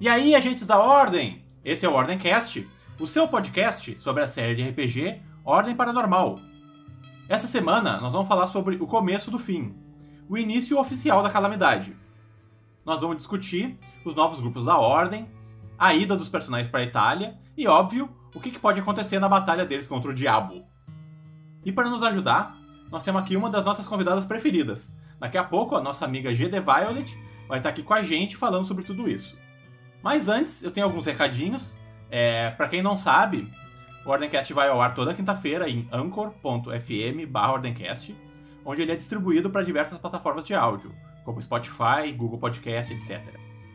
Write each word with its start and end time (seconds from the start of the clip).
E 0.00 0.08
aí, 0.08 0.32
agentes 0.32 0.64
da 0.64 0.78
Ordem? 0.78 1.44
Esse 1.64 1.84
é 1.84 1.88
o 1.88 1.92
Ordemcast, 1.92 2.70
o 3.00 3.06
seu 3.06 3.26
podcast 3.26 3.98
sobre 3.98 4.22
a 4.22 4.28
série 4.28 4.54
de 4.54 4.62
RPG 4.62 5.20
Ordem 5.44 5.74
Paranormal. 5.74 6.38
Essa 7.28 7.48
semana 7.48 8.00
nós 8.00 8.12
vamos 8.12 8.28
falar 8.28 8.46
sobre 8.46 8.76
o 8.76 8.86
começo 8.86 9.28
do 9.28 9.40
fim, 9.40 9.74
o 10.28 10.38
início 10.38 10.78
oficial 10.78 11.20
da 11.20 11.30
calamidade. 11.30 11.96
Nós 12.86 13.00
vamos 13.00 13.16
discutir 13.16 13.76
os 14.04 14.14
novos 14.14 14.38
grupos 14.38 14.66
da 14.66 14.78
Ordem, 14.78 15.28
a 15.76 15.92
ida 15.92 16.16
dos 16.16 16.28
personagens 16.28 16.68
para 16.68 16.78
a 16.78 16.84
Itália 16.84 17.36
e, 17.56 17.66
óbvio, 17.66 18.08
o 18.32 18.38
que 18.38 18.56
pode 18.56 18.78
acontecer 18.78 19.18
na 19.18 19.28
batalha 19.28 19.66
deles 19.66 19.88
contra 19.88 20.12
o 20.12 20.14
Diabo. 20.14 20.64
E 21.64 21.72
para 21.72 21.90
nos 21.90 22.04
ajudar, 22.04 22.56
nós 22.88 23.02
temos 23.02 23.20
aqui 23.20 23.36
uma 23.36 23.50
das 23.50 23.66
nossas 23.66 23.84
convidadas 23.84 24.24
preferidas. 24.26 24.96
Daqui 25.18 25.36
a 25.36 25.42
pouco, 25.42 25.74
a 25.74 25.82
nossa 25.82 26.04
amiga 26.04 26.32
GD 26.32 26.60
Violet 26.60 27.20
vai 27.48 27.58
estar 27.58 27.70
aqui 27.70 27.82
com 27.82 27.94
a 27.94 28.00
gente 28.00 28.36
falando 28.36 28.64
sobre 28.64 28.84
tudo 28.84 29.08
isso. 29.08 29.36
Mas 30.02 30.28
antes, 30.28 30.62
eu 30.62 30.70
tenho 30.70 30.86
alguns 30.86 31.06
recadinhos. 31.06 31.76
É, 32.10 32.50
para 32.50 32.68
quem 32.68 32.82
não 32.82 32.96
sabe, 32.96 33.52
o 34.04 34.10
Ordencast 34.10 34.52
vai 34.54 34.68
ao 34.68 34.80
ar 34.80 34.94
toda 34.94 35.12
quinta-feira 35.12 35.68
em 35.68 35.88
anchor.fm 35.92 37.36
Ordencast, 37.52 38.16
onde 38.64 38.82
ele 38.82 38.92
é 38.92 38.96
distribuído 38.96 39.50
para 39.50 39.62
diversas 39.62 39.98
plataformas 39.98 40.44
de 40.44 40.54
áudio, 40.54 40.94
como 41.24 41.42
Spotify, 41.42 42.10
Google 42.16 42.38
Podcast, 42.38 42.92
etc. 42.92 43.34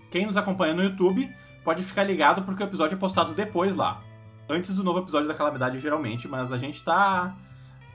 Quem 0.10 0.26
nos 0.26 0.38
acompanha 0.38 0.74
no 0.74 0.84
YouTube 0.84 1.32
pode 1.64 1.84
ficar 1.84 2.04
ligado 2.04 2.44
porque 2.44 2.64
o 2.64 2.66
episódio 2.66 2.96
é 2.96 2.98
postado 2.98 3.34
depois 3.34 3.76
lá. 3.76 4.04
Antes 4.50 4.76
do 4.76 4.84
novo 4.84 5.00
episódio 5.00 5.28
da 5.28 5.34
Calamidade, 5.34 5.80
geralmente, 5.80 6.28
mas 6.28 6.52
a 6.52 6.58
gente 6.58 6.84
tá, 6.84 7.38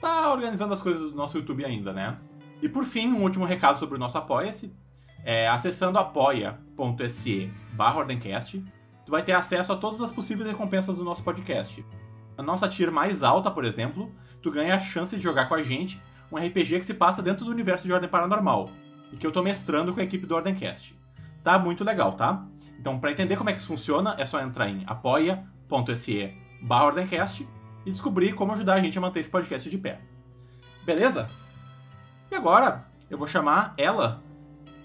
tá 0.01 0.33
organizando 0.33 0.73
as 0.73 0.81
coisas 0.81 1.11
do 1.11 1.17
nosso 1.17 1.39
YouTube 1.39 1.65
ainda, 1.65 1.93
né? 1.93 2.19
E 2.63 2.69
por 2.69 2.85
fim, 2.85 3.09
um 3.09 3.23
último 3.23 3.45
recado 3.45 3.79
sobre 3.79 3.97
o 3.97 3.99
nosso 3.99 4.19
Apoia-se. 4.19 4.75
É, 5.25 5.49
acessando 5.49 5.99
apoia.se 5.99 7.53
barra 7.73 7.99
Ordencast, 7.99 8.65
tu 9.05 9.11
vai 9.11 9.23
ter 9.23 9.33
acesso 9.33 9.73
a 9.73 9.77
todas 9.77 10.01
as 10.01 10.13
possíveis 10.13 10.49
recompensas 10.49 10.97
do 10.97 11.05
nosso 11.05 11.23
podcast. 11.23 11.85
Na 12.37 12.45
nossa 12.45 12.69
tier 12.69 12.91
mais 12.91 13.23
alta, 13.23 13.51
por 13.51 13.65
exemplo, 13.65 14.13
tu 14.41 14.51
ganha 14.51 14.77
a 14.77 14.81
chance 14.81 15.17
de 15.17 15.23
jogar 15.23 15.47
com 15.47 15.55
a 15.55 15.63
gente 15.63 16.01
um 16.31 16.37
RPG 16.37 16.79
que 16.79 16.87
se 16.87 16.95
passa 16.95 17.23
dentro 17.23 17.45
do 17.45 17.51
universo 17.51 17.87
de 17.87 17.93
Ordem 17.93 18.09
Paranormal, 18.09 18.71
e 19.13 19.17
que 19.17 19.27
eu 19.27 19.33
tô 19.33 19.43
mestrando 19.43 19.93
com 19.93 20.01
a 20.01 20.05
equipe 20.05 20.27
do 20.27 20.35
Ordencast. 20.35 20.99
Tá 21.43 21.59
muito 21.59 21.85
legal, 21.85 22.13
tá? 22.13 22.47
Então, 22.79 22.99
para 22.99 23.11
entender 23.11 23.37
como 23.37 23.49
é 23.49 23.53
que 23.53 23.59
isso 23.59 23.69
funciona, 23.69 24.15
é 24.19 24.25
só 24.25 24.41
entrar 24.41 24.69
em 24.69 24.85
apoia.se 24.87 26.35
barra 26.61 26.87
Ordencast 26.87 27.49
e 27.87 27.91
descobrir 27.91 28.35
como 28.35 28.53
ajudar 28.53 28.75
a 28.75 28.81
gente 28.81 28.99
a 28.99 29.01
manter 29.01 29.21
esse 29.21 29.31
podcast 29.31 29.69
de 29.71 29.79
pé. 29.79 30.01
Beleza? 30.85 31.31
E 32.31 32.35
agora, 32.35 32.87
eu 33.09 33.17
vou 33.17 33.27
chamar 33.27 33.73
ela, 33.79 34.23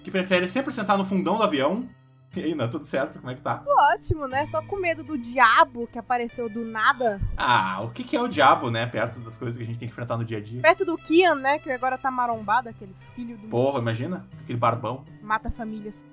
que 0.04 0.12
prefere 0.12 0.48
sempre 0.48 0.74
sentar 0.74 0.98
no 0.98 1.06
fundão 1.06 1.38
do 1.38 1.44
avião 1.44 1.88
e 2.36 2.44
aí, 2.44 2.52
Ana, 2.54 2.68
tudo 2.68 2.84
certo? 2.84 3.20
Como 3.20 3.30
é 3.30 3.36
que 3.36 3.42
tá? 3.44 3.64
Ótimo, 3.94 4.28
né? 4.28 4.44
Só 4.48 4.60
com 4.64 4.78
medo 4.78 5.04
do 5.04 5.16
diabo 5.16 5.86
que 5.86 6.00
apareceu 6.00 6.50
do 6.50 6.66
nada. 6.66 7.22
Ah, 7.38 7.82
o 7.84 7.92
que, 7.92 8.04
que 8.04 8.16
é 8.16 8.22
o 8.22 8.28
diabo, 8.28 8.72
né? 8.72 8.88
Perto 8.88 9.20
das 9.20 9.38
coisas 9.38 9.56
que 9.56 9.64
a 9.64 9.68
gente 9.68 9.78
tem 9.78 9.88
que 9.88 9.92
enfrentar 9.92 10.18
no 10.18 10.26
dia 10.26 10.40
a 10.40 10.42
dia. 10.42 10.60
Perto 10.60 10.84
do 10.84 10.98
Kian, 10.98 11.36
né? 11.36 11.60
Que 11.60 11.72
agora 11.72 11.96
tá 11.96 12.10
marombado, 12.10 12.70
aquele 12.70 12.96
filho 13.16 13.38
do. 13.38 13.50
Porra, 13.50 13.80
imagina? 13.80 14.26
Aquele 14.42 14.58
barbão. 14.58 15.06
Mata 15.22 15.52
famílias. 15.52 16.04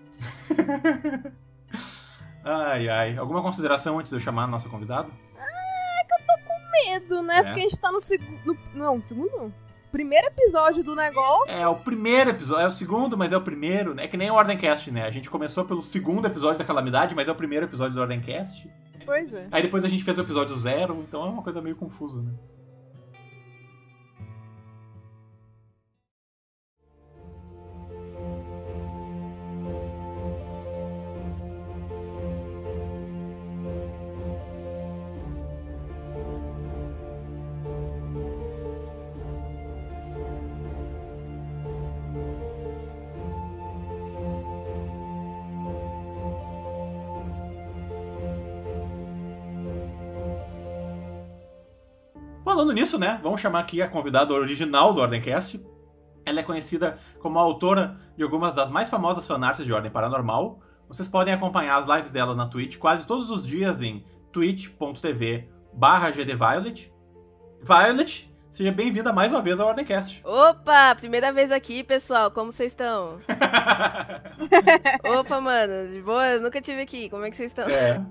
ai, 2.45 2.89
ai. 2.91 3.17
Alguma 3.17 3.41
consideração 3.41 3.99
antes 3.99 4.11
de 4.11 4.17
eu 4.17 4.21
chamar 4.21 4.45
a 4.45 4.49
nossa 4.49 4.69
convidada? 4.69 5.09
Ah, 5.39 6.01
é 6.01 6.05
que 6.05 6.13
eu 6.13 6.27
tô 6.27 6.45
com 6.47 6.91
medo, 6.91 7.23
né? 7.23 7.39
É. 7.39 7.43
Porque 7.45 7.61
a 7.61 7.63
gente 7.63 7.81
tá 7.81 7.91
no 7.91 8.01
segundo. 8.01 8.59
Não, 8.75 9.03
segundo 9.03 9.51
primeiro 9.91 10.27
episódio 10.29 10.83
do 10.83 10.95
negócio. 10.95 11.55
É, 11.55 11.67
o 11.67 11.77
primeiro 11.77 12.31
episódio. 12.31 12.65
É 12.65 12.69
o 12.69 12.73
segundo, 12.73 13.17
mas 13.17 13.33
é 13.33 13.37
o 13.37 13.41
primeiro. 13.41 13.99
É 13.99 14.07
que 14.07 14.17
nem 14.17 14.31
o 14.31 14.35
Ordencast, 14.35 14.91
né? 14.91 15.05
A 15.05 15.11
gente 15.11 15.29
começou 15.29 15.65
pelo 15.65 15.83
segundo 15.83 16.27
episódio 16.27 16.59
da 16.59 16.65
Calamidade, 16.65 17.15
mas 17.15 17.29
é 17.29 17.33
o 17.33 17.35
primeiro 17.35 17.67
episódio 17.67 17.95
do 17.95 18.01
Ordencast. 18.01 18.71
Pois 19.05 19.33
é. 19.33 19.49
Aí 19.51 19.63
depois 19.63 19.85
a 19.85 19.89
gente 19.89 20.05
fez 20.05 20.19
o 20.19 20.23
episódio 20.23 20.55
zero, 20.57 21.05
então 21.07 21.25
é 21.25 21.29
uma 21.29 21.43
coisa 21.43 21.61
meio 21.61 21.77
confusa, 21.77 22.23
né? 22.23 22.33
Nisso, 52.91 52.99
né? 52.99 53.21
Vamos 53.23 53.41
chamar 53.41 53.61
aqui 53.61 53.81
a 53.81 53.87
convidada 53.87 54.35
original 54.35 54.93
do 54.93 55.01
Ordencast. 55.01 55.65
Ela 56.27 56.41
é 56.41 56.43
conhecida 56.43 56.99
como 57.21 57.39
a 57.39 57.43
autora 57.43 57.97
de 58.17 58.25
algumas 58.25 58.53
das 58.53 58.69
mais 58.69 58.91
famosas 58.91 59.25
fanarts 59.29 59.65
de 59.65 59.73
Ordem 59.73 59.93
Paranormal. 59.93 60.59
Vocês 60.89 61.09
podem 61.09 61.33
acompanhar 61.33 61.79
as 61.79 61.87
lives 61.87 62.11
dela 62.11 62.35
na 62.35 62.49
Twitch 62.49 62.79
quase 62.79 63.07
todos 63.07 63.31
os 63.31 63.47
dias 63.47 63.81
em 63.81 64.05
twitch.tv 64.33 65.49
barra 65.73 66.11
gdviolet. 66.11 66.93
Violet, 67.63 68.29
seja 68.51 68.73
bem-vinda 68.73 69.13
mais 69.13 69.31
uma 69.31 69.41
vez 69.41 69.61
ao 69.61 69.69
Ordencast. 69.69 70.21
Opa, 70.25 70.93
primeira 70.97 71.33
vez 71.33 71.53
aqui, 71.53 71.85
pessoal. 71.85 72.33
Como 72.33 72.51
vocês 72.51 72.73
estão? 72.73 73.21
Opa, 75.21 75.41
mano, 75.41 75.89
de 75.91 76.03
boa? 76.03 76.41
Nunca 76.41 76.61
tive 76.61 76.81
aqui. 76.83 77.09
Como 77.09 77.25
é 77.25 77.31
que 77.31 77.37
vocês 77.37 77.53
estão? 77.53 77.69
É. 77.69 78.05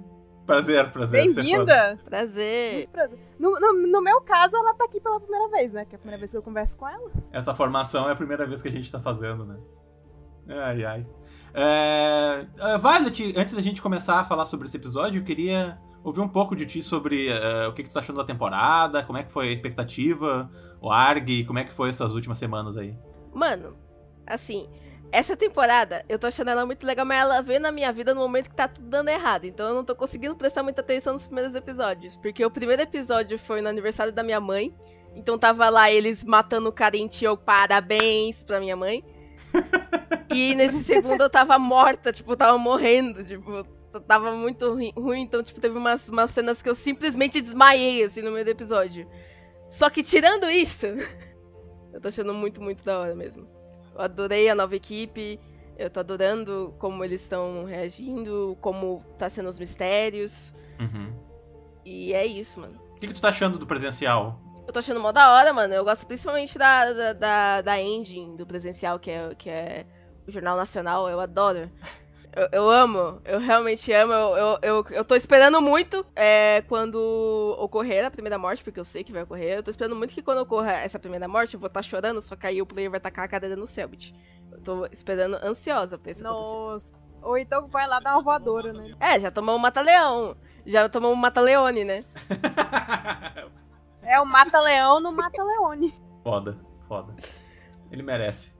Prazer, 0.50 0.90
prazer. 0.90 1.26
Bem-vinda! 1.26 2.00
Prazer. 2.04 2.88
prazer. 2.90 3.20
No, 3.38 3.52
no, 3.60 3.88
no, 3.88 4.02
meu 4.02 4.20
caso, 4.22 4.58
ela 4.58 4.74
tá 4.74 4.86
aqui 4.86 5.00
pela 5.00 5.20
primeira 5.20 5.48
vez, 5.48 5.72
né? 5.72 5.86
Que 5.86 5.94
é 5.94 5.96
a 5.96 6.00
primeira 6.00 6.18
vez 6.18 6.32
que 6.32 6.38
eu 6.38 6.42
converso 6.42 6.76
com 6.76 6.88
ela. 6.88 7.12
Essa 7.32 7.54
formação 7.54 8.10
é 8.10 8.14
a 8.14 8.16
primeira 8.16 8.48
vez 8.48 8.60
que 8.60 8.68
a 8.68 8.72
gente 8.72 8.92
tá 8.92 9.00
fazendo, 9.00 9.46
né? 9.46 9.58
Ai, 10.50 10.84
ai. 10.84 11.08
É... 11.54 12.48
Uh, 12.58 12.80
Violet, 12.80 13.38
antes 13.38 13.54
da 13.54 13.62
gente 13.62 13.80
começar 13.80 14.22
a 14.22 14.24
falar 14.24 14.46
sobre 14.46 14.68
esse 14.68 14.76
episódio, 14.76 15.22
eu 15.22 15.24
queria 15.24 15.78
ouvir 16.04 16.22
um 16.22 16.28
pouco 16.28 16.56
de 16.56 16.66
ti 16.66 16.81
sobre 16.81 17.30
uh, 17.30 17.70
o 17.70 17.74
que, 17.74 17.84
que 17.84 17.90
tu 17.90 17.94
tá 17.94 18.00
achando 18.00 18.18
da 18.18 18.24
temporada, 18.24 19.04
como 19.04 19.20
é 19.20 19.24
que 19.24 19.31
foi 19.31 19.50
a 19.50 19.54
expectativa, 19.54 20.50
o 20.81 20.90
ARG, 20.90 21.46
como 21.46 21.60
é 21.60 21.64
que 21.64 21.72
foi 21.72 21.90
essas 21.90 22.16
últimas 22.16 22.40
semanas 22.40 22.76
aí. 22.76 22.98
Mano, 23.31 23.78
assim, 24.26 24.68
essa 25.12 25.36
temporada, 25.36 26.06
eu 26.08 26.20
tô 26.20 26.28
achando 26.28 26.50
ela 26.50 26.66
muito 26.66 26.86
legal, 26.86 27.06
mas 27.06 27.20
ela 27.20 27.42
vem 27.42 27.59
na 27.59 27.72
minha 27.72 27.92
vida 27.92 28.14
no 28.14 28.22
momento 28.22 28.50
que 28.50 28.56
tá 28.56 28.68
tudo 28.68 28.88
dando 28.88 29.09
errado. 29.09 29.46
Então 29.46 29.68
eu 29.70 29.74
não 29.74 29.84
tô 29.84 29.96
conseguindo 29.96 30.36
prestar 30.36 30.62
muita 30.62 30.81
atenção 30.81 31.14
nos 31.14 31.25
primeiros 31.25 31.56
episódios. 31.56 32.16
Porque 32.16 32.46
o 32.46 32.52
primeiro 32.52 32.81
episódio 32.81 33.38
foi 33.40 33.62
no 33.62 33.69
aniversário 33.69 34.14
da 34.14 34.24
minha 34.24 34.40
mãe. 34.40 34.74
Então 35.16 35.38
tava 35.38 35.68
lá 35.69 35.92
eles 35.92 36.24
matando 36.24 36.69
o 36.69 36.74
carente 36.74 37.24
e 37.24 37.25
eu, 37.25 37.36
parabéns 37.36 38.44
pra 38.44 38.59
minha 38.59 38.75
mãe. 38.75 39.03
e 40.30 40.53
nesse 40.53 40.84
segundo 40.84 41.22
eu 41.22 41.30
tava 41.30 41.58
morta, 41.58 42.12
tipo, 42.12 42.34
eu 42.34 42.38
tava 42.38 42.58
morrendo, 42.58 43.24
tipo, 43.24 43.64
tava 44.06 44.31
muito 44.34 44.72
ruim. 44.96 45.22
Então, 45.22 45.42
tipo, 45.42 45.59
teve 45.59 45.75
umas, 45.75 46.08
umas 46.08 46.30
cenas 46.30 46.62
que 46.62 46.69
eu 46.69 46.75
simplesmente 46.75 47.42
desmaiei, 47.42 48.03
assim, 48.03 48.22
no 48.22 48.31
meio 48.31 48.46
do 48.46 48.52
episódio. 48.52 49.09
Só 49.68 49.90
que 49.90 50.03
tirando 50.03 50.50
isso, 50.50 50.86
eu 51.92 52.00
tô 52.00 52.09
achando 52.09 52.34
muito, 52.34 52.62
muito 52.62 52.84
da 52.84 53.00
hora 53.00 53.16
mesmo. 53.16 53.59
Eu 54.00 54.06
adorei 54.06 54.50
a 54.50 54.56
nova 54.56 54.74
equipe. 54.78 55.38
Eu 55.78 55.90
tô 55.90 56.00
adorando 56.00 56.74
como 56.80 57.04
eles 57.04 57.22
estão 57.22 57.66
reagindo, 57.66 58.58
como 58.62 59.04
tá 59.18 59.28
sendo 59.28 59.50
os 59.50 59.60
mistérios. 59.60 60.54
Uhum. 60.80 61.14
E 61.84 62.13
é 62.13 62.25
isso, 62.25 62.62
mano. 62.62 62.80
O 62.96 63.00
que, 63.00 63.07
que 63.07 63.13
tu 63.13 63.22
tá 63.22 63.28
achando 63.28 63.60
do 63.60 63.68
presencial? 63.68 64.40
Eu 64.66 64.72
tô 64.72 64.80
achando 64.80 65.01
mó 65.01 65.12
da 65.12 65.34
hora, 65.34 65.51
mano. 65.51 65.74
Eu 65.74 65.84
gosto 65.84 66.07
principalmente 66.07 66.57
da, 66.57 66.94
da, 66.94 67.13
da, 67.13 67.62
da 67.62 67.81
engine 67.81 68.38
do 68.38 68.46
presencial, 68.46 69.00
que 69.00 69.12
é, 69.12 69.36
que 69.36 69.50
é 69.50 69.86
o 70.25 70.31
Jornal 70.31 70.56
Nacional. 70.56 71.10
Eu 71.10 71.19
adoro. 71.19 71.69
Eu, 72.36 72.48
eu, 72.52 72.70
amo, 72.70 73.22
eu 73.26 73.40
realmente 73.40 73.92
amo. 73.92 74.14
Eu, 74.14 74.36
eu, 74.36 74.60
eu, 74.62 74.86
eu 74.92 75.06
tô 75.06 75.16
esperando 75.16 75.62
muito 75.62 76.06
é, 76.16 76.64
quando 76.68 77.56
ocorrer 77.58 78.06
a 78.06 78.12
primeira 78.12 78.38
morte, 78.38 78.64
porque 78.64 78.80
eu 78.80 78.86
sei 78.86 79.04
que 79.04 79.12
vai 79.12 79.24
ocorrer. 79.24 79.58
Eu 79.58 79.64
tô 79.64 79.72
esperando 79.72 79.96
muito 79.96 80.14
que 80.14 80.22
quando 80.22 80.40
ocorra 80.40 80.74
essa 80.74 81.00
primeira 81.00 81.28
morte, 81.28 81.56
eu 81.56 81.60
vou 81.60 81.68
estar 81.68 81.80
tá 81.80 81.84
chorando, 81.84 82.22
só 82.22 82.36
que 82.36 82.46
aí 82.46 82.62
o 82.62 82.66
player 82.66 82.92
vai 82.92 83.00
tacar 83.00 83.26
a 83.26 83.28
cadeira 83.28 83.56
no 83.56 83.66
Selbit. 83.66 84.14
Eu 84.52 84.62
tô 84.62 84.86
esperando 84.88 85.38
ansiosa 85.44 85.98
pra 85.98 86.12
isso 86.12 86.24
Nossa. 86.24 86.94
Ou 87.22 87.38
então 87.38 87.68
vai 87.68 87.88
lá 87.88 88.00
dar 88.00 88.14
uma 88.14 88.24
voadora, 88.24 88.72
né? 88.72 88.96
É, 89.00 89.20
já 89.20 89.32
tomou 89.32 89.56
um 89.56 89.60
mata-leão. 89.60 90.38
Já 90.66 90.88
tomou 90.88 91.12
um 91.12 91.16
mata-leone, 91.16 91.84
né? 91.84 92.06
é 94.04 94.20
o 94.22 94.25
mata-leão 94.25 95.00
no 95.00 95.12
mata-leone. 95.12 95.94
Foda, 96.24 96.58
foda. 96.88 97.16
Ele 97.92 98.04
merece. 98.04 98.59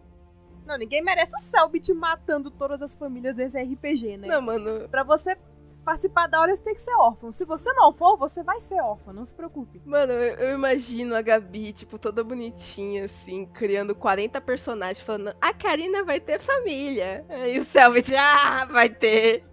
Não, 0.70 0.78
ninguém 0.78 1.02
merece 1.02 1.36
o 1.36 1.40
Selbit 1.40 1.92
matando 1.96 2.52
todas 2.52 2.80
as 2.84 2.94
famílias 2.94 3.36
desse 3.36 3.60
RPG, 3.60 4.18
né? 4.18 4.28
Não, 4.28 4.40
mano. 4.40 4.88
Pra 4.88 5.04
você 5.04 5.36
participar 5.84 6.28
da 6.28 6.40
hora, 6.40 6.56
você 6.56 6.62
tem 6.62 6.76
que 6.76 6.82
ser 6.82 6.94
órfão. 6.94 7.32
Se 7.32 7.44
você 7.44 7.74
não 7.74 7.92
for, 7.92 8.16
você 8.16 8.44
vai 8.44 8.60
ser 8.60 8.80
órfão, 8.80 9.12
não 9.12 9.26
se 9.26 9.34
preocupe. 9.34 9.82
Mano, 9.84 10.14
eu, 10.14 10.36
eu, 10.36 10.54
imagino 10.54 11.16
a 11.16 11.24
Gabi, 11.24 11.74
tipo, 11.74 11.98
toda 11.98 12.24
bonitinha, 12.24 13.06
assim, 13.06 13.48
criando 13.48 13.96
40 13.96 14.40
personagens, 14.42 15.04
falando, 15.04 15.36
a 15.42 15.52
Karina 15.56 16.04
vai 16.04 16.20
ter 16.20 16.40
família. 16.40 17.26
Aí 17.28 17.58
o 17.58 17.64
Selbit, 17.64 18.14
ah, 18.16 18.66
vai 18.66 18.90
ter. 18.90 19.44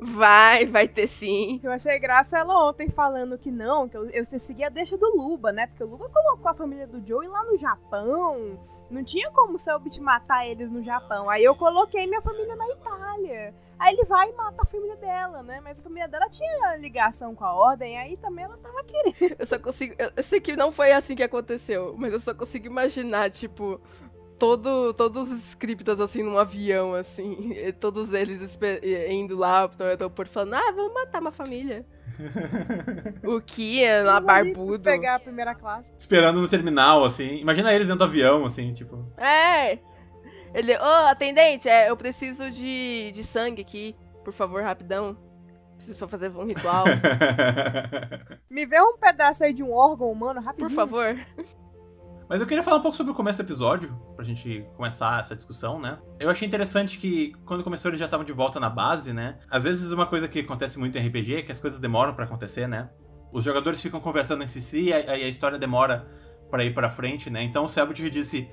Vai, 0.00 0.64
vai 0.64 0.88
ter 0.88 1.06
sim. 1.06 1.60
Eu 1.62 1.72
achei 1.72 1.98
graça 1.98 2.38
ela 2.38 2.66
ontem 2.66 2.88
falando 2.88 3.36
que 3.36 3.50
não, 3.50 3.86
que 3.86 3.98
eu, 3.98 4.08
eu 4.08 4.24
segui 4.38 4.64
a 4.64 4.70
deixa 4.70 4.96
do 4.96 5.14
Luba, 5.14 5.52
né? 5.52 5.66
Porque 5.66 5.84
o 5.84 5.88
Luba 5.88 6.08
colocou 6.08 6.50
a 6.50 6.54
família 6.54 6.86
do 6.86 7.06
Joey 7.06 7.28
lá 7.28 7.44
no 7.44 7.58
Japão. 7.58 8.58
Não 8.90 9.02
tinha 9.02 9.30
como 9.30 9.58
Selbit 9.58 10.00
matar 10.00 10.46
eles 10.46 10.70
no 10.70 10.82
Japão. 10.82 11.28
Aí 11.28 11.42
eu 11.42 11.54
coloquei 11.54 12.06
minha 12.06 12.20
família 12.22 12.54
na 12.54 12.68
Itália. 12.70 13.54
Aí 13.78 13.94
ele 13.94 14.04
vai 14.04 14.30
e 14.30 14.32
mata 14.34 14.62
a 14.62 14.66
família 14.66 14.96
dela, 14.96 15.42
né? 15.42 15.60
Mas 15.62 15.78
a 15.78 15.82
família 15.82 16.06
dela 16.06 16.28
tinha 16.28 16.76
ligação 16.76 17.34
com 17.34 17.44
a 17.44 17.52
ordem, 17.52 17.98
aí 17.98 18.16
também 18.16 18.44
ela 18.44 18.56
tava 18.58 18.84
querendo. 18.84 19.36
Eu 19.38 19.46
só 19.46 19.58
consigo. 19.58 19.94
Eu 19.98 20.22
sei 20.22 20.40
que 20.40 20.56
não 20.56 20.70
foi 20.70 20.92
assim 20.92 21.16
que 21.16 21.22
aconteceu, 21.22 21.94
mas 21.98 22.12
eu 22.12 22.20
só 22.20 22.34
consigo 22.34 22.66
imaginar, 22.66 23.30
tipo, 23.30 23.80
todo, 24.38 24.92
todos 24.94 25.30
os 25.30 25.38
scriptas 25.48 26.00
assim 26.00 26.22
num 26.22 26.38
avião, 26.38 26.94
assim, 26.94 27.54
todos 27.80 28.12
eles 28.12 28.58
indo 29.08 29.36
lá 29.36 29.68
pro 29.68 29.86
aeroporto 29.86 30.32
falando, 30.32 30.54
ah, 30.54 30.72
vamos 30.72 30.94
matar 30.94 31.20
uma 31.20 31.32
família. 31.32 31.84
o 33.24 33.40
Kian 33.40 34.04
lá, 34.04 34.20
barbudo. 34.20 34.82
Pegar 34.82 35.16
a 35.16 35.20
primeira 35.20 35.54
classe. 35.54 35.92
Esperando 35.98 36.40
no 36.40 36.48
terminal, 36.48 37.04
assim. 37.04 37.36
Imagina 37.36 37.72
eles 37.72 37.86
dentro 37.86 38.00
do 38.00 38.04
avião, 38.04 38.44
assim, 38.44 38.72
tipo. 38.72 39.06
É! 39.18 39.78
Ele, 40.54 40.76
ô, 40.76 40.80
oh, 40.80 41.08
atendente, 41.08 41.68
é, 41.68 41.90
eu 41.90 41.96
preciso 41.96 42.50
de, 42.50 43.10
de 43.12 43.22
sangue 43.24 43.62
aqui. 43.62 43.96
Por 44.22 44.32
favor, 44.32 44.62
rapidão. 44.62 45.16
Preciso 45.74 45.98
pra 45.98 46.08
fazer 46.08 46.30
um 46.30 46.44
ritual. 46.44 46.84
Me 48.48 48.64
vê 48.64 48.80
um 48.80 48.96
pedaço 48.96 49.44
aí 49.44 49.52
de 49.52 49.62
um 49.62 49.72
órgão 49.72 50.10
humano, 50.10 50.40
rapidinho. 50.40 50.68
Por 50.68 50.74
favor. 50.74 51.16
Mas 52.28 52.40
eu 52.40 52.46
queria 52.46 52.62
falar 52.62 52.78
um 52.78 52.82
pouco 52.82 52.96
sobre 52.96 53.12
o 53.12 53.14
começo 53.14 53.38
do 53.38 53.46
episódio, 53.46 53.94
pra 54.16 54.24
gente 54.24 54.66
começar 54.76 55.20
essa 55.20 55.36
discussão, 55.36 55.78
né? 55.78 55.98
Eu 56.18 56.30
achei 56.30 56.48
interessante 56.48 56.98
que 56.98 57.34
quando 57.44 57.62
começou 57.62 57.90
eles 57.90 57.98
já 57.98 58.06
estavam 58.06 58.24
de 58.24 58.32
volta 58.32 58.58
na 58.58 58.70
base, 58.70 59.12
né? 59.12 59.38
Às 59.50 59.62
vezes 59.62 59.92
uma 59.92 60.06
coisa 60.06 60.26
que 60.26 60.40
acontece 60.40 60.78
muito 60.78 60.96
em 60.96 61.06
RPG 61.06 61.36
é 61.36 61.42
que 61.42 61.52
as 61.52 61.60
coisas 61.60 61.80
demoram 61.80 62.14
para 62.14 62.24
acontecer, 62.24 62.66
né? 62.66 62.88
Os 63.32 63.44
jogadores 63.44 63.82
ficam 63.82 64.00
conversando 64.00 64.42
entre 64.42 64.60
si 64.60 64.84
e 64.84 64.92
a, 64.92 65.12
a 65.12 65.18
história 65.18 65.58
demora 65.58 66.08
para 66.50 66.64
ir 66.64 66.72
para 66.72 66.88
frente, 66.88 67.28
né? 67.28 67.42
Então 67.42 67.64
o 67.64 67.68
Selbit 67.68 68.08
disse: 68.08 68.48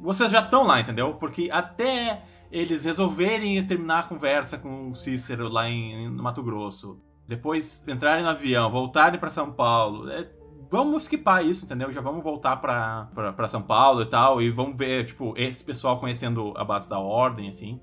"Vocês 0.00 0.30
já 0.30 0.40
estão 0.40 0.64
lá, 0.64 0.80
entendeu? 0.80 1.14
Porque 1.14 1.48
até 1.50 2.22
eles 2.50 2.84
resolverem 2.84 3.64
terminar 3.66 4.00
a 4.00 4.02
conversa 4.02 4.58
com 4.58 4.90
o 4.90 4.94
Cícero 4.94 5.48
lá 5.48 5.68
em, 5.68 6.08
no 6.10 6.22
Mato 6.22 6.42
Grosso, 6.42 7.00
depois 7.26 7.84
entrarem 7.88 8.22
no 8.22 8.30
avião, 8.30 8.70
voltarem 8.70 9.18
para 9.18 9.30
São 9.30 9.52
Paulo, 9.52 10.08
é, 10.10 10.30
vamos 10.70 11.04
skipar 11.04 11.44
isso, 11.44 11.64
entendeu? 11.64 11.90
Já 11.92 12.00
vamos 12.00 12.22
voltar 12.22 12.56
pra, 12.56 13.08
pra, 13.14 13.32
pra, 13.32 13.48
São 13.48 13.62
Paulo 13.62 14.02
e 14.02 14.06
tal, 14.06 14.40
e 14.40 14.50
vamos 14.50 14.76
ver, 14.76 15.04
tipo, 15.04 15.34
esse 15.36 15.64
pessoal 15.64 15.98
conhecendo 15.98 16.52
a 16.56 16.64
base 16.64 16.88
da 16.88 16.98
ordem, 16.98 17.48
assim. 17.48 17.80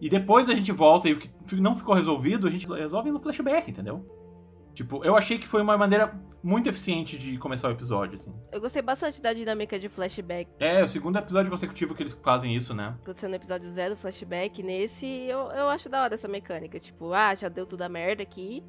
E 0.00 0.08
depois 0.08 0.48
a 0.48 0.54
gente 0.54 0.72
volta 0.72 1.08
e 1.08 1.12
o 1.12 1.18
que 1.18 1.30
não 1.56 1.76
ficou 1.76 1.94
resolvido, 1.94 2.46
a 2.46 2.50
gente 2.50 2.66
resolve 2.66 3.10
no 3.10 3.20
flashback, 3.20 3.70
entendeu? 3.70 4.04
Tipo, 4.74 5.04
eu 5.04 5.16
achei 5.16 5.38
que 5.38 5.46
foi 5.46 5.62
uma 5.62 5.78
maneira 5.78 6.20
muito 6.42 6.68
eficiente 6.68 7.16
de 7.16 7.38
começar 7.38 7.68
o 7.68 7.70
episódio, 7.70 8.16
assim. 8.16 8.34
Eu 8.50 8.60
gostei 8.60 8.82
bastante 8.82 9.22
da 9.22 9.32
dinâmica 9.32 9.78
de 9.78 9.88
flashback. 9.88 10.50
É, 10.58 10.82
o 10.82 10.88
segundo 10.88 11.16
episódio 11.16 11.50
consecutivo 11.50 11.94
que 11.94 12.02
eles 12.02 12.12
fazem 12.12 12.54
isso, 12.54 12.74
né? 12.74 12.96
Aconteceu 13.02 13.28
no 13.28 13.36
episódio 13.36 13.70
zero, 13.70 13.96
flashback. 13.96 14.62
Nesse, 14.62 15.06
eu, 15.06 15.50
eu 15.52 15.68
acho 15.68 15.88
da 15.88 16.02
hora 16.02 16.14
essa 16.14 16.26
mecânica. 16.26 16.78
Tipo, 16.80 17.12
ah, 17.12 17.34
já 17.36 17.48
deu 17.48 17.64
tudo 17.64 17.82
a 17.82 17.88
merda 17.88 18.22
aqui. 18.22 18.64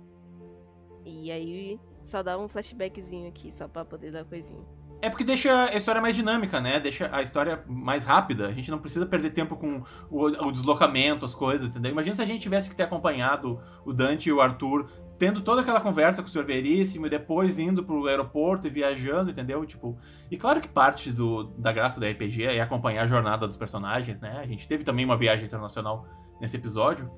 E 1.04 1.32
aí 1.32 1.80
só 2.06 2.22
dá 2.22 2.38
um 2.38 2.48
flashbackzinho 2.48 3.28
aqui, 3.28 3.52
só 3.52 3.68
pra 3.68 3.84
poder 3.84 4.12
dar 4.12 4.24
coisinha. 4.24 4.64
É 5.02 5.10
porque 5.10 5.24
deixa 5.24 5.66
a 5.66 5.76
história 5.76 6.02
mais 6.02 6.16
dinâmica, 6.16 6.62
né? 6.62 6.80
Deixa 6.80 7.10
a 7.12 7.22
história 7.22 7.64
mais 7.68 8.06
rápida. 8.06 8.48
A 8.48 8.52
gente 8.52 8.72
não 8.72 8.80
precisa 8.80 9.06
perder 9.06 9.32
tempo 9.32 9.56
com 9.58 9.84
o, 10.10 10.26
o 10.26 10.52
deslocamento, 10.52 11.26
as 11.26 11.36
coisas, 11.36 11.68
entendeu? 11.68 11.92
Imagina 11.92 12.16
se 12.16 12.22
a 12.22 12.26
gente 12.26 12.42
tivesse 12.42 12.70
que 12.70 12.76
ter 12.76 12.84
acompanhado 12.84 13.60
o 13.86 13.92
Dante 13.92 14.30
e 14.30 14.32
o 14.32 14.40
Arthur 14.40 14.90
tendo 15.18 15.42
toda 15.42 15.62
aquela 15.62 15.80
conversa 15.80 16.22
com 16.22 16.28
o 16.28 16.32
Sr. 16.32 16.44
Veríssimo 16.44 17.08
e 17.08 17.10
depois 17.10 17.58
indo 17.58 17.84
pro 17.84 18.06
aeroporto 18.08 18.68
e 18.68 18.70
viajando, 18.70 19.32
entendeu? 19.32 19.66
Tipo, 19.66 19.98
e 20.30 20.38
claro 20.38 20.60
que 20.60 20.68
parte 20.68 21.12
do, 21.12 21.44
da 21.58 21.72
graça 21.72 22.00
da 22.00 22.10
RPG 22.10 22.44
é 22.44 22.62
acompanhar 22.62 23.04
a 23.04 23.08
jornada 23.08 23.48
dos 23.48 23.58
personagens, 23.58 24.22
né? 24.22 24.40
A 24.42 24.46
gente 24.46 24.68
teve 24.68 24.84
também 24.84 25.06
uma 25.06 25.18
viagem 25.18 25.46
internacional 25.46 26.06
nesse 26.40 26.58
episódio. 26.58 27.10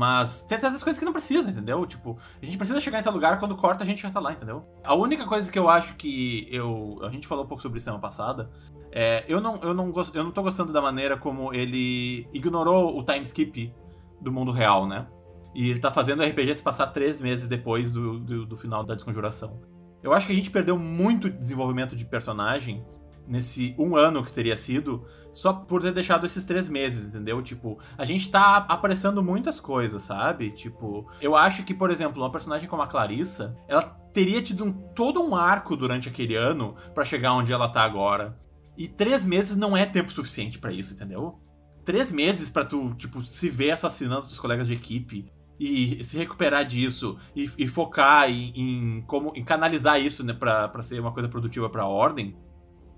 Mas 0.00 0.46
tem 0.46 0.56
essas 0.56 0.82
coisas 0.82 0.98
que 0.98 1.04
não 1.04 1.12
precisa, 1.12 1.50
entendeu? 1.50 1.84
Tipo, 1.84 2.16
a 2.40 2.46
gente 2.46 2.56
precisa 2.56 2.80
chegar 2.80 3.00
em 3.00 3.02
tal 3.02 3.12
lugar, 3.12 3.38
quando 3.38 3.54
corta 3.54 3.84
a 3.84 3.86
gente 3.86 4.00
já 4.00 4.08
tá 4.08 4.18
lá, 4.18 4.32
entendeu? 4.32 4.64
A 4.82 4.94
única 4.94 5.26
coisa 5.26 5.52
que 5.52 5.58
eu 5.58 5.68
acho 5.68 5.94
que 5.96 6.48
eu. 6.50 6.98
A 7.02 7.10
gente 7.10 7.26
falou 7.26 7.44
um 7.44 7.46
pouco 7.46 7.60
sobre 7.60 7.76
isso 7.76 7.84
semana 7.84 8.00
passada. 8.00 8.50
É, 8.90 9.26
eu, 9.28 9.42
não, 9.42 9.56
eu, 9.56 9.74
não 9.74 9.92
gost, 9.92 10.16
eu 10.16 10.24
não 10.24 10.30
tô 10.30 10.42
gostando 10.42 10.72
da 10.72 10.80
maneira 10.80 11.18
como 11.18 11.52
ele 11.52 12.26
ignorou 12.32 12.98
o 12.98 13.04
time 13.04 13.20
skip 13.24 13.74
do 14.22 14.32
mundo 14.32 14.50
real, 14.50 14.88
né? 14.88 15.06
E 15.54 15.68
ele 15.68 15.80
tá 15.80 15.90
fazendo 15.90 16.20
o 16.20 16.26
RPG 16.26 16.54
se 16.54 16.62
passar 16.62 16.86
três 16.86 17.20
meses 17.20 17.46
depois 17.46 17.92
do, 17.92 18.18
do, 18.20 18.46
do 18.46 18.56
final 18.56 18.82
da 18.82 18.94
desconjuração. 18.94 19.60
Eu 20.02 20.14
acho 20.14 20.26
que 20.26 20.32
a 20.32 20.36
gente 20.36 20.50
perdeu 20.50 20.78
muito 20.78 21.28
desenvolvimento 21.28 21.94
de 21.94 22.06
personagem 22.06 22.82
nesse 23.26 23.74
um 23.78 23.96
ano 23.96 24.24
que 24.24 24.32
teria 24.32 24.56
sido, 24.56 25.06
só 25.32 25.52
por 25.52 25.80
ter 25.80 25.92
deixado 25.92 26.26
esses 26.26 26.44
três 26.44 26.68
meses, 26.68 27.08
entendeu? 27.08 27.40
Tipo, 27.42 27.78
a 27.96 28.04
gente 28.04 28.30
tá 28.30 28.56
apressando 28.68 29.22
muitas 29.22 29.60
coisas, 29.60 30.02
sabe? 30.02 30.50
Tipo, 30.50 31.06
eu 31.20 31.36
acho 31.36 31.64
que, 31.64 31.74
por 31.74 31.90
exemplo, 31.90 32.22
uma 32.22 32.32
personagem 32.32 32.68
como 32.68 32.82
a 32.82 32.86
Clarissa, 32.86 33.56
ela 33.68 33.82
teria 34.12 34.42
tido 34.42 34.64
um, 34.64 34.72
todo 34.72 35.22
um 35.22 35.36
arco 35.36 35.76
durante 35.76 36.08
aquele 36.08 36.34
ano 36.34 36.74
para 36.94 37.04
chegar 37.04 37.32
onde 37.32 37.52
ela 37.52 37.68
tá 37.68 37.82
agora. 37.82 38.38
E 38.76 38.88
três 38.88 39.24
meses 39.24 39.56
não 39.56 39.76
é 39.76 39.86
tempo 39.86 40.10
suficiente 40.10 40.58
para 40.58 40.72
isso, 40.72 40.94
entendeu? 40.94 41.38
Três 41.84 42.10
meses 42.10 42.50
para 42.50 42.64
tu, 42.64 42.94
tipo, 42.94 43.22
se 43.22 43.48
ver 43.48 43.70
assassinando 43.72 44.26
os 44.26 44.40
colegas 44.40 44.66
de 44.66 44.74
equipe 44.74 45.30
e 45.58 46.02
se 46.02 46.16
recuperar 46.16 46.64
disso 46.64 47.18
e, 47.36 47.50
e 47.58 47.68
focar 47.68 48.30
em, 48.30 48.52
em, 48.56 49.02
como 49.02 49.32
em 49.36 49.44
canalizar 49.44 50.00
isso, 50.00 50.24
né, 50.24 50.32
pra, 50.32 50.68
pra 50.68 50.82
ser 50.82 50.98
uma 50.98 51.12
coisa 51.12 51.28
produtiva 51.28 51.68
pra 51.68 51.86
ordem 51.86 52.34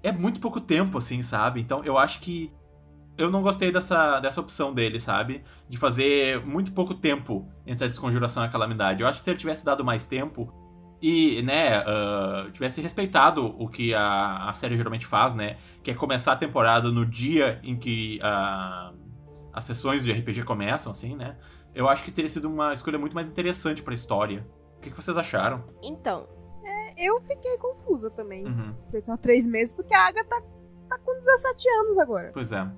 é 0.02 0.12
muito 0.12 0.40
pouco 0.40 0.60
tempo, 0.60 0.98
assim, 0.98 1.22
sabe? 1.22 1.60
Então 1.60 1.84
eu 1.84 1.96
acho 1.96 2.20
que 2.20 2.52
eu 3.16 3.30
não 3.30 3.42
gostei 3.42 3.70
dessa, 3.70 4.18
dessa 4.20 4.40
opção 4.40 4.72
dele, 4.72 4.98
sabe? 4.98 5.42
De 5.68 5.76
fazer 5.76 6.44
muito 6.44 6.72
pouco 6.72 6.94
tempo 6.94 7.46
entre 7.66 7.84
a 7.84 7.88
desconjuração 7.88 8.42
e 8.42 8.46
a 8.46 8.48
calamidade. 8.48 9.02
Eu 9.02 9.08
acho 9.08 9.18
que 9.18 9.24
se 9.24 9.30
ele 9.30 9.38
tivesse 9.38 9.64
dado 9.64 9.84
mais 9.84 10.06
tempo 10.06 10.52
e, 11.00 11.42
né, 11.42 11.80
uh, 11.80 12.50
tivesse 12.52 12.80
respeitado 12.80 13.54
o 13.58 13.68
que 13.68 13.92
a, 13.92 14.48
a 14.48 14.54
série 14.54 14.76
geralmente 14.76 15.04
faz, 15.04 15.34
né? 15.34 15.56
Que 15.82 15.90
é 15.90 15.94
começar 15.94 16.32
a 16.32 16.36
temporada 16.36 16.90
no 16.90 17.04
dia 17.04 17.60
em 17.62 17.76
que 17.76 18.18
uh, 18.22 18.96
as 19.52 19.64
sessões 19.64 20.02
de 20.02 20.12
RPG 20.12 20.44
começam, 20.44 20.90
assim, 20.90 21.14
né? 21.14 21.36
Eu 21.74 21.88
acho 21.88 22.04
que 22.04 22.10
teria 22.10 22.28
sido 22.28 22.48
uma 22.48 22.72
escolha 22.72 22.98
muito 22.98 23.14
mais 23.14 23.30
interessante 23.30 23.82
para 23.82 23.92
a 23.92 23.94
história. 23.94 24.46
O 24.76 24.80
que, 24.80 24.90
que 24.90 24.96
vocês 24.96 25.16
acharam? 25.16 25.64
Então, 25.82 26.28
eu 27.04 27.20
fiquei 27.22 27.56
confusa 27.58 28.10
também. 28.10 28.46
Uhum. 28.46 28.74
Você 28.84 29.00
tá 29.00 29.16
três 29.16 29.46
meses, 29.46 29.74
porque 29.74 29.94
a 29.94 30.08
Agatha 30.08 30.28
tá, 30.28 30.42
tá 30.88 30.98
com 30.98 31.12
17 31.18 31.68
anos 31.80 31.98
agora. 31.98 32.30
Pois 32.32 32.52
é. 32.52 32.70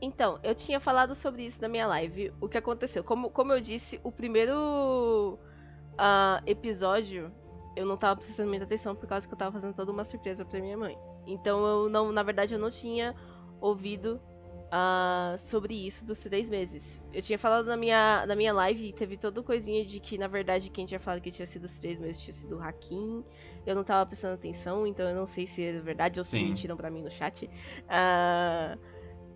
Então, 0.00 0.38
eu 0.42 0.54
tinha 0.54 0.78
falado 0.78 1.14
sobre 1.14 1.44
isso 1.44 1.60
na 1.60 1.68
minha 1.68 1.86
live. 1.86 2.32
O 2.40 2.48
que 2.48 2.56
aconteceu? 2.56 3.02
Como, 3.02 3.30
como 3.30 3.52
eu 3.52 3.60
disse, 3.60 4.00
o 4.04 4.12
primeiro 4.12 5.38
uh, 5.94 6.42
episódio 6.46 7.32
eu 7.78 7.86
não 7.86 7.96
tava 7.96 8.16
prestando 8.16 8.48
muita 8.48 8.64
atenção 8.64 8.94
por 8.94 9.06
causa 9.06 9.26
que 9.26 9.32
eu 9.32 9.38
tava 9.38 9.52
fazendo 9.52 9.74
toda 9.74 9.92
uma 9.92 10.02
surpresa 10.02 10.44
pra 10.44 10.60
minha 10.60 10.76
mãe. 10.76 10.98
Então 11.26 11.64
eu 11.64 11.88
não, 11.88 12.10
na 12.10 12.24
verdade, 12.24 12.54
eu 12.54 12.58
não 12.58 12.70
tinha 12.70 13.14
ouvido 13.60 14.20
uh, 14.68 15.38
sobre 15.38 15.74
isso 15.74 16.04
dos 16.04 16.18
três 16.18 16.48
meses. 16.48 17.00
Eu 17.12 17.22
tinha 17.22 17.38
falado 17.38 17.66
na 17.66 17.76
minha, 17.76 18.26
na 18.26 18.34
minha 18.34 18.52
live, 18.52 18.92
teve 18.92 19.16
toda 19.16 19.42
coisinha 19.42 19.84
de 19.84 20.00
que, 20.00 20.18
na 20.18 20.26
verdade, 20.26 20.70
quem 20.70 20.86
tinha 20.86 20.98
falado 20.98 21.20
que 21.20 21.30
tinha 21.30 21.46
sido 21.46 21.64
os 21.64 21.72
três 21.72 22.00
meses 22.00 22.20
tinha 22.20 22.34
sido 22.34 22.56
o 22.56 22.62
Hakim. 22.62 23.24
Eu 23.68 23.74
não 23.74 23.84
tava 23.84 24.06
prestando 24.06 24.32
atenção, 24.32 24.86
então 24.86 25.06
eu 25.06 25.14
não 25.14 25.26
sei 25.26 25.46
se 25.46 25.62
é 25.62 25.78
verdade 25.78 26.18
ou 26.18 26.24
se 26.24 26.42
mentiram 26.42 26.74
pra 26.74 26.90
mim 26.90 27.02
no 27.02 27.10
chat. 27.10 27.44
Uh, 27.44 28.80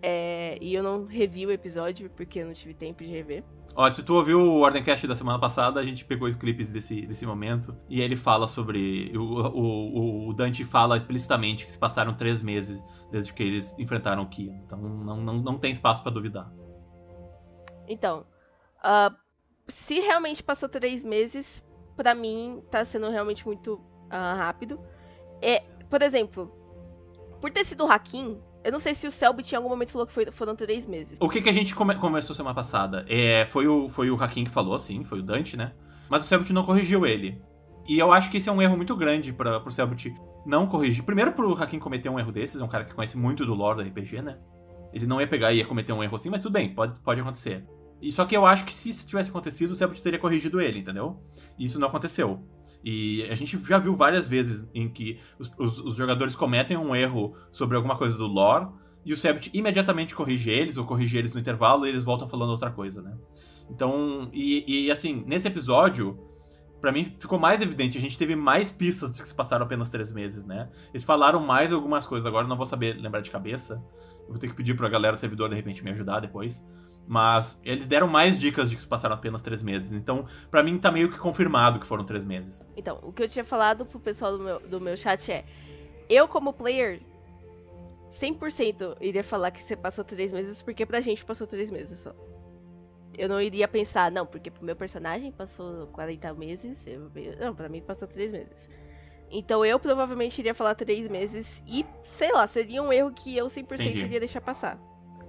é, 0.01 0.57
e 0.59 0.73
eu 0.73 0.81
não 0.81 1.05
revi 1.05 1.45
o 1.45 1.51
episódio 1.51 2.09
porque 2.09 2.39
eu 2.39 2.47
não 2.47 2.53
tive 2.53 2.73
tempo 2.73 3.03
de 3.03 3.11
rever. 3.11 3.43
Ó, 3.75 3.89
se 3.91 4.01
tu 4.01 4.15
ouviu 4.15 4.39
o 4.39 4.61
Ordencast 4.61 5.05
da 5.05 5.15
semana 5.15 5.37
passada, 5.37 5.79
a 5.79 5.85
gente 5.85 6.03
pegou 6.03 6.27
os 6.27 6.33
clipes 6.33 6.71
desse, 6.71 7.05
desse 7.05 7.27
momento 7.27 7.77
e 7.87 8.01
ele 8.01 8.15
fala 8.15 8.47
sobre. 8.47 9.15
O, 9.15 9.21
o, 9.21 10.29
o 10.29 10.33
Dante 10.33 10.65
fala 10.65 10.97
explicitamente 10.97 11.63
que 11.63 11.71
se 11.71 11.77
passaram 11.77 12.15
três 12.15 12.41
meses 12.41 12.83
desde 13.11 13.31
que 13.31 13.43
eles 13.43 13.77
enfrentaram 13.77 14.23
o 14.23 14.27
Kian. 14.27 14.55
Então 14.65 14.79
não, 14.79 15.17
não, 15.21 15.33
não 15.35 15.57
tem 15.59 15.71
espaço 15.71 16.01
para 16.01 16.11
duvidar. 16.11 16.51
Então, 17.87 18.25
uh, 18.79 19.15
se 19.67 19.99
realmente 19.99 20.41
passou 20.41 20.67
três 20.67 21.03
meses, 21.03 21.63
para 21.95 22.15
mim 22.15 22.63
tá 22.71 22.83
sendo 22.83 23.11
realmente 23.11 23.45
muito 23.45 23.92
uh, 24.13 24.37
rápido. 24.37 24.79
É, 25.41 25.63
por 25.89 26.01
exemplo, 26.01 26.51
por 27.41 27.51
ter 27.51 27.65
sido 27.65 27.85
o 27.85 27.91
Hakim, 27.91 28.37
eu 28.63 28.71
não 28.71 28.79
sei 28.79 28.93
se 28.93 29.05
o 29.05 29.11
Selbit 29.11 29.51
em 29.51 29.57
algum 29.57 29.69
momento 29.69 29.91
falou 29.91 30.07
que 30.07 30.13
foi, 30.13 30.31
foram 30.31 30.55
três 30.55 30.85
meses. 30.85 31.17
O 31.19 31.27
que, 31.27 31.41
que 31.41 31.49
a 31.49 31.53
gente 31.53 31.75
come 31.75 31.95
conversou 31.95 32.35
semana 32.35 32.55
passada? 32.55 33.05
É, 33.09 33.45
foi, 33.47 33.67
o, 33.67 33.89
foi 33.89 34.09
o 34.09 34.15
Hakim 34.15 34.45
que 34.45 34.51
falou, 34.51 34.77
sim, 34.79 35.03
foi 35.03 35.19
o 35.19 35.23
Dante, 35.23 35.57
né? 35.57 35.73
Mas 36.09 36.23
o 36.23 36.25
Selbit 36.25 36.53
não 36.53 36.63
corrigiu 36.63 37.05
ele. 37.05 37.41
E 37.87 37.99
eu 37.99 38.13
acho 38.13 38.31
que 38.31 38.37
esse 38.37 38.47
é 38.47 38.51
um 38.51 38.61
erro 38.61 38.77
muito 38.77 38.95
grande 38.95 39.33
para 39.33 39.59
pro 39.59 39.71
Selbit 39.71 40.15
não 40.45 40.67
corrigir. 40.67 41.03
Primeiro, 41.03 41.33
pro 41.33 41.53
Hakim 41.53 41.79
cometer 41.79 42.09
um 42.09 42.19
erro 42.19 42.31
desses, 42.31 42.61
é 42.61 42.63
um 42.63 42.67
cara 42.67 42.85
que 42.85 42.93
conhece 42.93 43.17
muito 43.17 43.45
do 43.45 43.53
lore 43.53 43.83
do 43.83 43.89
RPG, 43.89 44.21
né? 44.21 44.37
Ele 44.93 45.05
não 45.05 45.19
ia 45.19 45.27
pegar 45.27 45.51
e 45.51 45.57
ia 45.57 45.65
cometer 45.65 45.91
um 45.91 46.03
erro 46.03 46.15
assim, 46.15 46.29
mas 46.29 46.39
tudo 46.39 46.53
bem, 46.53 46.73
pode, 46.73 46.99
pode 47.01 47.19
acontecer. 47.19 47.65
E 48.01 48.11
só 48.11 48.25
que 48.25 48.35
eu 48.35 48.45
acho 48.45 48.65
que 48.65 48.73
se 48.73 48.89
isso 48.89 49.07
tivesse 49.07 49.29
acontecido, 49.29 49.71
o 49.71 49.75
Selbit 49.75 50.01
teria 50.01 50.19
corrigido 50.19 50.61
ele, 50.61 50.79
entendeu? 50.79 51.21
E 51.57 51.65
isso 51.65 51.79
não 51.79 51.87
aconteceu. 51.87 52.45
E 52.83 53.23
a 53.29 53.35
gente 53.35 53.57
já 53.57 53.77
viu 53.77 53.95
várias 53.95 54.27
vezes 54.27 54.69
em 54.73 54.89
que 54.89 55.19
os, 55.39 55.51
os, 55.57 55.79
os 55.79 55.95
jogadores 55.95 56.35
cometem 56.35 56.75
um 56.75 56.95
erro 56.95 57.35
sobre 57.51 57.77
alguma 57.77 57.95
coisa 57.95 58.17
do 58.17 58.27
lore, 58.27 58.67
e 59.05 59.13
o 59.13 59.17
Sebit 59.17 59.49
imediatamente 59.53 60.15
corrige 60.15 60.49
eles, 60.49 60.77
ou 60.77 60.85
corrige 60.85 61.17
eles 61.17 61.33
no 61.33 61.39
intervalo, 61.39 61.85
e 61.85 61.89
eles 61.89 62.03
voltam 62.03 62.27
falando 62.27 62.49
outra 62.49 62.71
coisa, 62.71 63.01
né? 63.01 63.15
Então, 63.69 64.29
e, 64.33 64.85
e 64.85 64.91
assim, 64.91 65.23
nesse 65.25 65.47
episódio, 65.47 66.19
para 66.83 66.91
mim 66.91 67.15
ficou 67.17 67.39
mais 67.39 67.61
evidente, 67.61 67.97
a 67.97 68.01
gente 68.01 68.17
teve 68.17 68.35
mais 68.35 68.69
pistas 68.69 69.11
de 69.11 69.21
que 69.21 69.27
se 69.27 69.33
passaram 69.33 69.65
apenas 69.65 69.89
três 69.89 70.11
meses, 70.11 70.45
né? 70.45 70.69
Eles 70.93 71.05
falaram 71.05 71.39
mais 71.39 71.71
algumas 71.71 72.05
coisas, 72.05 72.27
agora 72.27 72.45
não 72.45 72.57
vou 72.57 72.65
saber 72.65 72.97
lembrar 72.99 73.21
de 73.21 73.31
cabeça. 73.31 73.81
Eu 74.23 74.29
vou 74.29 74.37
ter 74.37 74.47
que 74.49 74.53
pedir 74.53 74.75
pra 74.75 74.89
galera 74.89 75.15
servidor 75.15 75.49
de 75.49 75.55
repente 75.55 75.83
me 75.83 75.91
ajudar 75.91 76.19
depois. 76.19 76.65
Mas 77.05 77.59
eles 77.63 77.87
deram 77.87 78.07
mais 78.07 78.39
dicas 78.39 78.69
de 78.69 78.77
que 78.77 78.87
passaram 78.87 79.15
apenas 79.15 79.41
três 79.41 79.61
meses. 79.61 79.91
Então, 79.91 80.25
para 80.49 80.63
mim, 80.63 80.77
tá 80.77 80.91
meio 80.91 81.11
que 81.11 81.17
confirmado 81.17 81.79
que 81.79 81.85
foram 81.85 82.03
três 82.03 82.25
meses. 82.25 82.65
Então, 82.77 82.99
o 83.03 83.11
que 83.11 83.23
eu 83.23 83.29
tinha 83.29 83.43
falado 83.43 83.85
pro 83.85 83.99
pessoal 83.99 84.37
do 84.37 84.43
meu, 84.43 84.59
do 84.61 84.79
meu 84.79 84.95
chat 84.95 85.31
é: 85.31 85.43
eu, 86.09 86.27
como 86.27 86.53
player, 86.53 87.01
100% 88.09 88.97
iria 89.01 89.23
falar 89.23 89.51
que 89.51 89.61
você 89.61 89.75
passou 89.75 90.03
três 90.03 90.31
meses, 90.31 90.61
porque 90.61 90.85
pra 90.85 91.01
gente 91.01 91.25
passou 91.25 91.45
três 91.47 91.69
meses 91.69 91.99
só. 91.99 92.15
Eu 93.17 93.29
não 93.29 93.39
iria 93.39 93.67
pensar, 93.67 94.11
não, 94.11 94.25
porque 94.25 94.49
pro 94.49 94.65
meu 94.65 94.75
personagem 94.75 95.31
passou 95.31 95.87
40 95.87 96.33
meses. 96.33 96.87
Eu, 96.87 97.11
não, 97.39 97.53
pra 97.53 97.69
mim 97.69 97.81
passou 97.81 98.07
três 98.07 98.31
meses. 98.31 98.69
Então 99.29 99.65
eu 99.65 99.79
provavelmente 99.79 100.39
iria 100.39 100.53
falar 100.53 100.75
três 100.75 101.07
meses 101.07 101.63
e, 101.67 101.85
sei 102.07 102.31
lá, 102.31 102.45
seria 102.45 102.81
um 102.81 102.93
erro 102.93 103.11
que 103.11 103.35
eu 103.35 103.47
100% 103.47 103.63
Entendi. 103.73 103.99
iria 103.99 104.19
deixar 104.19 104.41
passar. 104.41 104.79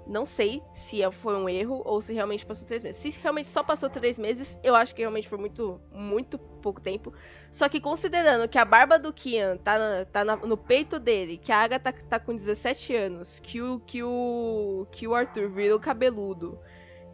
Não 0.07 0.27
sei 0.27 0.63
se 0.71 1.03
é, 1.03 1.11
foi 1.11 1.35
um 1.35 1.49
erro 1.49 1.81
ou 1.85 2.01
se 2.01 2.13
realmente 2.13 2.45
passou 2.45 2.67
três 2.67 2.83
meses. 2.83 3.01
Se 3.01 3.19
realmente 3.21 3.49
só 3.49 3.63
passou 3.63 3.89
três 3.89 4.19
meses, 4.19 4.59
eu 4.63 4.75
acho 4.75 4.95
que 4.95 5.01
realmente 5.01 5.29
foi 5.29 5.39
muito, 5.39 5.81
muito 5.91 6.39
pouco 6.39 6.81
tempo. 6.81 7.13
Só 7.51 7.69
que 7.69 7.81
considerando 7.81 8.49
que 8.49 8.59
a 8.59 8.65
barba 8.65 8.99
do 8.99 9.13
Kian 9.13 9.57
tá, 9.57 9.79
na, 9.79 10.05
tá 10.05 10.25
na, 10.25 10.37
no 10.37 10.57
peito 10.57 10.99
dele, 10.99 11.39
que 11.39 11.51
a 11.51 11.63
Agatha 11.63 11.93
tá, 11.93 11.99
tá 12.11 12.19
com 12.19 12.35
17 12.35 12.95
anos, 12.95 13.41
que 13.41 13.63
o, 13.63 13.81
que 13.81 14.03
o, 14.03 14.87
que 14.91 15.09
o 15.09 15.15
Arthur 15.15 15.49
virou 15.49 15.81
cabeludo, 15.81 16.59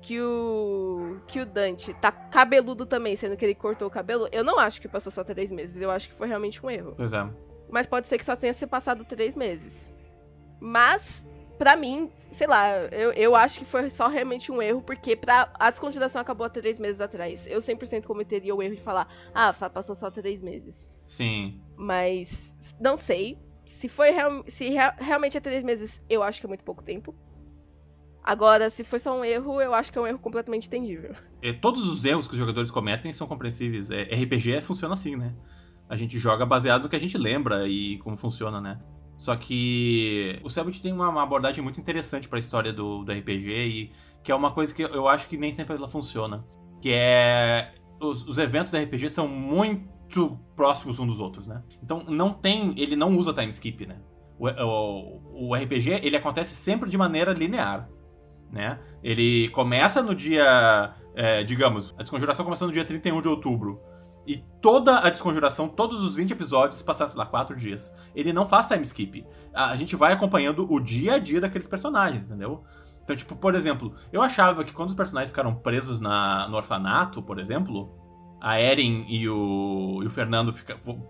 que 0.00 0.20
o 0.20 1.20
que 1.28 1.40
o 1.40 1.46
Dante 1.46 1.94
tá 1.94 2.10
cabeludo 2.10 2.86
também, 2.86 3.14
sendo 3.14 3.36
que 3.36 3.44
ele 3.44 3.54
cortou 3.54 3.86
o 3.86 3.90
cabelo, 3.90 4.28
eu 4.32 4.42
não 4.42 4.58
acho 4.58 4.80
que 4.80 4.88
passou 4.88 5.12
só 5.12 5.22
três 5.22 5.52
meses. 5.52 5.80
Eu 5.80 5.90
acho 5.90 6.08
que 6.08 6.14
foi 6.14 6.26
realmente 6.26 6.64
um 6.64 6.70
erro. 6.70 6.94
Pois 6.96 7.12
é. 7.12 7.28
Mas 7.68 7.86
pode 7.86 8.08
ser 8.08 8.18
que 8.18 8.24
só 8.24 8.34
tenha 8.34 8.52
se 8.52 8.66
passado 8.66 9.04
três 9.04 9.36
meses. 9.36 9.92
Mas 10.58 11.24
para 11.60 11.76
mim, 11.76 12.10
sei 12.30 12.46
lá, 12.46 12.70
eu, 12.86 13.12
eu 13.12 13.36
acho 13.36 13.58
que 13.58 13.66
foi 13.66 13.90
só 13.90 14.08
realmente 14.08 14.50
um 14.50 14.62
erro, 14.62 14.80
porque 14.80 15.14
pra, 15.14 15.52
a 15.58 15.68
descontinuação 15.68 16.18
acabou 16.18 16.46
há 16.46 16.48
três 16.48 16.80
meses 16.80 17.02
atrás. 17.02 17.46
Eu 17.46 17.58
100% 17.58 18.06
cometeria 18.06 18.54
o 18.54 18.62
erro 18.62 18.76
de 18.76 18.80
falar, 18.80 19.06
ah, 19.34 19.52
passou 19.52 19.94
só 19.94 20.10
três 20.10 20.40
meses. 20.40 20.90
Sim. 21.06 21.60
Mas, 21.76 22.56
não 22.80 22.96
sei. 22.96 23.38
Se 23.66 23.90
foi 23.90 24.08
se 24.46 24.70
realmente 24.98 25.36
é 25.36 25.40
três 25.40 25.62
meses, 25.62 26.02
eu 26.08 26.22
acho 26.22 26.40
que 26.40 26.46
é 26.46 26.48
muito 26.48 26.64
pouco 26.64 26.82
tempo. 26.82 27.14
Agora, 28.24 28.70
se 28.70 28.82
foi 28.82 28.98
só 28.98 29.14
um 29.14 29.22
erro, 29.22 29.60
eu 29.60 29.74
acho 29.74 29.92
que 29.92 29.98
é 29.98 30.00
um 30.00 30.06
erro 30.06 30.18
completamente 30.18 30.66
entendível. 30.66 31.14
E 31.42 31.52
todos 31.52 31.86
os 31.86 32.02
erros 32.02 32.26
que 32.26 32.32
os 32.32 32.38
jogadores 32.38 32.70
cometem 32.70 33.12
são 33.12 33.26
compreensíveis. 33.26 33.90
É, 33.90 34.04
RPG 34.04 34.62
funciona 34.62 34.94
assim, 34.94 35.14
né? 35.14 35.34
A 35.90 35.94
gente 35.94 36.18
joga 36.18 36.46
baseado 36.46 36.84
no 36.84 36.88
que 36.88 36.96
a 36.96 37.00
gente 37.00 37.18
lembra 37.18 37.68
e 37.68 37.98
como 37.98 38.16
funciona, 38.16 38.62
né? 38.62 38.80
Só 39.20 39.36
que 39.36 40.40
o 40.42 40.48
Selbit 40.48 40.80
tem 40.80 40.94
uma, 40.94 41.10
uma, 41.10 41.22
abordagem 41.22 41.62
muito 41.62 41.78
interessante 41.78 42.26
para 42.26 42.38
a 42.38 42.40
história 42.40 42.72
do, 42.72 43.04
do 43.04 43.12
RPG 43.12 43.50
e 43.50 43.92
que 44.22 44.32
é 44.32 44.34
uma 44.34 44.50
coisa 44.50 44.74
que 44.74 44.82
eu 44.82 45.06
acho 45.06 45.28
que 45.28 45.36
nem 45.36 45.52
sempre 45.52 45.76
ela 45.76 45.86
funciona. 45.86 46.42
Que 46.80 46.90
é. 46.94 47.74
Os, 48.00 48.26
os 48.26 48.38
eventos 48.38 48.70
do 48.70 48.78
RPG 48.78 49.10
são 49.10 49.28
muito 49.28 50.40
próximos 50.56 50.98
uns 50.98 51.06
dos 51.06 51.20
outros, 51.20 51.46
né? 51.46 51.62
Então 51.82 52.02
não 52.08 52.32
tem. 52.32 52.72
Ele 52.78 52.96
não 52.96 53.14
usa 53.14 53.34
time 53.34 53.50
skip, 53.50 53.84
né? 53.84 53.98
O, 54.38 54.48
o, 54.48 55.50
o 55.50 55.54
RPG 55.54 56.00
ele 56.02 56.16
acontece 56.16 56.54
sempre 56.54 56.88
de 56.88 56.96
maneira 56.96 57.34
linear. 57.34 57.90
Né? 58.50 58.78
Ele 59.02 59.50
começa 59.50 60.00
no 60.00 60.14
dia. 60.14 60.94
É, 61.14 61.44
digamos, 61.44 61.94
a 61.98 62.00
desconjuração 62.00 62.42
começou 62.42 62.68
no 62.68 62.72
dia 62.72 62.86
31 62.86 63.20
de 63.20 63.28
outubro. 63.28 63.82
E 64.26 64.36
toda 64.60 64.98
a 64.98 65.10
desconjuração, 65.10 65.68
todos 65.68 66.02
os 66.02 66.16
20 66.16 66.32
episódios 66.32 66.82
passaram, 66.82 67.10
sei 67.10 67.18
lá, 67.18 67.26
4 67.26 67.56
dias. 67.56 67.92
Ele 68.14 68.32
não 68.32 68.46
faz 68.46 68.66
time 68.68 68.82
skip. 68.82 69.26
A 69.52 69.74
gente 69.76 69.96
vai 69.96 70.12
acompanhando 70.12 70.66
o 70.70 70.78
dia 70.78 71.14
a 71.14 71.18
dia 71.18 71.40
daqueles 71.40 71.66
personagens, 71.66 72.26
entendeu? 72.26 72.62
Então, 73.02 73.16
tipo, 73.16 73.34
por 73.34 73.54
exemplo, 73.54 73.94
eu 74.12 74.22
achava 74.22 74.62
que 74.62 74.72
quando 74.72 74.90
os 74.90 74.94
personagens 74.94 75.30
ficaram 75.30 75.54
presos 75.54 75.98
na, 75.98 76.46
no 76.48 76.56
orfanato, 76.56 77.22
por 77.22 77.40
exemplo, 77.40 77.92
a 78.40 78.60
Erin 78.60 79.04
e 79.08 79.28
o, 79.28 80.00
e 80.02 80.06
o 80.06 80.10
Fernando 80.10 80.54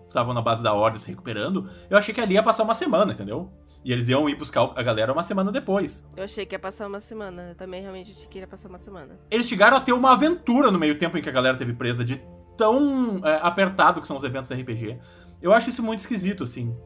estavam 0.07 0.33
na 0.33 0.41
base 0.41 0.61
da 0.61 0.73
Ordem 0.73 0.99
se 0.99 1.09
recuperando, 1.09 1.69
eu 1.89 1.97
achei 1.97 2.13
que 2.13 2.19
ali 2.19 2.33
ia 2.33 2.43
passar 2.43 2.63
uma 2.63 2.75
semana, 2.75 3.13
entendeu? 3.13 3.51
E 3.83 3.91
eles 3.91 4.09
iam 4.09 4.29
ir 4.29 4.35
buscar 4.35 4.71
a 4.75 4.83
galera 4.83 5.13
uma 5.13 5.23
semana 5.23 5.51
depois. 5.51 6.07
Eu 6.15 6.23
achei 6.23 6.45
que 6.45 6.53
ia 6.53 6.59
passar 6.59 6.87
uma 6.87 6.99
semana. 6.99 7.49
Eu 7.49 7.55
também 7.55 7.81
realmente 7.81 8.11
achei 8.11 8.27
que 8.27 8.39
ia 8.39 8.47
passar 8.47 8.69
uma 8.69 8.77
semana. 8.77 9.19
Eles 9.29 9.47
chegaram 9.47 9.77
a 9.77 9.81
ter 9.81 9.93
uma 9.93 10.11
aventura 10.11 10.69
no 10.69 10.77
meio 10.77 10.97
tempo 10.97 11.17
em 11.17 11.21
que 11.21 11.29
a 11.29 11.31
galera 11.31 11.57
teve 11.57 11.73
presa 11.73 12.03
de 12.03 12.21
tão 12.61 13.25
é, 13.25 13.39
apertado 13.41 13.99
que 13.99 14.05
são 14.05 14.15
os 14.15 14.23
eventos 14.23 14.51
RPG. 14.51 14.99
Eu 15.41 15.51
acho 15.51 15.69
isso 15.69 15.81
muito 15.81 15.97
esquisito, 15.97 16.43
assim. 16.43 16.77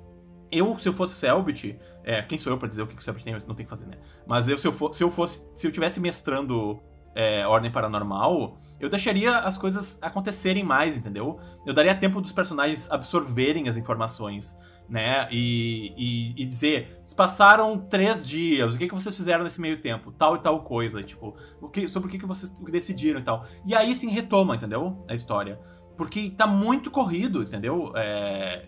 Eu, 0.50 0.80
se 0.80 0.88
eu 0.88 0.94
fosse 0.94 1.16
Selbit, 1.16 1.78
é, 2.02 2.22
quem 2.22 2.38
sou 2.38 2.54
eu 2.54 2.58
para 2.58 2.70
dizer 2.70 2.84
o 2.84 2.88
que 2.88 2.96
o 2.96 3.02
Selbit 3.02 3.26
tem, 3.26 3.34
não 3.46 3.54
tem 3.54 3.66
que 3.66 3.70
fazer, 3.70 3.86
né? 3.86 3.98
Mas 4.26 4.48
eu, 4.48 4.58
se 4.58 4.66
eu, 4.66 4.72
for, 4.72 4.94
se 4.94 5.04
eu 5.04 5.12
fosse, 5.12 5.52
se 5.54 5.68
eu 5.68 5.72
tivesse 5.74 6.00
mestrando 6.00 6.80
é, 7.14 7.46
Ordem 7.46 7.70
Paranormal, 7.70 8.58
eu 8.80 8.88
deixaria 8.88 9.38
as 9.40 9.58
coisas 9.58 10.00
acontecerem 10.02 10.64
mais, 10.64 10.96
entendeu? 10.96 11.42
Eu 11.66 11.74
daria 11.74 11.94
tempo 11.94 12.22
dos 12.22 12.32
personagens 12.32 12.90
absorverem 12.90 13.68
as 13.68 13.76
informações 13.76 14.58
né? 14.88 15.28
E, 15.32 15.94
e, 15.98 16.44
e, 16.44 16.46
dizer, 16.46 17.02
passaram 17.16 17.78
três 17.78 18.26
dias, 18.26 18.76
o 18.76 18.78
que, 18.78 18.88
que 18.88 18.94
vocês 18.94 19.16
fizeram 19.16 19.44
nesse 19.44 19.60
meio 19.60 19.82
tempo? 19.82 20.12
Tal 20.12 20.36
e 20.36 20.40
tal 20.40 20.62
coisa, 20.64 21.04
tipo, 21.04 21.36
o 21.62 21.70
que, 21.70 21.88
sobre 21.88 22.08
o 22.08 22.12
que, 22.12 22.20
que 22.20 22.26
vocês 22.26 22.52
decidiram 22.70 23.20
e 23.20 23.24
tal. 23.24 23.44
E 23.66 23.74
aí 23.74 23.94
sim 23.96 24.10
retoma, 24.10 24.56
entendeu? 24.56 25.04
A 25.08 25.14
história. 25.14 25.60
Porque 25.98 26.30
tá 26.30 26.46
muito 26.46 26.92
corrido, 26.92 27.42
entendeu? 27.42 27.92
É, 27.96 28.66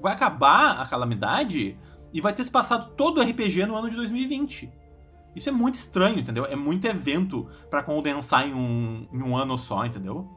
vai 0.00 0.12
acabar 0.12 0.80
a 0.80 0.86
calamidade 0.86 1.78
e 2.12 2.20
vai 2.20 2.32
ter 2.32 2.44
se 2.44 2.50
passado 2.50 2.94
todo 2.94 3.18
o 3.18 3.22
RPG 3.22 3.66
no 3.66 3.76
ano 3.76 3.88
de 3.88 3.96
2020. 3.96 4.72
Isso 5.34 5.48
é 5.48 5.52
muito 5.52 5.76
estranho, 5.76 6.18
entendeu? 6.18 6.44
É 6.44 6.56
muito 6.56 6.86
evento 6.86 7.48
para 7.70 7.82
condensar 7.82 8.46
em 8.46 8.52
um, 8.52 9.08
em 9.10 9.22
um 9.22 9.36
ano 9.36 9.56
só, 9.56 9.84
entendeu? 9.86 10.28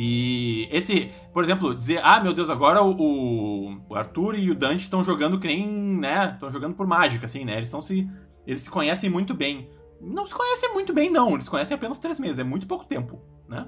E 0.00 0.68
esse, 0.70 1.10
por 1.32 1.42
exemplo, 1.42 1.74
dizer, 1.74 2.00
ah, 2.04 2.20
meu 2.20 2.32
Deus, 2.32 2.48
agora 2.48 2.80
o, 2.80 3.80
o 3.88 3.94
Arthur 3.96 4.36
e 4.36 4.48
o 4.48 4.54
Dante 4.54 4.82
estão 4.82 5.02
jogando 5.02 5.40
que 5.40 5.48
nem, 5.48 5.66
né, 5.66 6.30
estão 6.34 6.48
jogando 6.52 6.76
por 6.76 6.86
mágica, 6.86 7.26
assim, 7.26 7.44
né, 7.44 7.56
eles 7.56 7.66
estão 7.66 7.82
se, 7.82 8.08
eles 8.46 8.60
se 8.60 8.70
conhecem 8.70 9.10
muito 9.10 9.34
bem. 9.34 9.68
Não 10.00 10.24
se 10.24 10.32
conhecem 10.32 10.72
muito 10.72 10.92
bem, 10.92 11.10
não, 11.10 11.34
eles 11.34 11.48
conhecem 11.48 11.74
apenas 11.74 11.98
três 11.98 12.20
meses, 12.20 12.38
é 12.38 12.44
muito 12.44 12.68
pouco 12.68 12.84
tempo, 12.84 13.20
né. 13.48 13.66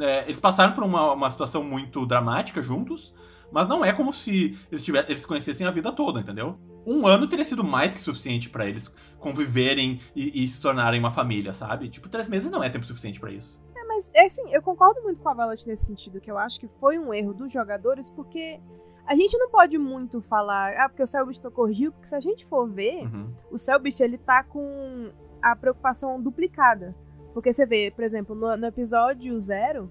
É, 0.00 0.24
eles 0.24 0.38
passaram 0.38 0.74
por 0.74 0.84
uma, 0.84 1.12
uma 1.14 1.30
situação 1.30 1.64
muito 1.64 2.04
dramática 2.04 2.62
juntos, 2.62 3.14
mas 3.50 3.66
não 3.66 3.82
é 3.82 3.90
como 3.90 4.12
se 4.12 4.58
eles, 4.70 4.84
tivessem, 4.84 5.08
eles 5.08 5.20
se 5.20 5.26
conhecessem 5.26 5.66
a 5.66 5.70
vida 5.70 5.90
toda, 5.90 6.20
entendeu? 6.20 6.58
Um 6.86 7.06
ano 7.06 7.26
teria 7.26 7.44
sido 7.44 7.64
mais 7.64 7.90
que 7.90 8.02
suficiente 8.02 8.50
para 8.50 8.66
eles 8.66 8.94
conviverem 9.18 9.98
e, 10.14 10.44
e, 10.44 10.46
se 10.46 10.60
tornarem 10.60 11.00
uma 11.00 11.10
família, 11.10 11.54
sabe? 11.54 11.88
Tipo, 11.88 12.10
três 12.10 12.28
meses 12.28 12.50
não 12.50 12.62
é 12.62 12.68
tempo 12.68 12.84
suficiente 12.84 13.18
para 13.18 13.32
isso 13.32 13.64
mas 13.94 14.10
é 14.14 14.26
assim, 14.26 14.52
eu 14.52 14.60
concordo 14.60 15.00
muito 15.02 15.22
com 15.22 15.28
a 15.28 15.34
Violet 15.34 15.66
nesse 15.68 15.86
sentido, 15.86 16.20
que 16.20 16.30
eu 16.30 16.36
acho 16.36 16.58
que 16.58 16.68
foi 16.80 16.98
um 16.98 17.14
erro 17.14 17.32
dos 17.32 17.52
jogadores, 17.52 18.10
porque 18.10 18.60
a 19.06 19.14
gente 19.14 19.38
não 19.38 19.48
pode 19.50 19.78
muito 19.78 20.20
falar, 20.22 20.74
ah, 20.76 20.88
porque 20.88 21.02
o 21.02 21.06
Selbit 21.06 21.42
não 21.42 21.50
corrigiu, 21.50 21.92
porque 21.92 22.08
se 22.08 22.14
a 22.14 22.20
gente 22.20 22.44
for 22.46 22.68
ver, 22.68 23.04
uhum. 23.04 23.32
o 23.50 23.58
Selbit, 23.58 24.02
ele 24.02 24.18
tá 24.18 24.42
com 24.42 25.12
a 25.40 25.54
preocupação 25.54 26.20
duplicada. 26.20 26.94
Porque 27.32 27.52
você 27.52 27.66
vê, 27.66 27.90
por 27.90 28.04
exemplo, 28.04 28.34
no, 28.34 28.56
no 28.56 28.66
episódio 28.66 29.38
zero, 29.40 29.90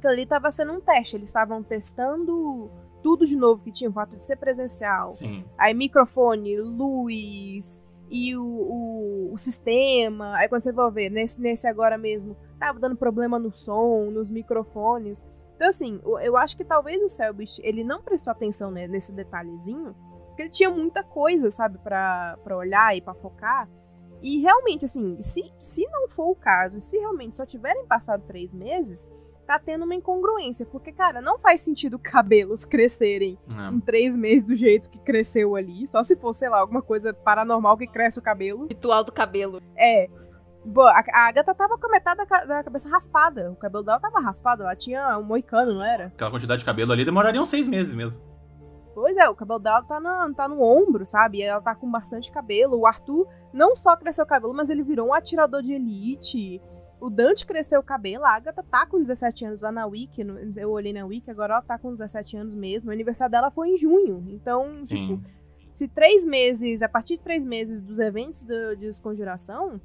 que 0.00 0.06
ali 0.06 0.24
tava 0.24 0.50
sendo 0.50 0.72
um 0.72 0.80
teste, 0.80 1.16
eles 1.16 1.28
estavam 1.28 1.62
testando 1.62 2.70
tudo 3.02 3.24
de 3.24 3.36
novo 3.36 3.62
que 3.62 3.72
tinha, 3.72 3.90
o 3.90 3.92
fato 3.92 4.16
de 4.16 4.22
ser 4.22 4.36
presencial. 4.36 5.12
Sim. 5.12 5.44
Aí 5.58 5.74
microfone, 5.74 6.56
luz, 6.60 7.80
e 8.10 8.36
o, 8.36 8.44
o, 8.44 9.32
o, 9.32 9.38
sistema. 9.38 10.36
Aí 10.36 10.48
quando 10.48 10.60
você 10.60 10.72
vai 10.72 10.90
ver, 10.90 11.10
nesse, 11.10 11.40
nesse 11.40 11.66
agora 11.66 11.98
mesmo, 11.98 12.36
tava 12.58 12.78
dando 12.78 12.96
problema 12.96 13.38
no 13.38 13.52
som, 13.52 14.10
nos 14.10 14.30
microfones. 14.30 15.24
Então, 15.56 15.68
assim, 15.68 16.00
eu 16.22 16.36
acho 16.36 16.56
que 16.56 16.64
talvez 16.64 17.02
o 17.02 17.08
Selbit, 17.08 17.60
ele 17.62 17.82
não 17.82 18.02
prestou 18.02 18.30
atenção 18.30 18.70
nesse 18.70 19.12
detalhezinho, 19.12 19.94
porque 20.28 20.42
ele 20.42 20.50
tinha 20.50 20.70
muita 20.70 21.02
coisa, 21.02 21.50
sabe, 21.50 21.78
para 21.78 22.36
olhar 22.50 22.94
e 22.94 23.00
para 23.00 23.14
focar. 23.14 23.68
E 24.22 24.40
realmente, 24.40 24.84
assim, 24.84 25.20
se, 25.22 25.42
se 25.58 25.86
não 25.88 26.08
for 26.08 26.30
o 26.30 26.34
caso, 26.34 26.80
se 26.80 26.98
realmente 26.98 27.36
só 27.36 27.46
tiverem 27.46 27.86
passado 27.86 28.24
três 28.26 28.52
meses, 28.52 29.08
tá 29.46 29.58
tendo 29.58 29.84
uma 29.84 29.94
incongruência. 29.94 30.66
Porque, 30.66 30.92
cara, 30.92 31.20
não 31.20 31.38
faz 31.38 31.60
sentido 31.62 31.98
cabelos 32.00 32.64
crescerem 32.64 33.38
é. 33.56 33.74
em 33.74 33.80
três 33.80 34.16
meses 34.16 34.46
do 34.46 34.54
jeito 34.56 34.90
que 34.90 34.98
cresceu 34.98 35.54
ali. 35.56 35.86
Só 35.86 36.02
se 36.02 36.16
for, 36.16 36.34
sei 36.34 36.48
lá, 36.48 36.58
alguma 36.60 36.82
coisa 36.82 37.14
paranormal 37.14 37.76
que 37.76 37.86
cresce 37.86 38.18
o 38.18 38.22
cabelo. 38.22 38.66
Ritual 38.66 39.04
do 39.04 39.12
cabelo. 39.12 39.62
É. 39.76 40.08
Pô, 40.74 40.82
a, 40.82 41.04
Agatha 41.14 41.54
tava 41.54 41.78
com 41.78 41.86
a 41.86 41.90
metade 41.90 42.16
da, 42.16 42.26
ca- 42.26 42.44
da 42.44 42.64
cabeça 42.64 42.88
raspada. 42.88 43.52
O 43.52 43.56
cabelo 43.56 43.84
dela 43.84 44.00
tava 44.00 44.18
raspado, 44.20 44.64
ela 44.64 44.74
tinha 44.74 45.16
um 45.16 45.22
moicano, 45.22 45.74
não 45.74 45.82
era? 45.84 46.06
Aquela 46.06 46.30
quantidade 46.32 46.58
de 46.58 46.64
cabelo 46.64 46.92
ali 46.92 47.04
demoraria 47.04 47.40
uns 47.40 47.48
seis 47.48 47.68
meses 47.68 47.94
mesmo. 47.94 48.24
Pois 48.92 49.16
é, 49.16 49.28
o 49.28 49.34
cabelo 49.34 49.58
dela 49.60 49.82
tá, 49.82 50.00
na, 50.00 50.32
tá 50.34 50.48
no 50.48 50.60
ombro, 50.62 51.04
sabe? 51.06 51.42
Ela 51.42 51.60
tá 51.60 51.74
com 51.74 51.88
bastante 51.88 52.32
cabelo. 52.32 52.78
O 52.80 52.86
Arthur 52.86 53.28
não 53.52 53.76
só 53.76 53.94
cresceu 53.96 54.24
o 54.24 54.28
cabelo, 54.28 54.54
mas 54.54 54.68
ele 54.70 54.82
virou 54.82 55.08
um 55.08 55.14
atirador 55.14 55.62
de 55.62 55.74
elite. 55.74 56.60
O 57.00 57.10
Dante 57.10 57.46
cresceu 57.46 57.80
o 57.80 57.82
cabelo, 57.82 58.24
a 58.24 58.30
Agatha 58.34 58.62
tá 58.62 58.86
com 58.86 58.98
17 59.00 59.44
anos 59.44 59.62
lá 59.62 59.70
na 59.70 59.86
Wiki. 59.86 60.24
no- 60.24 60.38
Eu 60.58 60.70
olhei 60.70 60.92
na 60.92 61.04
Wiki, 61.04 61.30
agora 61.30 61.54
ela 61.54 61.62
tá 61.62 61.78
com 61.78 61.92
17 61.92 62.36
anos 62.36 62.54
mesmo. 62.54 62.88
O 62.88 62.92
aniversário 62.92 63.30
dela 63.30 63.50
foi 63.50 63.70
em 63.70 63.76
junho. 63.76 64.24
Então, 64.28 64.82
tipo, 64.82 65.16
Sim. 65.16 65.22
se 65.72 65.86
três 65.88 66.24
meses, 66.24 66.80
a 66.82 66.88
partir 66.88 67.18
de 67.18 67.22
três 67.22 67.44
meses 67.44 67.82
dos 67.82 67.98
eventos 67.98 68.42
do- 68.44 68.76
de 68.76 68.86
desconjuração, 68.86 69.78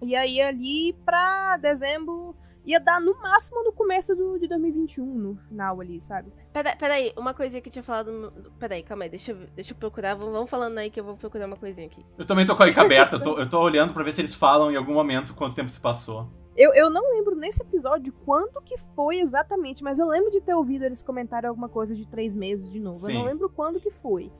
ia 0.00 0.26
ir 0.26 0.40
ali 0.40 0.94
pra 1.04 1.58
dezembro, 1.58 2.34
ia 2.64 2.78
dar 2.78 3.00
no 3.00 3.14
máximo 3.20 3.62
no 3.64 3.72
começo 3.72 4.14
do, 4.14 4.38
de 4.38 4.46
2021, 4.48 5.04
no 5.06 5.36
final 5.48 5.80
ali, 5.80 6.00
sabe? 6.00 6.32
Pera, 6.52 6.76
peraí, 6.76 7.12
uma 7.16 7.32
coisinha 7.32 7.60
que 7.62 7.68
eu 7.68 7.72
tinha 7.72 7.82
falado. 7.82 8.10
no- 8.12 8.32
Peraí, 8.58 8.82
calma 8.82 9.04
aí, 9.04 9.10
deixa, 9.10 9.32
eu- 9.32 9.46
deixa 9.54 9.72
eu 9.72 9.76
procurar. 9.76 10.14
Vamos, 10.14 10.32
vamos 10.32 10.50
falando 10.50 10.76
aí 10.78 10.90
que 10.90 11.00
eu 11.00 11.04
vou 11.04 11.16
procurar 11.16 11.46
uma 11.46 11.56
coisinha 11.56 11.86
aqui. 11.86 12.04
Eu 12.18 12.24
também 12.26 12.44
tô 12.44 12.54
com 12.56 12.62
a 12.62 12.68
Ica 12.68 12.82
aberta, 12.82 13.16
eu 13.16 13.22
tô, 13.22 13.38
eu 13.38 13.48
tô 13.48 13.60
olhando 13.60 13.92
pra 13.94 14.02
ver 14.02 14.12
se 14.12 14.20
eles 14.20 14.34
falam 14.34 14.70
em 14.70 14.76
algum 14.76 14.92
momento 14.94 15.34
quanto 15.34 15.54
tempo 15.56 15.70
se 15.70 15.80
passou. 15.80 16.28
Eu, 16.56 16.74
eu 16.74 16.90
não 16.90 17.08
lembro 17.14 17.36
nesse 17.36 17.62
episódio 17.62 18.12
quanto 18.24 18.60
que 18.62 18.76
foi 18.96 19.20
exatamente, 19.20 19.82
mas 19.84 19.98
eu 20.00 20.08
lembro 20.08 20.28
de 20.30 20.40
ter 20.40 20.54
ouvido 20.54 20.84
eles 20.84 21.02
comentarem 21.04 21.48
alguma 21.48 21.68
coisa 21.68 21.94
de 21.94 22.06
três 22.06 22.34
meses 22.34 22.72
de 22.72 22.80
novo. 22.80 22.96
Eu 22.98 23.06
Sim. 23.06 23.14
não 23.18 23.24
lembro 23.26 23.48
quando 23.48 23.78
que 23.80 23.90
foi. 23.92 24.32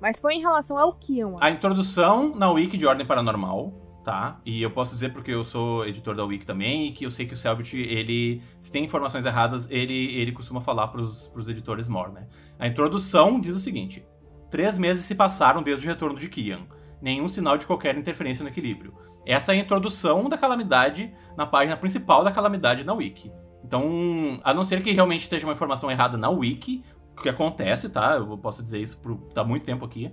Mas 0.00 0.20
foi 0.20 0.34
em 0.34 0.40
relação 0.40 0.78
ao 0.78 0.92
Kion. 0.94 1.36
A 1.40 1.50
introdução 1.50 2.34
na 2.36 2.50
Wiki 2.52 2.76
de 2.76 2.86
Ordem 2.86 3.04
Paranormal, 3.06 3.72
tá? 4.06 4.40
E 4.46 4.62
eu 4.62 4.70
posso 4.70 4.94
dizer 4.94 5.08
porque 5.08 5.32
eu 5.32 5.42
sou 5.42 5.84
editor 5.84 6.14
da 6.14 6.24
Wiki 6.24 6.46
também 6.46 6.86
e 6.86 6.92
que 6.92 7.04
eu 7.04 7.10
sei 7.10 7.26
que 7.26 7.34
o 7.34 7.36
Selbit, 7.36 7.76
ele, 7.76 8.40
se 8.56 8.70
tem 8.70 8.84
informações 8.84 9.26
erradas, 9.26 9.68
ele, 9.68 10.14
ele 10.14 10.30
costuma 10.30 10.60
falar 10.60 10.86
pros, 10.86 11.26
pros 11.26 11.48
editores 11.48 11.88
more, 11.88 12.12
né? 12.12 12.28
A 12.56 12.68
introdução 12.68 13.40
diz 13.40 13.56
o 13.56 13.58
seguinte: 13.58 14.06
Três 14.48 14.78
meses 14.78 15.04
se 15.04 15.16
passaram 15.16 15.60
desde 15.60 15.84
o 15.84 15.90
retorno 15.90 16.16
de 16.16 16.28
Kian. 16.28 16.60
Nenhum 17.02 17.26
sinal 17.26 17.58
de 17.58 17.66
qualquer 17.66 17.98
interferência 17.98 18.44
no 18.44 18.48
equilíbrio. 18.48 18.94
Essa 19.26 19.52
é 19.52 19.56
a 19.56 19.58
introdução 19.58 20.28
da 20.28 20.38
calamidade 20.38 21.12
na 21.36 21.44
página 21.44 21.76
principal 21.76 22.22
da 22.22 22.30
calamidade 22.30 22.84
na 22.84 22.94
Wiki. 22.94 23.32
Então, 23.64 24.40
a 24.44 24.54
não 24.54 24.62
ser 24.62 24.84
que 24.84 24.92
realmente 24.92 25.22
esteja 25.22 25.44
uma 25.44 25.52
informação 25.52 25.90
errada 25.90 26.16
na 26.16 26.30
Wiki, 26.30 26.84
o 27.18 27.22
que 27.22 27.28
acontece, 27.28 27.88
tá? 27.88 28.14
Eu 28.14 28.38
posso 28.38 28.62
dizer 28.62 28.80
isso 28.80 28.98
por 28.98 29.16
tá 29.34 29.42
muito 29.42 29.66
tempo 29.66 29.84
aqui. 29.84 30.12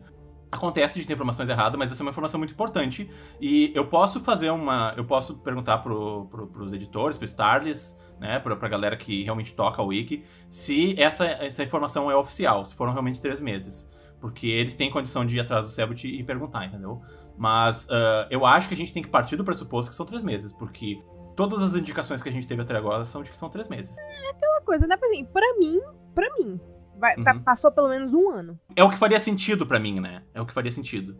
Acontece 0.53 0.99
de 0.99 1.07
ter 1.07 1.13
informações 1.13 1.49
erradas, 1.49 1.79
mas 1.79 1.91
essa 1.91 2.01
é 2.01 2.05
uma 2.05 2.11
informação 2.11 2.37
muito 2.37 2.53
importante. 2.53 3.09
E 3.41 3.71
eu 3.73 3.87
posso 3.87 4.19
fazer 4.19 4.51
uma. 4.51 4.93
Eu 4.95 5.03
posso 5.03 5.35
perguntar 5.37 5.79
pro, 5.79 6.27
pro, 6.27 6.45
pros 6.45 6.71
editores, 6.71 7.17
pro 7.17 7.25
Starless, 7.25 7.97
né? 8.19 8.37
Pra, 8.37 8.55
pra 8.55 8.69
galera 8.69 8.95
que 8.95 9.23
realmente 9.23 9.51
toca 9.55 9.81
o 9.81 9.87
Wiki, 9.87 10.23
se 10.47 10.93
essa, 11.01 11.25
essa 11.25 11.63
informação 11.63 12.11
é 12.11 12.15
oficial, 12.15 12.63
se 12.65 12.75
foram 12.75 12.91
realmente 12.91 13.19
três 13.19 13.41
meses. 13.41 13.89
Porque 14.21 14.45
eles 14.45 14.75
têm 14.75 14.91
condição 14.91 15.25
de 15.25 15.37
ir 15.37 15.39
atrás 15.39 15.65
do 15.65 15.71
Sebut 15.71 16.07
e 16.07 16.23
perguntar, 16.23 16.65
entendeu? 16.67 17.01
Mas 17.35 17.87
ah, 17.89 18.27
eu 18.29 18.45
acho 18.45 18.67
que 18.67 18.75
a 18.75 18.77
gente 18.77 18.93
tem 18.93 19.01
que 19.01 19.09
partir 19.09 19.35
do 19.35 19.43
pressuposto 19.43 19.89
que 19.89 19.97
são 19.97 20.05
três 20.05 20.21
meses, 20.21 20.53
porque 20.53 21.01
todas 21.35 21.63
as 21.63 21.75
indicações 21.75 22.21
que 22.21 22.29
a 22.29 22.31
gente 22.31 22.47
teve 22.47 22.61
até 22.61 22.77
agora 22.77 23.03
são 23.05 23.23
de 23.23 23.31
que 23.31 23.37
são 23.37 23.49
três 23.49 23.67
meses. 23.67 23.97
Aquela 24.29 24.61
coisa, 24.61 24.85
né? 24.85 24.95
Assim, 25.03 25.25
pra 25.25 25.57
mim, 25.57 25.81
pra 26.13 26.27
mim, 26.37 26.61
vai, 26.97 27.15
tá- 27.23 27.33
Uhum. 27.33 27.41
passou 27.43 27.71
pelo 27.71 27.89
menos 27.89 28.13
um 28.13 28.29
ano. 28.29 28.59
É 28.75 28.83
o 28.83 28.89
que 28.89 28.97
faria 28.97 29.19
sentido 29.19 29.65
pra 29.65 29.79
mim, 29.79 29.99
né? 29.99 30.23
É 30.33 30.41
o 30.41 30.45
que 30.45 30.53
faria 30.53 30.71
sentido. 30.71 31.17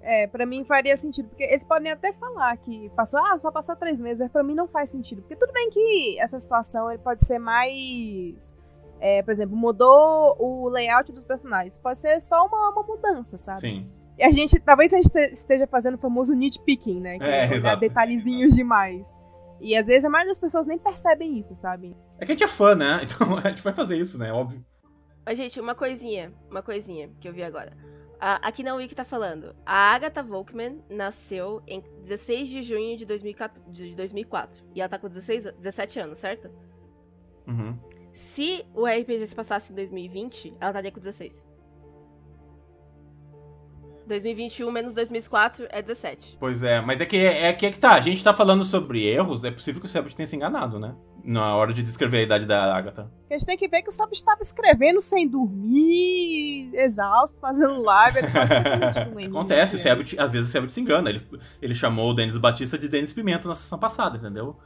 É, 0.00 0.26
pra 0.26 0.46
mim 0.46 0.64
faria 0.64 0.96
sentido, 0.96 1.28
porque 1.28 1.42
eles 1.42 1.64
podem 1.64 1.90
até 1.92 2.12
falar 2.14 2.56
que 2.56 2.88
passou, 2.90 3.20
ah, 3.20 3.36
só 3.38 3.50
passou 3.50 3.76
três 3.76 4.00
meses, 4.00 4.22
mas 4.22 4.30
pra 4.32 4.42
mim 4.42 4.54
não 4.54 4.66
faz 4.68 4.90
sentido. 4.90 5.20
Porque 5.22 5.36
tudo 5.36 5.52
bem 5.52 5.68
que 5.70 6.18
essa 6.20 6.38
situação 6.38 6.88
ele 6.90 7.00
pode 7.02 7.26
ser 7.26 7.38
mais. 7.38 8.54
é, 9.00 9.22
por 9.22 9.30
exemplo, 9.30 9.56
mudou 9.56 10.34
o 10.40 10.68
layout 10.68 11.12
dos 11.12 11.22
personagens. 11.24 11.76
Pode 11.78 11.98
ser 12.00 12.20
só 12.20 12.46
uma, 12.46 12.70
uma 12.70 12.82
mudança, 12.82 13.36
sabe? 13.36 13.60
Sim. 13.60 13.90
E 14.18 14.24
a 14.24 14.30
gente, 14.32 14.58
talvez 14.58 14.92
a 14.92 14.96
gente 14.96 15.10
te- 15.10 15.30
esteja 15.32 15.66
fazendo 15.68 15.94
o 15.94 15.98
famoso 15.98 16.34
nitpicking, 16.34 17.00
né? 17.00 17.18
Que 17.18 17.24
É, 17.24 17.54
exato. 17.54 17.78
detalhezinhos 17.80 18.54
demais. 18.54 19.14
E 19.60 19.76
às 19.76 19.86
vezes 19.86 20.04
a 20.04 20.08
maioria 20.08 20.30
das 20.32 20.38
pessoas 20.40 20.66
nem 20.66 20.78
percebem 20.78 21.38
isso, 21.38 21.54
sabe? 21.54 21.96
É 22.18 22.26
que 22.26 22.32
a 22.32 22.34
gente 22.34 22.42
é 22.44 22.48
fã, 22.48 22.74
né? 22.74 23.00
Então 23.04 23.36
a 23.38 23.48
gente 23.50 23.62
vai 23.62 23.72
fazer 23.72 23.96
isso, 23.98 24.18
né? 24.18 24.32
Óbvio. 24.32 24.64
Ó, 25.28 25.34
gente, 25.34 25.60
uma 25.60 25.74
coisinha, 25.74 26.32
uma 26.50 26.62
coisinha 26.62 27.10
que 27.20 27.28
eu 27.28 27.32
vi 27.32 27.42
agora. 27.42 27.76
A- 28.18 28.48
aqui 28.48 28.62
na 28.62 28.74
Wiki 28.74 28.94
tá 28.94 29.04
falando. 29.04 29.54
A 29.66 29.94
Agatha 29.94 30.22
Volkman 30.22 30.82
nasceu 30.88 31.62
em 31.66 31.82
16 32.00 32.48
de 32.48 32.62
junho 32.62 32.96
de 32.96 33.04
2004. 33.04 33.62
De 33.70 33.94
2004 33.94 34.64
e 34.74 34.80
ela 34.80 34.88
tá 34.88 34.98
com 34.98 35.08
16, 35.08 35.46
an- 35.46 35.54
17 35.58 36.00
anos, 36.00 36.18
certo? 36.18 36.50
Uhum. 37.46 37.78
Se 38.12 38.64
o 38.74 38.86
RPG 38.86 39.26
se 39.26 39.36
passasse 39.36 39.70
em 39.72 39.76
2020, 39.76 40.54
ela 40.60 40.70
estaria 40.70 40.90
com 40.90 40.98
16. 40.98 41.46
2021 44.06 44.70
menos 44.70 44.94
2004 44.94 45.66
é 45.68 45.82
17. 45.82 46.38
Pois 46.40 46.62
é, 46.62 46.80
mas 46.80 47.00
é 47.02 47.06
que 47.06 47.18
é, 47.18 47.52
que 47.52 47.66
é 47.66 47.70
que 47.70 47.78
tá. 47.78 47.92
A 47.94 48.00
gente 48.00 48.24
tá 48.24 48.32
falando 48.32 48.64
sobre 48.64 49.04
erros, 49.06 49.44
é 49.44 49.50
possível 49.50 49.80
que 49.80 49.86
o 49.86 49.88
Sebut 49.88 50.16
tenha 50.16 50.26
se 50.26 50.34
enganado, 50.34 50.80
né? 50.80 50.96
Na 51.30 51.54
hora 51.54 51.74
de 51.74 51.82
descrever 51.82 52.20
a 52.20 52.22
idade 52.22 52.46
da 52.46 52.74
Agatha. 52.74 53.10
A 53.28 53.34
gente 53.34 53.44
tem 53.44 53.56
que 53.58 53.68
ver 53.68 53.82
que 53.82 53.90
o 53.90 53.92
Sob 53.92 54.10
estava 54.14 54.40
escrevendo 54.40 54.98
sem 55.02 55.28
dormir, 55.28 56.70
exausto, 56.74 57.38
fazendo 57.38 57.82
live. 57.82 58.18
Ele 58.18 58.28
pode 58.28 59.26
um 59.26 59.28
Acontece, 59.38 59.76
o? 59.76 59.78
Sebut, 59.78 60.18
às 60.18 60.32
vezes 60.32 60.48
o 60.48 60.50
Sebut 60.52 60.72
se 60.72 60.80
engana. 60.80 61.10
Ele, 61.10 61.22
ele 61.60 61.74
chamou 61.74 62.10
o 62.10 62.14
Denis 62.14 62.38
Batista 62.38 62.78
de 62.78 62.88
Denis 62.88 63.12
Pimenta 63.12 63.46
na 63.46 63.54
sessão 63.54 63.78
passada, 63.78 64.16
entendeu? 64.16 64.56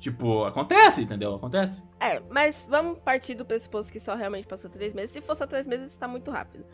Tipo, 0.00 0.44
acontece, 0.44 1.02
entendeu? 1.02 1.34
Acontece. 1.34 1.84
É, 2.00 2.20
mas 2.30 2.66
vamos 2.68 2.98
partir 2.98 3.34
do 3.34 3.44
pressuposto 3.44 3.92
que 3.92 4.00
só 4.00 4.14
realmente 4.14 4.46
passou 4.46 4.70
três 4.70 4.94
meses. 4.94 5.10
Se 5.10 5.20
for 5.20 5.36
só 5.36 5.46
três 5.46 5.66
meses, 5.66 5.94
tá 5.96 6.08
muito 6.08 6.30
rápido. 6.30 6.64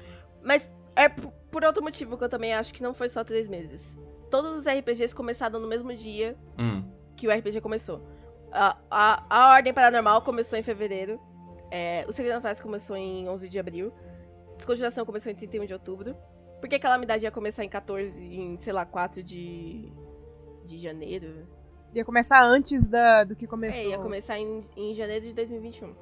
Mas 0.44 0.70
é 0.94 1.08
por 1.08 1.64
outro 1.64 1.82
motivo 1.82 2.16
que 2.16 2.22
eu 2.22 2.28
também 2.28 2.54
acho 2.54 2.72
que 2.72 2.82
não 2.82 2.94
foi 2.94 3.08
só 3.08 3.24
três 3.24 3.48
meses. 3.48 3.98
Todos 4.30 4.56
os 4.56 4.66
RPGs 4.66 5.12
começaram 5.14 5.58
no 5.58 5.66
mesmo 5.68 5.92
dia 5.94 6.36
Hum. 6.56 6.84
que 7.16 7.26
o 7.26 7.30
RPG 7.32 7.60
começou. 7.60 8.06
A, 8.52 8.76
a, 8.90 9.24
a 9.30 9.54
Ordem 9.54 9.72
Paranormal 9.72 10.22
começou 10.22 10.58
em 10.58 10.62
fevereiro. 10.62 11.18
É, 11.70 12.04
o 12.06 12.12
Segredo 12.12 12.34
da 12.34 12.40
Festa 12.40 12.62
começou 12.62 12.96
em 12.96 13.28
11 13.28 13.48
de 13.48 13.58
abril. 13.58 13.92
Desconjuração 14.56 15.06
começou 15.06 15.32
em 15.32 15.34
31 15.34 15.64
de 15.64 15.72
outubro. 15.72 16.14
Porque 16.60 16.76
a 16.76 16.78
Calamidade 16.78 17.24
ia 17.24 17.30
começar 17.30 17.64
em 17.64 17.68
14, 17.68 18.22
em, 18.22 18.56
sei 18.56 18.72
lá, 18.72 18.84
4 18.84 19.22
de, 19.22 19.90
de 20.64 20.78
janeiro. 20.78 21.48
Ia 21.94 22.04
começar 22.04 22.44
antes 22.44 22.88
da, 22.88 23.24
do 23.24 23.34
que 23.34 23.46
começou. 23.46 23.82
É, 23.82 23.88
ia 23.88 23.98
começar 23.98 24.38
em, 24.38 24.64
em 24.76 24.94
janeiro 24.94 25.26
de 25.26 25.32
2021. 25.32 25.94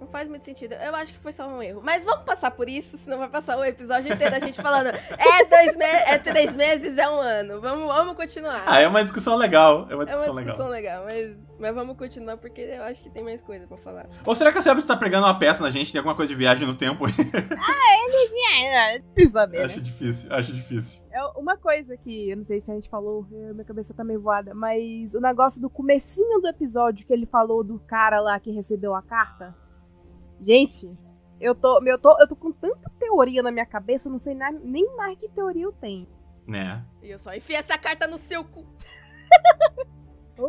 Não 0.00 0.06
faz 0.08 0.28
muito 0.28 0.44
sentido. 0.44 0.74
Eu 0.74 0.94
acho 0.94 1.12
que 1.12 1.18
foi 1.18 1.32
só 1.32 1.46
um 1.46 1.62
erro. 1.62 1.80
Mas 1.82 2.04
vamos 2.04 2.24
passar 2.24 2.50
por 2.50 2.68
isso, 2.68 2.96
senão 2.98 3.18
vai 3.18 3.28
passar 3.28 3.56
o 3.56 3.64
episódio 3.64 4.12
inteiro 4.12 4.34
a 4.34 4.38
gente 4.38 4.60
falando 4.60 4.88
é, 4.88 5.44
dois 5.44 5.76
me 5.76 5.84
é 5.84 6.18
três 6.18 6.54
meses, 6.54 6.98
é 6.98 7.08
um 7.08 7.18
ano. 7.18 7.60
Vamos, 7.60 7.86
vamos 7.86 8.16
continuar. 8.16 8.62
Ah, 8.66 8.80
é 8.80 8.88
uma 8.88 9.02
discussão 9.02 9.36
legal. 9.36 9.86
É 9.90 9.94
uma 9.94 9.94
É 9.94 9.96
uma 9.96 10.04
discussão 10.04 10.34
discussão 10.36 10.68
legal. 10.68 11.04
legal, 11.04 11.24
mas, 11.26 11.36
mas 11.58 11.74
vamos 11.74 11.96
continuar 11.96 12.36
porque 12.36 12.60
eu 12.60 12.82
acho 12.82 13.02
que 13.02 13.10
tem 13.10 13.22
mais 13.22 13.40
coisa 13.40 13.66
pra 13.66 13.76
falar. 13.76 14.06
Ou 14.26 14.34
será 14.34 14.52
que 14.52 14.58
a 14.58 14.62
Sebut 14.62 14.86
tá 14.86 14.96
pregando 14.96 15.26
uma 15.26 15.38
peça 15.38 15.62
na 15.62 15.70
gente? 15.70 15.92
Tem 15.92 15.98
alguma 15.98 16.14
coisa 16.14 16.28
de 16.28 16.34
viagem 16.34 16.66
no 16.66 16.74
tempo? 16.74 17.06
É, 17.06 18.94
é, 18.94 18.98
difícil 18.98 19.32
saber, 19.32 19.58
né? 19.58 19.64
acho 19.64 19.80
difícil, 19.80 20.32
acho 20.32 20.52
difícil. 20.52 21.02
É 21.10 21.22
uma 21.36 21.56
coisa 21.56 21.96
que, 21.96 22.30
eu 22.30 22.36
não 22.36 22.44
sei 22.44 22.60
se 22.60 22.70
a 22.70 22.74
gente 22.74 22.88
falou, 22.88 23.26
eh, 23.32 23.52
minha 23.52 23.64
cabeça 23.64 23.94
tá 23.94 24.04
meio 24.04 24.20
voada, 24.20 24.54
mas 24.54 25.14
o 25.14 25.20
negócio 25.20 25.60
do 25.60 25.70
comecinho 25.70 26.40
do 26.40 26.48
episódio 26.48 27.06
que 27.06 27.12
ele 27.12 27.26
falou 27.26 27.62
do 27.62 27.78
cara 27.80 28.20
lá 28.20 28.38
que 28.38 28.50
recebeu 28.50 28.94
a 28.94 29.02
carta. 29.02 29.54
Gente, 30.40 30.90
eu 31.40 31.54
tô, 31.54 31.82
eu 31.84 31.98
tô, 31.98 32.16
eu 32.20 32.28
tô 32.28 32.36
com 32.36 32.52
tanta 32.52 32.90
teoria 32.98 33.42
na 33.42 33.50
minha 33.50 33.66
cabeça, 33.66 34.08
eu 34.08 34.12
não 34.12 34.18
sei 34.18 34.36
nem 34.62 34.96
mais 34.96 35.18
que 35.18 35.28
teoria 35.28 35.64
eu 35.64 35.72
tenho. 35.72 36.06
Né? 36.46 36.84
E 37.02 37.10
eu 37.10 37.18
só 37.18 37.34
enfiei 37.34 37.58
essa 37.58 37.78
carta 37.78 38.06
no 38.06 38.18
seu 38.18 38.44
cu. 38.44 38.64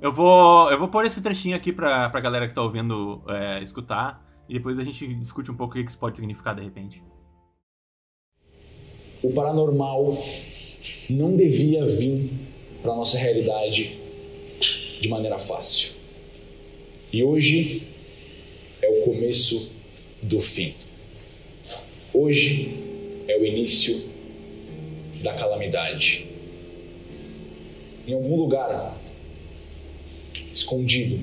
Eu 0.02 0.12
vou, 0.12 0.72
eu 0.72 0.80
vou 0.80 0.88
pôr 0.88 1.06
esse 1.06 1.22
trechinho 1.22 1.56
aqui 1.56 1.72
pra, 1.72 2.10
pra 2.10 2.20
galera 2.20 2.48
que 2.48 2.54
tá 2.54 2.62
ouvindo 2.62 3.22
é, 3.28 3.62
escutar. 3.62 4.26
E 4.50 4.56
depois 4.56 4.80
a 4.80 4.84
gente 4.84 5.14
discute 5.16 5.52
um 5.52 5.56
pouco 5.56 5.78
o 5.78 5.84
que 5.84 5.90
isso 5.90 6.00
pode 6.00 6.18
significar 6.18 6.56
de 6.56 6.64
repente. 6.64 7.04
o 9.26 9.34
paranormal 9.34 10.24
não 11.10 11.36
devia 11.36 11.86
vir 11.86 12.32
para 12.82 12.96
nossa 12.96 13.18
realidade 13.18 14.00
de 15.02 15.10
maneira 15.10 15.40
fácil. 15.40 15.96
E 17.12 17.24
hoje 17.24 17.88
é 18.82 18.90
o 18.90 19.04
começo 19.04 19.75
do 20.22 20.40
fim. 20.40 20.74
Hoje 22.14 22.70
é 23.28 23.38
o 23.38 23.46
início 23.46 24.02
da 25.22 25.34
calamidade. 25.34 26.28
Em 28.08 28.14
algum 28.14 28.36
lugar, 28.36 28.98
escondido, 30.54 31.20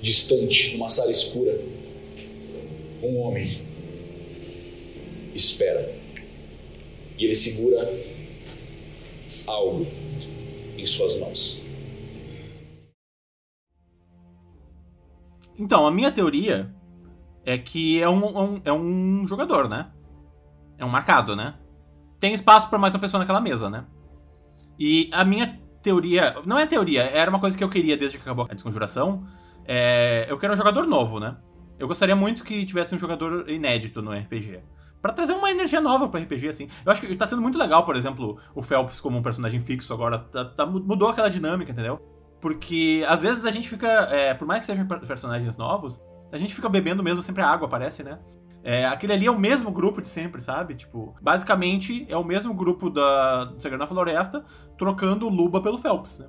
distante, 0.00 0.72
numa 0.72 0.90
sala 0.90 1.10
escura, 1.10 1.60
um 3.02 3.18
homem 3.18 3.60
espera 5.34 5.94
e 7.18 7.24
ele 7.24 7.34
segura 7.34 7.88
algo 9.46 9.86
em 10.76 10.86
suas 10.86 11.18
mãos. 11.18 11.60
Então, 15.58 15.86
a 15.86 15.90
minha 15.90 16.10
teoria 16.10 16.74
é 17.44 17.58
que 17.58 18.02
é 18.02 18.08
um, 18.08 18.24
um, 18.24 18.60
é 18.64 18.72
um 18.72 19.26
jogador, 19.26 19.68
né? 19.68 19.90
É 20.78 20.84
um 20.84 20.88
marcado, 20.88 21.34
né? 21.36 21.54
Tem 22.18 22.32
espaço 22.34 22.68
para 22.68 22.78
mais 22.78 22.94
uma 22.94 23.00
pessoa 23.00 23.18
naquela 23.18 23.40
mesa, 23.40 23.68
né? 23.68 23.84
E 24.78 25.10
a 25.12 25.24
minha 25.24 25.60
teoria. 25.82 26.36
Não 26.46 26.58
é 26.58 26.66
teoria, 26.66 27.02
era 27.02 27.28
uma 27.28 27.40
coisa 27.40 27.58
que 27.58 27.64
eu 27.64 27.68
queria 27.68 27.96
desde 27.96 28.16
que 28.16 28.22
acabou 28.22 28.46
a 28.48 28.54
desconjuração. 28.54 29.26
É, 29.64 30.26
eu 30.28 30.38
quero 30.38 30.54
um 30.54 30.56
jogador 30.56 30.86
novo, 30.86 31.18
né? 31.18 31.36
Eu 31.78 31.88
gostaria 31.88 32.14
muito 32.14 32.44
que 32.44 32.64
tivesse 32.64 32.94
um 32.94 32.98
jogador 32.98 33.48
inédito 33.50 34.00
no 34.00 34.12
RPG. 34.12 34.60
Pra 35.00 35.12
trazer 35.12 35.32
uma 35.32 35.50
energia 35.50 35.80
nova 35.80 36.08
pro 36.08 36.20
RPG, 36.20 36.48
assim. 36.48 36.68
Eu 36.86 36.92
acho 36.92 37.00
que 37.00 37.16
tá 37.16 37.26
sendo 37.26 37.42
muito 37.42 37.58
legal, 37.58 37.84
por 37.84 37.96
exemplo, 37.96 38.38
o 38.54 38.62
Phelps 38.62 39.00
como 39.00 39.18
um 39.18 39.22
personagem 39.22 39.60
fixo 39.60 39.92
agora. 39.92 40.20
Tá, 40.20 40.44
tá, 40.44 40.64
mudou 40.64 41.08
aquela 41.08 41.28
dinâmica, 41.28 41.72
entendeu? 41.72 41.98
Porque 42.40 43.04
às 43.08 43.20
vezes 43.20 43.44
a 43.44 43.50
gente 43.50 43.68
fica. 43.68 43.88
É, 44.12 44.32
por 44.32 44.46
mais 44.46 44.60
que 44.60 44.66
sejam 44.66 44.86
personagens 44.86 45.56
novos, 45.56 46.00
a 46.32 46.38
gente 46.38 46.54
fica 46.54 46.68
bebendo 46.68 47.02
mesmo 47.02 47.22
sempre 47.22 47.42
a 47.42 47.48
água, 47.48 47.68
parece, 47.68 48.02
né? 48.02 48.18
É, 48.64 48.86
aquele 48.86 49.12
ali 49.12 49.26
é 49.26 49.30
o 49.30 49.38
mesmo 49.38 49.70
grupo 49.70 50.00
de 50.00 50.08
sempre, 50.08 50.40
sabe? 50.40 50.74
Tipo, 50.74 51.14
basicamente 51.20 52.06
é 52.08 52.16
o 52.16 52.24
mesmo 52.24 52.54
grupo 52.54 52.88
da 52.88 53.44
do 53.44 53.60
Segredo 53.60 53.86
Floresta 53.86 54.44
trocando 54.78 55.26
o 55.26 55.28
Luba 55.28 55.60
pelo 55.60 55.78
Phelps, 55.78 56.20
né? 56.20 56.28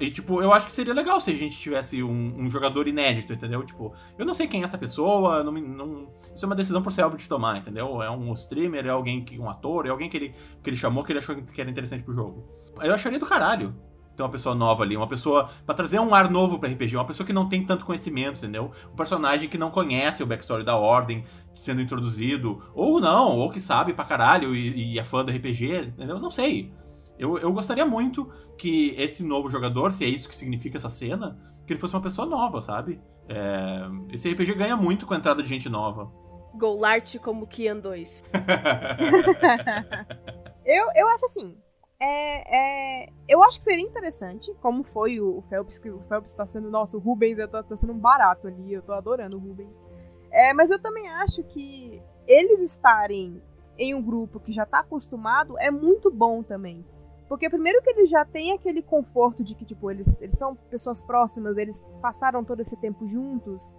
E, 0.00 0.10
tipo, 0.10 0.42
eu 0.42 0.52
acho 0.52 0.66
que 0.66 0.72
seria 0.72 0.92
legal 0.92 1.20
se 1.20 1.30
a 1.30 1.34
gente 1.34 1.56
tivesse 1.56 2.02
um, 2.02 2.34
um, 2.40 2.50
jogador 2.50 2.88
inédito, 2.88 3.32
entendeu? 3.32 3.62
Tipo, 3.62 3.94
eu 4.18 4.26
não 4.26 4.34
sei 4.34 4.48
quem 4.48 4.62
é 4.62 4.64
essa 4.64 4.76
pessoa, 4.76 5.44
não, 5.44 5.52
não, 5.52 6.08
isso 6.34 6.44
é 6.44 6.46
uma 6.48 6.56
decisão 6.56 6.82
por 6.82 6.90
Selbit 6.90 7.22
de 7.22 7.28
tomar, 7.28 7.58
entendeu? 7.58 8.02
É 8.02 8.10
um 8.10 8.32
streamer, 8.34 8.84
é 8.84 8.88
alguém 8.88 9.24
que. 9.24 9.38
um 9.38 9.48
ator, 9.48 9.86
é 9.86 9.90
alguém 9.90 10.08
que 10.08 10.16
ele, 10.16 10.34
que 10.60 10.70
ele 10.70 10.76
chamou 10.76 11.04
que 11.04 11.12
ele 11.12 11.20
achou 11.20 11.36
que 11.36 11.60
era 11.60 11.70
interessante 11.70 12.02
pro 12.02 12.12
jogo. 12.12 12.48
Eu 12.82 12.94
acharia 12.94 13.18
do 13.18 13.26
caralho 13.26 13.76
ter 14.16 14.22
uma 14.22 14.28
pessoa 14.28 14.54
nova 14.54 14.82
ali, 14.82 14.96
uma 14.96 15.06
pessoa 15.06 15.48
para 15.64 15.74
trazer 15.74 16.00
um 16.00 16.14
ar 16.14 16.30
novo 16.30 16.58
para 16.58 16.70
RPG, 16.70 16.96
uma 16.96 17.04
pessoa 17.04 17.26
que 17.26 17.32
não 17.32 17.48
tem 17.48 17.64
tanto 17.64 17.84
conhecimento, 17.84 18.38
entendeu? 18.38 18.72
Um 18.92 18.96
personagem 18.96 19.48
que 19.48 19.58
não 19.58 19.70
conhece 19.70 20.22
o 20.22 20.26
backstory 20.26 20.64
da 20.64 20.76
Ordem 20.76 21.24
sendo 21.54 21.80
introduzido, 21.80 22.62
ou 22.74 23.00
não, 23.00 23.36
ou 23.36 23.50
que 23.50 23.60
sabe 23.60 23.92
pra 23.92 24.04
caralho 24.04 24.54
e, 24.54 24.94
e 24.94 24.98
é 24.98 25.04
fã 25.04 25.24
do 25.24 25.30
RPG, 25.30 25.92
entendeu? 25.94 26.18
Não 26.18 26.30
sei. 26.30 26.72
Eu, 27.18 27.38
eu 27.38 27.52
gostaria 27.52 27.86
muito 27.86 28.30
que 28.58 28.94
esse 28.98 29.26
novo 29.26 29.50
jogador, 29.50 29.92
se 29.92 30.04
é 30.04 30.08
isso 30.08 30.28
que 30.28 30.34
significa 30.34 30.76
essa 30.76 30.88
cena, 30.88 31.38
que 31.66 31.72
ele 31.72 31.80
fosse 31.80 31.94
uma 31.94 32.02
pessoa 32.02 32.26
nova, 32.26 32.60
sabe? 32.60 33.00
É, 33.28 33.88
esse 34.12 34.30
RPG 34.30 34.54
ganha 34.54 34.76
muito 34.76 35.06
com 35.06 35.14
a 35.14 35.16
entrada 35.16 35.42
de 35.42 35.48
gente 35.48 35.68
nova. 35.68 36.10
Golart 36.54 37.18
como 37.18 37.46
Kian 37.46 37.78
2. 37.78 38.24
eu, 40.64 40.86
eu 40.94 41.08
acho 41.08 41.26
assim, 41.26 41.56
é, 41.98 43.04
é, 43.04 43.12
eu 43.28 43.42
acho 43.42 43.58
que 43.58 43.64
seria 43.64 43.84
interessante, 43.84 44.52
como 44.60 44.84
foi 44.84 45.20
o, 45.20 45.42
Phelps, 45.48 45.78
que 45.78 45.90
o 45.90 46.00
Phelps 46.08 46.34
tá 46.34 46.46
sendo, 46.46 46.70
nossa, 46.70 46.96
o 46.96 47.00
Rubens 47.00 47.38
tá, 47.48 47.62
tá 47.62 47.76
sendo 47.76 47.92
um 47.92 47.98
barato 47.98 48.46
ali, 48.46 48.72
eu 48.72 48.82
tô 48.82 48.92
adorando 48.92 49.36
o 49.36 49.40
Rubens. 49.40 49.82
É, 50.30 50.52
mas 50.52 50.70
eu 50.70 50.80
também 50.80 51.08
acho 51.08 51.42
que 51.44 52.02
eles 52.26 52.60
estarem 52.60 53.42
em 53.78 53.94
um 53.94 54.02
grupo 54.02 54.40
que 54.40 54.52
já 54.52 54.66
tá 54.66 54.80
acostumado 54.80 55.58
é 55.58 55.70
muito 55.70 56.10
bom 56.10 56.42
também. 56.42 56.84
Porque 57.28 57.50
primeiro 57.50 57.82
que 57.82 57.90
eles 57.90 58.08
já 58.08 58.24
têm 58.24 58.52
aquele 58.52 58.82
conforto 58.82 59.42
de 59.42 59.54
que, 59.54 59.64
tipo, 59.64 59.90
eles, 59.90 60.20
eles 60.20 60.38
são 60.38 60.54
pessoas 60.54 61.02
próximas, 61.02 61.56
eles 61.56 61.82
passaram 62.00 62.44
todo 62.44 62.60
esse 62.60 62.76
tempo 62.76 63.06
juntos. 63.06 63.72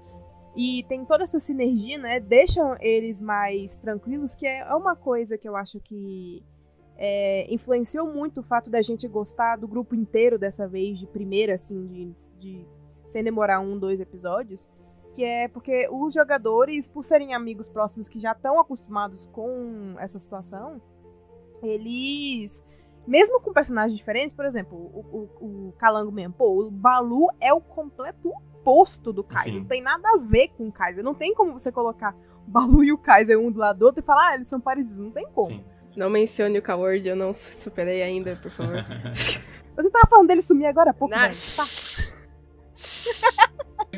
E 0.56 0.84
tem 0.90 1.06
toda 1.06 1.24
essa 1.24 1.40
sinergia, 1.40 1.98
né? 1.98 2.20
Deixam 2.20 2.76
eles 2.82 3.22
mais 3.22 3.78
tranquilos, 3.78 4.36
que 4.36 4.46
é 4.46 4.66
uma 4.74 4.96
coisa 4.96 5.38
que 5.38 5.48
eu 5.48 5.56
acho 5.56 5.80
que 5.80 6.44
é, 6.98 7.46
influenciou 7.54 8.12
muito 8.12 8.40
o 8.40 8.44
fato 8.44 8.70
da 8.70 8.82
gente 8.82 9.08
gostar 9.08 9.58
do 9.58 9.68
grupo 9.68 9.96
inteiro 9.96 10.38
dessa 10.38 10.68
vez, 10.68 10.98
de 10.98 11.06
primeira, 11.06 11.54
assim, 11.54 11.86
de, 11.86 12.14
de 12.40 12.68
sem 13.06 13.24
demorar 13.24 13.60
um, 13.60 13.78
dois 13.78 14.00
episódios. 14.00 14.68
Que 15.14 15.24
é 15.24 15.48
porque 15.48 15.88
os 15.92 16.14
jogadores, 16.14 16.90
por 16.90 17.04
serem 17.04 17.34
amigos 17.34 17.70
próximos 17.70 18.10
que 18.10 18.20
já 18.20 18.32
estão 18.34 18.60
acostumados 18.60 19.26
com 19.28 19.96
essa 20.00 20.20
situação, 20.20 20.82
eles. 21.62 22.64
Mesmo 23.06 23.40
com 23.40 23.54
personagens 23.54 23.98
diferentes, 23.98 24.36
por 24.36 24.44
exemplo, 24.44 24.78
o, 24.78 25.30
o, 25.40 25.68
o 25.70 25.72
Calango 25.78 26.12
mesmo, 26.12 26.34
pô, 26.34 26.66
o 26.66 26.70
Balu 26.70 27.30
é 27.40 27.54
o 27.54 27.62
completo 27.62 28.30
oposto 28.30 29.14
do 29.14 29.24
Kaiser. 29.24 29.54
Sim. 29.54 29.60
Não 29.60 29.66
tem 29.66 29.82
nada 29.82 30.10
a 30.14 30.18
ver 30.18 30.50
com 30.50 30.68
o 30.68 30.72
Kaiser. 30.72 31.04
Não 31.04 31.16
tem 31.16 31.34
como 31.34 31.54
você 31.54 31.72
colocar 31.72 32.14
o 32.46 32.52
Balu 32.52 32.84
e 32.84 32.92
o 32.92 32.98
Kaiser 32.98 33.40
um 33.40 33.50
do 33.50 33.60
lado 33.60 33.80
do 33.80 33.86
outro 33.86 34.04
e 34.04 34.06
falar, 34.06 34.32
ah, 34.32 34.36
eles 34.36 34.50
são 34.50 34.60
parecidos. 34.60 34.98
Não 34.98 35.12
tem 35.12 35.26
como. 35.30 35.48
Sim. 35.48 35.64
Não 35.98 36.12
mencione 36.12 36.60
o 36.60 36.62
Coward, 36.62 37.10
eu 37.10 37.16
não 37.16 37.34
superei 37.34 38.04
ainda, 38.04 38.36
por 38.36 38.52
favor. 38.52 38.86
Você 39.76 39.90
tava 39.90 40.08
falando 40.08 40.28
dele 40.28 40.44
sumir 40.44 40.68
agora 40.68 40.92
há 40.92 40.94
pouco, 40.94 41.16
né? 41.16 41.32
Tá. 41.56 41.64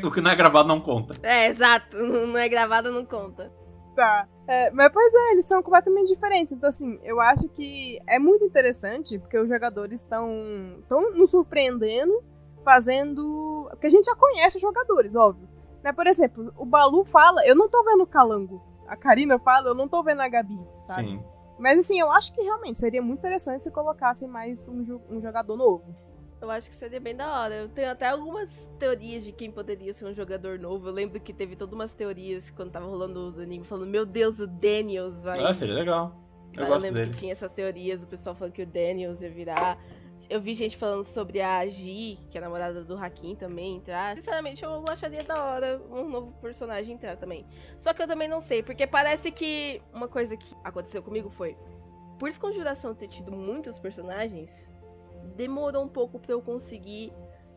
o 0.02 0.10
que 0.10 0.22
não 0.22 0.30
é 0.30 0.36
gravado 0.36 0.66
não 0.66 0.80
conta. 0.80 1.14
É, 1.22 1.46
exato. 1.46 1.98
Não 1.98 2.38
é 2.38 2.48
gravado 2.48 2.90
não 2.90 3.04
conta. 3.04 3.52
Tá. 3.94 4.26
É, 4.48 4.70
mas, 4.70 4.90
pois 4.90 5.12
é, 5.12 5.32
eles 5.32 5.44
são 5.44 5.62
completamente 5.62 6.08
diferentes. 6.08 6.54
Então, 6.54 6.70
assim, 6.70 6.98
eu 7.02 7.20
acho 7.20 7.46
que 7.50 8.00
é 8.06 8.18
muito 8.18 8.46
interessante, 8.46 9.18
porque 9.18 9.38
os 9.38 9.48
jogadores 9.48 10.00
estão 10.00 10.78
estão 10.80 11.12
nos 11.12 11.30
surpreendendo, 11.30 12.24
fazendo... 12.64 13.66
Porque 13.72 13.88
a 13.88 13.90
gente 13.90 14.06
já 14.06 14.16
conhece 14.16 14.56
os 14.56 14.62
jogadores, 14.62 15.14
óbvio. 15.14 15.46
Né? 15.84 15.92
Por 15.92 16.06
exemplo, 16.06 16.50
o 16.56 16.64
Balu 16.64 17.04
fala... 17.04 17.46
Eu 17.46 17.54
não 17.54 17.68
tô 17.68 17.84
vendo 17.84 18.04
o 18.04 18.06
Calango. 18.06 18.62
A 18.88 18.96
Karina 18.96 19.38
fala, 19.38 19.68
eu 19.68 19.74
não 19.74 19.86
tô 19.86 20.02
vendo 20.02 20.20
a 20.20 20.28
Gabi, 20.28 20.58
sabe? 20.78 21.10
Sim. 21.10 21.39
Mas 21.60 21.78
assim, 21.78 22.00
eu 22.00 22.10
acho 22.10 22.32
que 22.32 22.40
realmente 22.40 22.78
seria 22.78 23.02
muito 23.02 23.18
interessante 23.18 23.62
se 23.62 23.70
colocassem 23.70 24.26
mais 24.26 24.66
um, 24.66 24.82
um 25.10 25.20
jogador 25.20 25.56
novo. 25.56 25.94
Eu 26.40 26.50
acho 26.50 26.70
que 26.70 26.74
seria 26.74 26.98
bem 26.98 27.14
da 27.14 27.38
hora. 27.38 27.54
Eu 27.54 27.68
tenho 27.68 27.90
até 27.90 28.08
algumas 28.08 28.66
teorias 28.78 29.22
de 29.22 29.30
quem 29.30 29.50
poderia 29.50 29.92
ser 29.92 30.06
um 30.06 30.14
jogador 30.14 30.58
novo. 30.58 30.88
Eu 30.88 30.92
lembro 30.92 31.20
que 31.20 31.34
teve 31.34 31.54
todas 31.54 31.74
umas 31.74 31.92
teorias 31.92 32.48
quando 32.48 32.70
tava 32.70 32.86
rolando 32.86 33.28
os 33.28 33.38
animes 33.38 33.68
falando, 33.68 33.90
meu 33.90 34.06
Deus, 34.06 34.40
o 34.40 34.46
Daniels 34.46 35.22
vai. 35.22 35.44
Ah, 35.44 35.52
seria 35.52 35.74
legal. 35.74 36.18
Eu, 36.56 36.64
eu 36.64 36.78
lembro 36.78 37.00
dele. 37.00 37.10
que 37.10 37.18
tinha 37.18 37.32
essas 37.32 37.52
teorias, 37.52 38.02
o 38.02 38.06
pessoal 38.06 38.34
falando 38.34 38.54
que 38.54 38.62
o 38.62 38.66
Daniels 38.66 39.20
ia 39.20 39.30
virar. 39.30 39.78
Eu 40.28 40.40
vi 40.40 40.54
gente 40.54 40.76
falando 40.76 41.02
sobre 41.02 41.40
a 41.40 41.66
Gi, 41.66 42.18
que 42.30 42.36
é 42.36 42.40
a 42.40 42.44
namorada 42.44 42.84
do 42.84 42.96
Hakim 42.96 43.34
também, 43.34 43.76
entrar. 43.76 44.14
Sinceramente, 44.16 44.62
eu 44.62 44.84
acharia 44.88 45.24
da 45.24 45.42
hora 45.42 45.82
um 45.90 46.08
novo 46.08 46.32
personagem 46.40 46.94
entrar 46.94 47.16
também. 47.16 47.46
Só 47.76 47.94
que 47.94 48.02
eu 48.02 48.06
também 48.06 48.28
não 48.28 48.40
sei, 48.40 48.62
porque 48.62 48.86
parece 48.86 49.32
que 49.32 49.80
uma 49.92 50.08
coisa 50.08 50.36
que 50.36 50.54
aconteceu 50.62 51.02
comigo 51.02 51.30
foi. 51.30 51.56
Por 52.18 52.28
Esconjuração 52.28 52.94
ter 52.94 53.08
tido 53.08 53.32
muitos 53.32 53.78
personagens, 53.78 54.70
demorou 55.36 55.84
um 55.84 55.88
pouco 55.88 56.18
para 56.18 56.32
eu 56.32 56.42
conseguir 56.42 57.12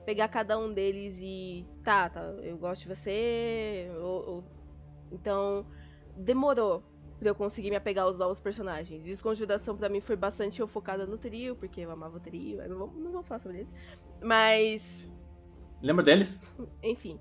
pegar 0.06 0.30
cada 0.30 0.58
um 0.58 0.74
deles 0.74 1.20
e. 1.22 1.66
Tá, 1.84 2.10
tá, 2.10 2.22
eu 2.42 2.58
gosto 2.58 2.84
de 2.84 2.96
você. 2.96 3.90
Então, 5.12 5.66
demorou 6.16 6.84
pra 7.24 7.32
eu 7.32 7.36
conseguir 7.36 7.70
me 7.70 7.78
apegar 7.78 8.06
aos 8.06 8.18
novos 8.18 8.40
personagens. 8.40 9.06
Desconjuração 9.06 9.78
para 9.78 9.88
mim 9.88 10.02
foi 10.02 10.18
bastante 10.18 10.60
eu 10.60 10.68
focada 10.68 11.06
no 11.08 11.18
trio, 11.18 11.56
porque 11.56 11.80
eu 11.80 11.90
amava 11.90 12.18
o 12.18 12.20
trio. 12.20 12.68
Não 12.68 12.78
vou, 12.78 12.94
não 12.94 13.12
vou 13.12 13.24
falar 13.24 13.40
sobre 13.40 13.60
eles. 13.60 13.74
Mas. 14.22 15.10
Lembra 15.82 16.04
deles? 16.04 16.42
Enfim. 16.84 17.18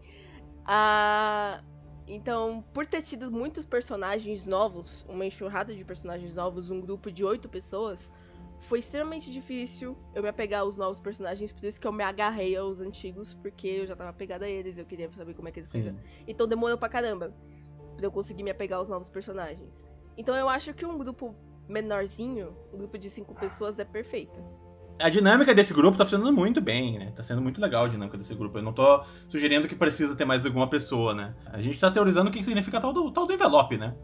A. 0.65 1.63
Então, 2.09 2.65
por 2.75 2.85
ter 2.85 3.01
tido 3.01 3.31
muitos 3.31 3.65
personagens 3.65 4.45
novos, 4.45 5.07
uma 5.09 5.25
enxurrada 5.25 5.73
de 5.73 5.85
personagens 5.85 6.35
novos, 6.35 6.69
um 6.69 6.81
grupo 6.81 7.13
de 7.13 7.25
oito 7.25 7.49
pessoas, 7.49 8.13
foi 8.63 8.81
extremamente 8.81 9.31
difícil 9.31 9.97
eu 10.13 10.21
me 10.21 10.29
apegar 10.29 10.63
aos 10.63 10.77
novos 10.77 10.99
personagens, 10.99 11.53
por 11.53 11.65
isso 11.65 11.81
que 11.81 11.87
eu 11.87 11.93
me 11.93 12.03
agarrei 12.03 12.57
aos 12.57 12.81
antigos, 12.81 13.35
porque 13.35 13.69
eu 13.69 13.87
já 13.87 13.95
tava 13.95 14.11
apegada 14.11 14.47
a 14.47 14.49
eles, 14.49 14.79
eu 14.79 14.85
queria 14.85 15.09
saber 15.13 15.35
como 15.35 15.49
é 15.49 15.53
que 15.53 15.61
eles 15.61 15.71
fizeram. 15.71 15.97
Então 16.27 16.49
demorou 16.49 16.77
pra 16.77 16.89
caramba 16.89 17.33
pra 17.97 18.05
eu 18.05 18.11
conseguir 18.11 18.43
me 18.43 18.51
apegar 18.51 18.81
aos 18.81 18.89
novos 18.89 19.09
personagens. 19.09 19.87
Então 20.17 20.35
eu 20.35 20.49
acho 20.49 20.75
que 20.75 20.85
um 20.85 20.97
grupo 20.99 21.35
menorzinho, 21.69 22.55
um 22.73 22.79
grupo 22.79 22.99
de 22.99 23.09
cinco 23.09 23.35
pessoas, 23.35 23.79
é 23.79 23.85
perfeito. 23.85 24.39
A 25.01 25.09
dinâmica 25.09 25.55
desse 25.55 25.73
grupo 25.73 25.97
tá 25.97 26.05
funcionando 26.05 26.33
muito 26.33 26.61
bem, 26.61 26.99
né? 26.99 27.13
Tá 27.17 27.23
sendo 27.23 27.41
muito 27.41 27.61
legal 27.61 27.85
a 27.85 27.89
dinâmica 27.89 28.19
desse 28.19 28.35
grupo. 28.35 28.59
Eu 28.59 28.63
não 28.63 28.73
tô 28.73 29.03
sugerindo 29.29 29.67
que 29.67 29.75
precisa 29.75 30.15
ter 30.15 30.25
mais 30.25 30.45
alguma 30.45 30.69
pessoa, 30.69 31.15
né? 31.15 31.35
A 31.47 31.61
gente 31.61 31.81
tá 31.81 31.91
teorizando 31.91 32.29
o 32.29 32.33
que 32.33 32.43
significa 32.43 32.81
tal 32.81 32.93
do, 32.93 33.11
tal 33.11 33.27
do 33.27 33.33
envelope, 33.33 33.79
né? 33.79 33.95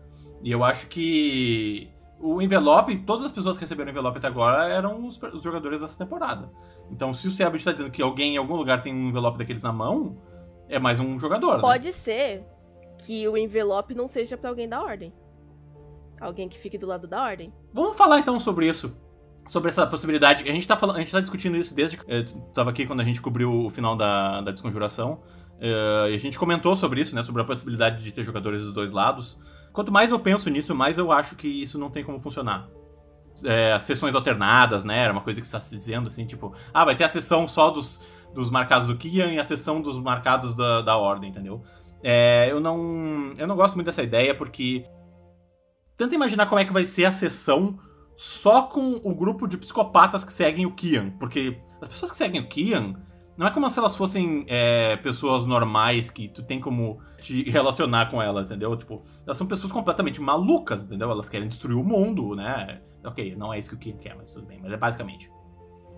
E 0.42 0.50
eu 0.50 0.64
acho 0.64 0.88
que 0.88 1.90
o 2.20 2.42
envelope, 2.42 2.96
todas 2.98 3.24
as 3.24 3.30
pessoas 3.30 3.56
que 3.56 3.62
receberam 3.62 3.88
o 3.88 3.92
envelope 3.92 4.18
até 4.18 4.26
agora 4.26 4.66
eram 4.68 5.06
os, 5.06 5.20
os 5.34 5.42
jogadores 5.42 5.82
dessa 5.82 5.96
temporada. 5.96 6.50
Então, 6.90 7.12
se 7.14 7.28
o 7.28 7.30
Sebit 7.30 7.64
tá 7.64 7.72
dizendo 7.72 7.90
que 7.90 8.02
alguém 8.02 8.34
em 8.34 8.38
algum 8.38 8.56
lugar 8.56 8.80
tem 8.80 8.94
um 8.94 9.08
envelope 9.08 9.38
daqueles 9.38 9.62
na 9.62 9.72
mão, 9.72 10.16
é 10.68 10.78
mais 10.78 10.98
um 10.98 11.18
jogador. 11.18 11.56
Né? 11.56 11.60
Pode 11.60 11.86
né? 11.86 11.92
ser 11.92 12.44
que 12.98 13.28
o 13.28 13.36
envelope 13.36 13.94
não 13.94 14.08
seja 14.08 14.36
para 14.36 14.50
alguém 14.50 14.68
da 14.68 14.82
ordem. 14.82 15.12
Alguém 16.20 16.48
que 16.48 16.58
fique 16.58 16.78
do 16.78 16.86
lado 16.86 17.06
da 17.06 17.22
ordem. 17.22 17.52
Vamos 17.72 17.96
falar 17.96 18.18
então 18.18 18.38
sobre 18.40 18.68
isso. 18.68 18.96
Sobre 19.46 19.68
essa 19.68 19.86
possibilidade. 19.86 20.48
A 20.48 20.52
gente 20.52 20.66
tá, 20.66 20.76
falando, 20.76 20.96
a 20.96 20.98
gente 21.00 21.12
tá 21.12 21.20
discutindo 21.20 21.56
isso 21.56 21.74
desde 21.74 21.96
que. 21.96 22.04
Eu 22.06 22.24
tava 22.52 22.70
aqui 22.70 22.86
quando 22.86 23.00
a 23.00 23.04
gente 23.04 23.20
cobriu 23.20 23.66
o 23.66 23.70
final 23.70 23.96
da, 23.96 24.40
da 24.40 24.50
desconjuração. 24.50 25.22
Uh, 25.56 26.08
e 26.10 26.14
a 26.14 26.18
gente 26.18 26.38
comentou 26.38 26.76
sobre 26.76 27.00
isso, 27.00 27.14
né? 27.14 27.22
Sobre 27.22 27.42
a 27.42 27.44
possibilidade 27.44 28.02
de 28.02 28.12
ter 28.12 28.24
jogadores 28.24 28.62
dos 28.62 28.72
dois 28.72 28.92
lados. 28.92 29.38
Quanto 29.72 29.90
mais 29.90 30.10
eu 30.10 30.18
penso 30.18 30.50
nisso, 30.50 30.74
mais 30.74 30.98
eu 30.98 31.10
acho 31.10 31.36
que 31.36 31.48
isso 31.48 31.78
não 31.78 31.90
tem 31.90 32.04
como 32.04 32.20
funcionar. 32.20 32.68
é, 33.44 33.78
sessões 33.78 34.14
alternadas, 34.14 34.84
né? 34.84 34.98
Era 34.98 35.12
uma 35.12 35.22
coisa 35.22 35.40
que 35.40 35.46
está 35.46 35.60
se 35.60 35.76
dizendo 35.76 36.08
assim, 36.08 36.26
tipo, 36.26 36.54
ah, 36.72 36.84
vai 36.84 36.96
ter 36.96 37.04
a 37.04 37.08
sessão 37.08 37.46
só 37.46 37.70
dos, 37.70 38.00
dos 38.34 38.50
marcados 38.50 38.88
do 38.88 38.96
Kian 38.96 39.32
e 39.32 39.38
a 39.38 39.44
sessão 39.44 39.80
dos 39.80 39.98
marcados 39.98 40.54
da, 40.54 40.82
da 40.82 40.96
Ordem, 40.96 41.30
entendeu? 41.30 41.62
É, 42.02 42.48
eu 42.50 42.60
não. 42.60 43.34
Eu 43.36 43.46
não 43.46 43.56
gosto 43.56 43.74
muito 43.74 43.86
dessa 43.86 44.02
ideia 44.02 44.34
porque. 44.34 44.84
Tenta 45.98 46.14
imaginar 46.14 46.46
como 46.46 46.60
é 46.60 46.64
que 46.64 46.72
vai 46.72 46.84
ser 46.84 47.06
a 47.06 47.12
sessão 47.12 47.76
só 48.16 48.62
com 48.62 49.00
o 49.02 49.12
grupo 49.12 49.48
de 49.48 49.58
psicopatas 49.58 50.24
que 50.24 50.32
seguem 50.32 50.64
o 50.64 50.72
Kian. 50.72 51.10
Porque 51.18 51.60
as 51.82 51.88
pessoas 51.88 52.12
que 52.12 52.16
seguem 52.16 52.40
o 52.40 52.48
Kian 52.48 52.94
não 53.36 53.48
é 53.48 53.50
como 53.50 53.68
se 53.68 53.78
elas 53.80 53.96
fossem 53.96 54.44
é, 54.48 54.96
pessoas 54.96 55.44
normais 55.44 56.08
que 56.08 56.28
tu 56.28 56.42
tem 56.42 56.60
como 56.60 57.00
te 57.20 57.50
relacionar 57.50 58.10
com 58.10 58.22
elas, 58.22 58.46
entendeu? 58.46 58.76
Tipo, 58.76 59.02
elas 59.26 59.36
são 59.36 59.46
pessoas 59.46 59.72
completamente 59.72 60.20
malucas, 60.20 60.84
entendeu? 60.84 61.10
Elas 61.10 61.28
querem 61.28 61.48
destruir 61.48 61.76
o 61.76 61.84
mundo, 61.84 62.36
né? 62.36 62.80
Ok, 63.04 63.34
não 63.36 63.52
é 63.52 63.58
isso 63.58 63.70
que 63.70 63.74
o 63.74 63.78
Kian 63.78 63.96
quer, 63.96 64.16
mas 64.16 64.30
tudo 64.30 64.46
bem. 64.46 64.60
Mas 64.62 64.72
é 64.72 64.76
basicamente. 64.76 65.30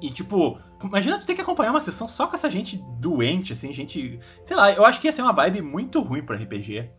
E, 0.00 0.10
tipo, 0.10 0.58
imagina 0.82 1.18
tu 1.18 1.26
ter 1.26 1.34
que 1.34 1.42
acompanhar 1.42 1.72
uma 1.72 1.80
sessão 1.80 2.08
só 2.08 2.26
com 2.26 2.34
essa 2.34 2.48
gente 2.48 2.82
doente, 2.98 3.52
assim, 3.52 3.70
gente. 3.70 4.18
Sei 4.42 4.56
lá, 4.56 4.72
eu 4.72 4.84
acho 4.86 4.98
que 4.98 5.08
ia 5.08 5.12
ser 5.12 5.20
uma 5.20 5.32
vibe 5.32 5.60
muito 5.60 6.00
ruim 6.00 6.22
pra 6.22 6.36
RPG. 6.36 6.90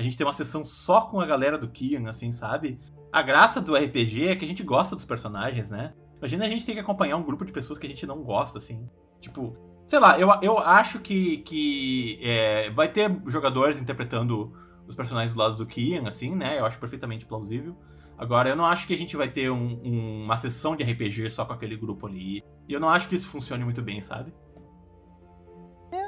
A 0.00 0.02
gente 0.02 0.16
ter 0.16 0.24
uma 0.24 0.32
sessão 0.32 0.64
só 0.64 1.02
com 1.02 1.20
a 1.20 1.26
galera 1.26 1.58
do 1.58 1.68
Kian, 1.68 2.08
assim, 2.08 2.32
sabe? 2.32 2.80
A 3.12 3.22
graça 3.22 3.60
do 3.60 3.74
RPG 3.74 4.28
é 4.28 4.36
que 4.36 4.44
a 4.44 4.48
gente 4.48 4.62
gosta 4.62 4.96
dos 4.96 5.04
personagens, 5.04 5.70
né? 5.70 5.92
Imagina 6.18 6.46
a 6.46 6.48
gente 6.48 6.64
ter 6.64 6.72
que 6.72 6.80
acompanhar 6.80 7.16
um 7.16 7.22
grupo 7.22 7.44
de 7.44 7.52
pessoas 7.52 7.78
que 7.78 7.86
a 7.86 7.88
gente 7.88 8.06
não 8.06 8.22
gosta, 8.22 8.58
assim. 8.58 8.88
Tipo, 9.20 9.56
Sei 9.90 9.98
lá, 9.98 10.16
eu, 10.20 10.30
eu 10.40 10.56
acho 10.56 11.00
que, 11.00 11.38
que 11.38 12.16
é, 12.22 12.70
vai 12.70 12.86
ter 12.86 13.10
jogadores 13.26 13.82
interpretando 13.82 14.52
os 14.86 14.94
personagens 14.94 15.34
do 15.34 15.40
lado 15.40 15.56
do 15.56 15.66
Kian, 15.66 16.06
assim, 16.06 16.36
né? 16.36 16.60
Eu 16.60 16.64
acho 16.64 16.78
perfeitamente 16.78 17.26
plausível. 17.26 17.76
Agora, 18.16 18.48
eu 18.48 18.54
não 18.54 18.64
acho 18.64 18.86
que 18.86 18.94
a 18.94 18.96
gente 18.96 19.16
vai 19.16 19.28
ter 19.28 19.50
um, 19.50 19.80
um, 19.82 20.22
uma 20.26 20.36
sessão 20.36 20.76
de 20.76 20.84
RPG 20.84 21.28
só 21.30 21.44
com 21.44 21.54
aquele 21.54 21.76
grupo 21.76 22.06
ali. 22.06 22.40
E 22.68 22.72
eu 22.72 22.78
não 22.78 22.88
acho 22.88 23.08
que 23.08 23.16
isso 23.16 23.26
funcione 23.26 23.64
muito 23.64 23.82
bem, 23.82 24.00
sabe? 24.00 24.32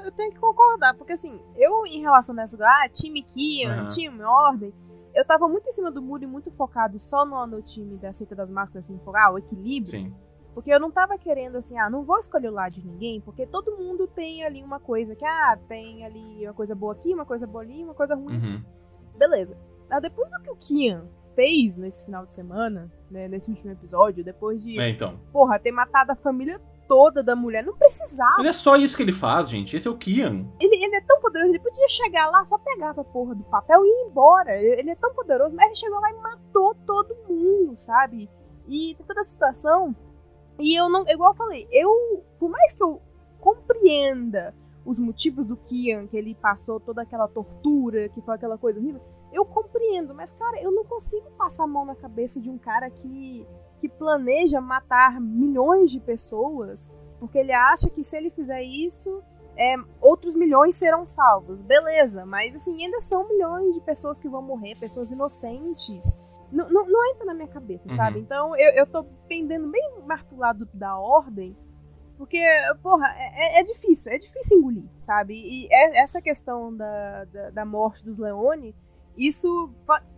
Eu 0.05 0.13
tenho 0.13 0.33
que 0.33 0.39
concordar, 0.39 0.95
porque 0.95 1.13
assim, 1.13 1.41
eu 1.57 1.87
em 1.87 2.01
relação 2.01 2.37
a 2.39 2.43
essa, 2.43 2.57
ah, 2.65 2.89
time 2.91 3.23
Kian, 3.23 3.83
uhum. 3.83 3.89
time 3.89 4.23
Ordem, 4.23 4.73
eu 5.15 5.25
tava 5.25 5.47
muito 5.49 5.69
em 5.69 5.73
cima 5.73 5.91
do 5.91 6.03
muro 6.03 6.25
e 6.25 6.27
muito 6.27 6.51
focado 6.53 6.99
só 6.99 7.25
no, 7.25 7.47
no 7.47 7.63
time 7.63 7.97
da 7.99 8.13
Seita 8.13 8.35
das 8.35 8.51
Máscaras, 8.51 8.87
assim, 8.87 8.99
for, 9.05 9.17
ah, 9.17 9.33
o 9.33 9.39
equilíbrio. 9.39 9.91
Sim. 9.91 10.15
Porque 10.55 10.71
eu 10.71 10.81
não 10.81 10.91
tava 10.91 11.17
querendo 11.17 11.57
assim, 11.57 11.79
ah, 11.79 11.89
não 11.89 12.05
vou 12.05 12.19
escolher 12.19 12.49
o 12.49 12.53
lado 12.53 12.73
de 12.73 12.87
ninguém, 12.87 13.21
porque 13.21 13.47
todo 13.47 13.77
mundo 13.77 14.07
tem 14.07 14.45
ali 14.45 14.63
uma 14.63 14.79
coisa 14.79 15.15
que, 15.15 15.25
ah, 15.25 15.59
tem 15.69 16.05
ali 16.05 16.45
uma 16.45 16.55
coisa 16.55 16.75
boa 16.75 16.93
aqui, 16.93 17.15
uma 17.15 17.25
coisa 17.25 17.47
boa 17.47 17.63
ali, 17.63 17.83
uma 17.83 17.95
coisa 17.95 18.15
ruim. 18.15 18.37
Uhum. 18.37 18.65
Beleza. 19.17 19.57
Mas 19.89 20.03
depois 20.03 20.31
do 20.31 20.41
que 20.41 20.51
o 20.51 20.57
Kian 20.57 21.07
fez 21.35 21.77
nesse 21.77 22.05
final 22.05 22.27
de 22.27 22.35
semana, 22.35 22.91
né, 23.11 23.29
nesse 23.29 23.51
último 23.51 23.71
episódio, 23.71 24.25
depois 24.25 24.63
de, 24.63 24.79
é, 24.79 24.89
então. 24.89 25.19
porra, 25.33 25.59
ter 25.59 25.73
matado 25.73 26.13
a 26.13 26.17
família 26.17 26.61
toda 26.93 27.23
da 27.23 27.35
mulher, 27.35 27.65
não 27.65 27.75
precisava. 27.75 28.35
Mas 28.37 28.47
é 28.49 28.53
só 28.53 28.77
isso 28.77 28.95
que 28.95 29.03
ele 29.03 29.15
faz, 29.15 29.49
gente. 29.49 29.75
Esse 29.75 29.89
é 29.89 29.91
o 29.91 29.97
Kian. 29.97 30.47
Ele, 30.61 30.85
ele 30.85 30.97
é 30.97 31.01
tão 31.01 31.19
poderoso, 31.21 31.51
ele 31.53 31.59
podia 31.59 31.89
chegar 31.89 32.31
lá, 32.31 32.45
só 32.45 32.59
pegar 32.59 32.91
a 32.91 33.05
porra 33.05 33.35
do 33.35 33.45
papel 33.45 33.83
e 33.83 33.89
ir 33.89 34.11
embora. 34.11 34.55
Ele 34.61 34.91
é 34.91 34.97
tão 34.97 35.15
poderoso, 35.15 35.57
mas 35.57 35.67
ele 35.67 35.75
chegou 35.75 35.99
lá 36.01 36.11
e 36.11 36.17
matou 36.17 36.75
todo 36.87 37.17
mundo, 37.27 37.79
sabe? 37.79 38.29
E 38.69 38.95
toda 39.07 39.23
a 39.23 39.25
situação 39.25 39.97
e 40.59 40.79
eu 40.79 40.89
não, 40.89 41.09
igual 41.09 41.33
eu 41.33 41.37
falei, 41.37 41.67
eu, 41.71 42.25
por 42.39 42.51
mais 42.51 42.75
que 42.75 42.83
eu 42.83 43.01
compreenda 43.41 44.55
os 44.85 44.99
motivos 44.99 45.47
do 45.47 45.57
Kian, 45.57 46.07
que 46.07 46.17
ele 46.17 46.35
passou 46.35 46.79
toda 46.79 47.03
aquela 47.03 47.29
tortura, 47.29 48.09
que 48.09 48.21
foi 48.21 48.35
aquela 48.35 48.59
coisa 48.59 48.79
horrível, 48.79 49.01
eu 49.33 49.45
compreendo, 49.45 50.15
mas 50.15 50.33
cara, 50.33 50.61
eu 50.61 50.71
não 50.71 50.85
consigo 50.85 51.31
passar 51.33 51.65
a 51.65 51.67
mão 51.67 51.85
na 51.85 51.95
cabeça 51.95 52.41
de 52.41 52.51
um 52.51 52.59
cara 52.59 52.91
que, 52.91 53.47
que 53.83 53.89
planeja 53.89 54.61
matar 54.61 55.21
milhões 55.21 55.91
de 55.91 55.99
pessoas, 55.99 56.89
porque 57.19 57.37
ele 57.37 57.53
acha 57.53 57.91
que 57.91 58.05
se 58.05 58.17
ele 58.17 58.31
fizer 58.31 58.63
isso, 58.63 59.21
é, 59.57 59.75
outros 60.01 60.37
milhões 60.37 60.77
serão 60.77 61.05
salvos. 61.05 61.63
Beleza, 61.63 62.25
mas 62.25 62.55
assim, 62.55 62.81
ainda 62.85 63.01
são 63.01 63.29
milhões 63.29 63.75
de 63.75 63.81
pessoas 63.81 64.21
que 64.21 64.29
vão 64.29 64.41
morrer, 64.41 64.79
pessoas 64.79 65.11
inocentes. 65.11 66.17
Não, 66.53 67.11
entra 67.11 67.25
na 67.25 67.35
minha 67.35 67.49
cabeça, 67.49 67.83
uhum. 67.91 67.97
sabe? 67.97 68.21
Então 68.21 68.55
eu, 68.57 68.71
eu 68.75 68.87
tô 68.87 69.03
pendendo 69.27 69.69
bem 69.69 69.95
mais 70.07 70.23
pro 70.23 70.37
lado 70.37 70.69
da 70.73 70.97
ordem, 70.97 71.57
porque, 72.17 72.41
porra, 72.85 73.09
é, 73.17 73.59
é, 73.59 73.61
é 73.61 73.65
difícil, 73.65 74.13
é 74.13 74.19
difícil 74.19 74.59
engolir, 74.59 74.85
sabe? 74.97 75.35
E 75.35 75.67
é, 75.73 76.03
essa 76.05 76.23
questão 76.23 76.73
da, 76.73 77.25
da, 77.25 77.51
da, 77.51 77.65
morte 77.65 78.05
dos 78.05 78.17
Leone, 78.17 78.77
isso 79.17 79.71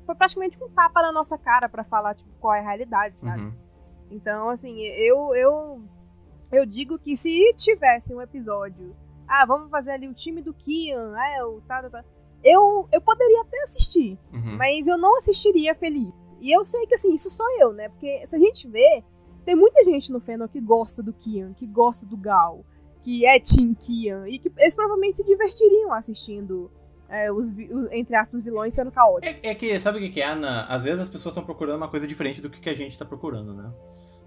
foi 0.04 0.14
praticamente 0.14 0.62
um 0.62 0.68
tapa 0.68 1.02
na 1.02 1.12
nossa 1.12 1.36
cara 1.36 1.68
para 1.68 1.84
falar, 1.84 2.14
tipo, 2.14 2.30
qual 2.40 2.54
é 2.54 2.60
a 2.60 2.62
realidade, 2.62 3.18
sabe? 3.18 3.42
Uhum. 3.42 3.52
Então, 4.10 4.48
assim, 4.50 4.80
eu, 4.80 5.34
eu, 5.34 5.82
eu 6.52 6.66
digo 6.66 6.98
que 6.98 7.16
se 7.16 7.52
tivesse 7.54 8.14
um 8.14 8.20
episódio, 8.20 8.94
ah, 9.26 9.44
vamos 9.46 9.70
fazer 9.70 9.92
ali 9.92 10.08
o 10.08 10.14
time 10.14 10.42
do 10.42 10.54
Kian, 10.54 11.14
ah, 11.16 11.46
o 11.46 11.60
tá, 11.62 11.82
tá, 11.82 11.90
tá. 11.90 12.04
Eu, 12.42 12.86
eu 12.92 13.00
poderia 13.00 13.40
até 13.40 13.62
assistir, 13.62 14.18
uhum. 14.32 14.56
mas 14.58 14.86
eu 14.86 14.98
não 14.98 15.16
assistiria 15.16 15.74
feliz. 15.74 16.12
E 16.40 16.52
eu 16.52 16.62
sei 16.62 16.86
que, 16.86 16.94
assim, 16.94 17.14
isso 17.14 17.30
sou 17.30 17.46
eu, 17.58 17.72
né? 17.72 17.88
Porque 17.88 18.26
se 18.26 18.36
a 18.36 18.38
gente 18.38 18.68
vê, 18.68 19.02
tem 19.46 19.54
muita 19.54 19.82
gente 19.82 20.12
no 20.12 20.20
fandom 20.20 20.46
que 20.46 20.60
gosta 20.60 21.02
do 21.02 21.12
Kian, 21.12 21.54
que 21.54 21.66
gosta 21.66 22.04
do 22.04 22.18
Gal, 22.18 22.62
que 23.02 23.24
é 23.24 23.40
Team 23.40 23.74
Kian, 23.74 24.28
e 24.28 24.38
que 24.38 24.52
eles 24.58 24.74
provavelmente 24.74 25.16
se 25.16 25.24
divertiriam 25.24 25.92
assistindo 25.92 26.70
é, 27.08 27.30
os, 27.30 27.48
entre 27.92 28.16
aspas, 28.16 28.42
vilões 28.42 28.74
sendo 28.74 28.90
caóticos. 28.90 29.38
É, 29.42 29.50
é 29.50 29.54
que, 29.54 29.78
sabe 29.78 29.98
o 29.98 30.12
que 30.12 30.20
é, 30.20 30.26
Ana? 30.26 30.64
Às 30.64 30.84
vezes 30.84 31.00
as 31.00 31.08
pessoas 31.08 31.32
estão 31.32 31.44
procurando 31.44 31.76
uma 31.76 31.88
coisa 31.88 32.06
diferente 32.06 32.40
do 32.40 32.50
que 32.50 32.68
a 32.68 32.74
gente 32.74 32.92
está 32.92 33.04
procurando, 33.04 33.54
né? 33.54 33.70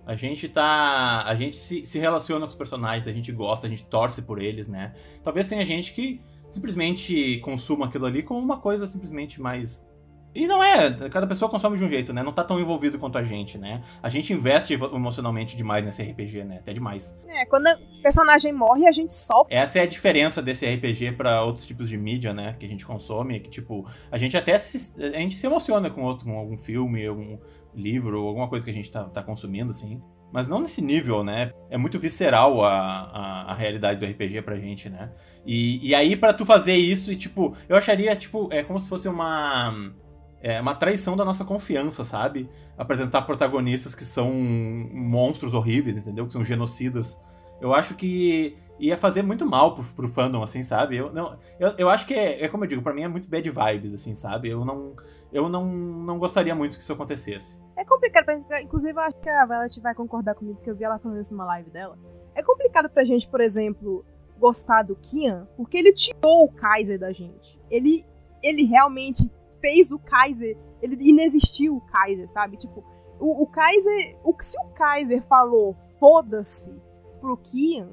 A 0.06 0.16
gente 0.16 0.48
tá. 0.48 1.24
A 1.26 1.36
gente 1.36 1.58
se, 1.58 1.86
se 1.86 2.00
relaciona 2.00 2.46
com 2.46 2.50
os 2.50 2.56
personagens, 2.56 3.08
a 3.08 3.12
gente 3.12 3.32
gosta, 3.32 3.68
a 3.68 3.70
gente 3.70 3.84
torce 3.86 4.22
por 4.22 4.42
eles, 4.42 4.70
né? 4.70 4.94
Talvez 5.22 5.50
tenha 5.50 5.66
gente 5.66 5.94
que 5.94 6.22
simplesmente 6.50 7.40
consuma 7.40 7.88
aquilo 7.88 8.06
ali 8.06 8.24
como 8.24 8.40
uma 8.40 8.58
coisa 8.58 8.88
simplesmente 8.88 9.42
mais 9.42 9.86
e 10.34 10.48
não 10.48 10.64
é, 10.64 10.92
cada 11.10 11.26
pessoa 11.26 11.50
consome 11.50 11.78
de 11.78 11.84
um 11.84 11.90
jeito, 11.90 12.14
né? 12.14 12.22
Não 12.22 12.32
tá 12.32 12.44
tão 12.44 12.60
envolvido 12.60 13.00
quanto 13.00 13.18
a 13.18 13.24
gente, 13.24 13.58
né? 13.58 13.82
A 14.04 14.10
gente 14.10 14.32
investe 14.32 14.74
emocionalmente 14.74 15.58
demais 15.58 15.84
nesse 15.84 16.04
RPG, 16.04 16.44
né? 16.44 16.58
Até 16.58 16.74
demais. 16.74 17.18
É, 17.28 17.46
quando 17.46 17.66
o 17.68 18.02
personagem 18.04 18.54
morre, 18.54 18.88
a 18.88 18.92
gente 18.92 19.14
sofre. 19.14 19.56
Essa 19.56 19.80
é 19.80 19.82
a 19.82 19.88
diferença 19.88 20.42
desse 20.42 20.66
RPG 20.66 21.14
para 21.14 21.44
outros 21.44 21.66
tipos 21.66 21.90
de 21.90 21.98
mídia, 21.98 22.34
né? 22.34 22.56
Que 22.60 22.66
a 22.66 22.70
gente 22.70 22.86
consome, 22.86 23.40
que 23.40 23.50
tipo, 23.50 23.88
a 24.12 24.18
gente 24.18 24.38
até 24.38 24.58
se, 24.60 25.04
a 25.04 25.20
gente 25.20 25.38
se 25.38 25.48
emociona 25.48 25.90
com 25.90 26.04
outro, 26.04 26.26
com 26.26 26.38
algum 26.38 26.58
filme, 26.58 27.06
algum 27.06 27.40
livro, 27.74 28.28
alguma 28.28 28.48
coisa 28.48 28.64
que 28.64 28.72
a 28.72 28.76
gente 28.76 28.92
tá, 28.92 29.06
tá 29.06 29.24
consumindo, 29.24 29.72
assim. 29.72 30.02
Mas 30.32 30.48
não 30.48 30.60
nesse 30.60 30.82
nível, 30.82 31.24
né? 31.24 31.52
É 31.70 31.78
muito 31.78 31.98
visceral 31.98 32.64
a, 32.64 32.70
a, 32.72 33.52
a 33.52 33.54
realidade 33.56 34.00
do 34.00 34.06
RPG 34.06 34.42
pra 34.42 34.60
gente, 34.60 34.90
né? 34.90 35.10
E, 35.46 35.88
e 35.88 35.96
aí, 35.96 36.16
para 36.16 36.34
tu 36.34 36.46
fazer 36.46 36.76
isso, 36.76 37.12
e 37.12 37.16
tipo, 37.16 37.56
eu 37.68 37.76
acharia, 37.76 38.16
tipo, 38.16 38.50
é 38.52 38.62
como 38.62 38.80
se 38.80 38.90
fosse 38.90 39.08
uma 39.08 39.94
é 40.42 40.62
uma 40.62 40.76
traição 40.76 41.16
da 41.16 41.26
nossa 41.26 41.44
confiança, 41.44 42.04
sabe? 42.04 42.50
Apresentar 42.78 43.24
protagonistas 43.24 43.96
que 43.96 44.04
são 44.04 44.32
monstros 44.32 45.54
horríveis, 45.54 45.98
entendeu? 45.98 46.28
Que 46.28 46.34
são 46.34 46.44
genocidas. 46.44 47.20
Eu 47.60 47.74
acho 47.74 47.96
que 47.96 48.56
ia 48.80 48.96
fazer 48.96 49.24
muito 49.24 49.46
mal 49.46 49.74
pro, 49.74 49.84
pro 49.84 50.10
fandom, 50.10 50.44
assim, 50.44 50.62
sabe? 50.62 50.98
Eu, 50.98 51.12
não, 51.12 51.38
eu, 51.60 51.74
eu 51.78 51.90
acho 51.90 52.06
que 52.06 52.14
é, 52.14 52.44
é 52.44 52.48
como 52.48 52.64
eu 52.64 52.68
digo, 52.68 52.82
para 52.82 52.94
mim 52.94 53.02
é 53.02 53.08
muito 53.08 53.30
bad 53.30 53.50
vibes, 53.50 53.94
assim, 53.94 54.14
sabe? 54.14 54.50
Eu 54.50 54.64
não, 54.64 54.96
eu 55.34 55.50
não, 55.50 55.66
não 55.66 56.20
gostaria 56.20 56.54
muito 56.54 56.78
que 56.78 56.84
isso 56.84 56.94
acontecesse. 56.94 57.62
É 57.76 57.84
complicado 57.84 58.26
pra 58.26 58.36
gente, 58.36 58.64
inclusive 58.64 58.94
eu 58.94 59.00
acho 59.00 59.20
que 59.20 59.30
a 59.30 59.46
Violet 59.46 59.82
vai 59.82 59.96
concordar 59.96 60.36
comigo, 60.36 60.58
porque 60.58 60.70
eu 60.70 60.76
vi 60.76 60.84
ela 60.84 61.00
falando 61.00 61.20
isso 61.20 61.32
numa 61.32 61.46
live 61.46 61.70
dela. 61.72 61.98
É 62.36 62.44
complicado 62.44 62.90
pra 62.90 63.04
gente, 63.04 63.28
por 63.28 63.42
exemplo, 63.42 64.06
gostar 64.38 64.84
do 64.84 64.96
Kian, 64.96 65.48
porque 65.58 65.78
ele 65.78 65.92
tirou 65.92 66.44
o 66.44 66.52
Kaiser 66.52 67.00
da 67.00 67.12
gente. 67.12 67.60
Ele, 67.70 68.06
ele 68.44 68.64
realmente 68.64 69.32
fez 69.60 69.92
o 69.92 70.00
Kaiser. 70.00 70.58
Ele 70.82 70.98
inexistiu 71.00 71.76
o 71.78 71.82
Kaiser, 71.82 72.30
sabe? 72.30 72.58
Tipo, 72.58 72.84
o, 73.20 73.44
o 73.44 73.48
Kaiser. 73.48 74.18
O, 74.24 74.36
se 74.42 74.58
o 74.60 74.70
Kaiser 74.70 75.24
falou 75.28 75.76
foda-se 76.00 76.74
pro 77.20 77.38
Kian, 77.38 77.90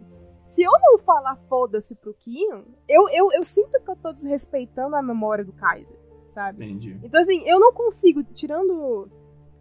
se 0.46 0.62
eu 0.62 0.72
não 0.72 0.98
falar 0.98 1.37
foda-se 1.48 1.94
pro 1.94 2.14
Kian, 2.14 2.64
eu, 2.88 3.09
eu, 3.09 3.33
eu 3.33 3.44
sinto 3.44 3.81
que 3.81 3.90
eu 3.90 3.96
tô 3.96 4.12
desrespeitando 4.12 4.94
a 4.94 5.03
memória 5.03 5.44
do 5.44 5.53
Kaiser, 5.53 5.96
sabe? 6.31 6.64
Entendi. 6.64 7.00
Então, 7.03 7.20
assim, 7.20 7.42
eu 7.48 7.59
não 7.59 7.72
consigo, 7.72 8.22
tirando 8.22 9.09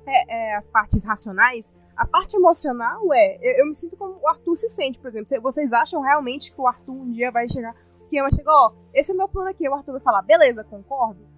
é, 0.06 0.52
é, 0.52 0.56
as 0.56 0.68
partes 0.68 1.04
racionais, 1.04 1.72
a 1.96 2.06
parte 2.06 2.36
emocional 2.36 3.13
é. 3.13 3.38
Eu, 3.42 3.60
eu, 3.60 3.66
me 3.68 3.76
sinto 3.76 3.96
como 3.96 4.20
o 4.22 4.28
Arthur 4.28 4.56
se 4.56 4.68
sente, 4.68 5.00
por 5.00 5.08
exemplo. 5.08 5.42
Vocês 5.42 5.72
acham 5.72 6.02
realmente 6.02 6.52
que 6.52 6.60
o 6.60 6.68
Arthur 6.68 6.94
um 6.94 7.12
dia 7.12 7.32
vai 7.32 7.48
chegar. 7.48 7.76
O 8.02 8.08
Kian 8.08 8.24
vai 8.24 8.34
chegar, 8.34 8.52
ó, 8.52 8.74
esse 8.94 9.12
é 9.12 9.16
meu 9.16 9.28
plano 9.28 9.50
aqui. 9.50 9.68
O 9.70 9.74
Arthur 9.74 9.94
vai 9.94 10.02
falar, 10.02 10.22
beleza, 10.24 10.63
concordo 10.63 11.34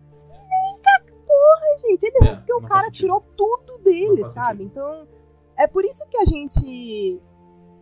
porra, 1.45 1.77
gente. 1.79 2.03
Ele 2.03 2.29
é, 2.29 2.35
porque 2.35 2.53
o 2.53 2.61
cara 2.61 2.89
tirou 2.89 3.21
tudo 3.35 3.77
dele, 3.79 4.25
sabe? 4.25 4.63
Sentido. 4.63 4.71
Então, 4.71 5.07
é 5.57 5.67
por 5.67 5.85
isso 5.85 6.03
que 6.09 6.17
a 6.17 6.25
gente 6.25 7.21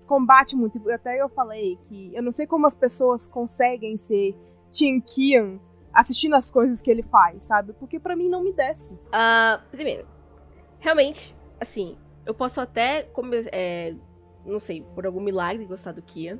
combate 0.05 0.55
muito. 0.55 0.89
Até 0.91 1.21
eu 1.21 1.29
falei 1.29 1.77
que 1.83 2.13
eu 2.13 2.21
não 2.21 2.31
sei 2.31 2.45
como 2.45 2.67
as 2.67 2.75
pessoas 2.75 3.27
conseguem 3.27 3.97
ser 3.97 4.35
Tim 4.69 4.99
Kian 4.99 5.59
assistindo 5.93 6.35
as 6.35 6.49
coisas 6.49 6.81
que 6.81 6.89
ele 6.89 7.03
faz, 7.03 7.45
sabe? 7.45 7.73
Porque 7.73 7.99
para 7.99 8.15
mim 8.15 8.27
não 8.27 8.43
me 8.43 8.51
desce. 8.51 8.95
Uh, 8.95 9.61
primeiro, 9.69 10.07
realmente, 10.79 11.35
assim, 11.59 11.95
eu 12.25 12.33
posso 12.33 12.59
até, 12.59 13.07
é, 13.51 13.95
não 14.45 14.59
sei, 14.59 14.81
por 14.95 15.05
algum 15.05 15.21
milagre 15.21 15.65
gostar 15.65 15.91
do 15.91 16.01
Kian. 16.01 16.39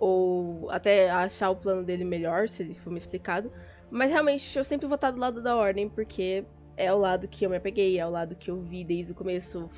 Ou 0.00 0.70
até 0.70 1.10
achar 1.10 1.50
o 1.50 1.56
plano 1.56 1.82
dele 1.84 2.04
melhor, 2.04 2.48
se 2.48 2.62
ele 2.62 2.74
for 2.74 2.90
me 2.90 2.98
explicado. 2.98 3.50
Mas 3.90 4.10
realmente 4.10 4.56
eu 4.56 4.64
sempre 4.64 4.86
vou 4.86 4.96
estar 4.96 5.10
do 5.10 5.18
lado 5.18 5.42
da 5.42 5.56
ordem, 5.56 5.88
porque 5.88 6.44
é 6.76 6.92
o 6.92 6.98
lado 6.98 7.26
que 7.26 7.44
eu 7.44 7.50
me 7.50 7.56
apeguei, 7.56 7.98
é 7.98 8.06
o 8.06 8.10
lado 8.10 8.36
que 8.36 8.50
eu 8.50 8.60
vi 8.60 8.84
desde 8.84 9.12
o 9.12 9.14
começo. 9.14 9.68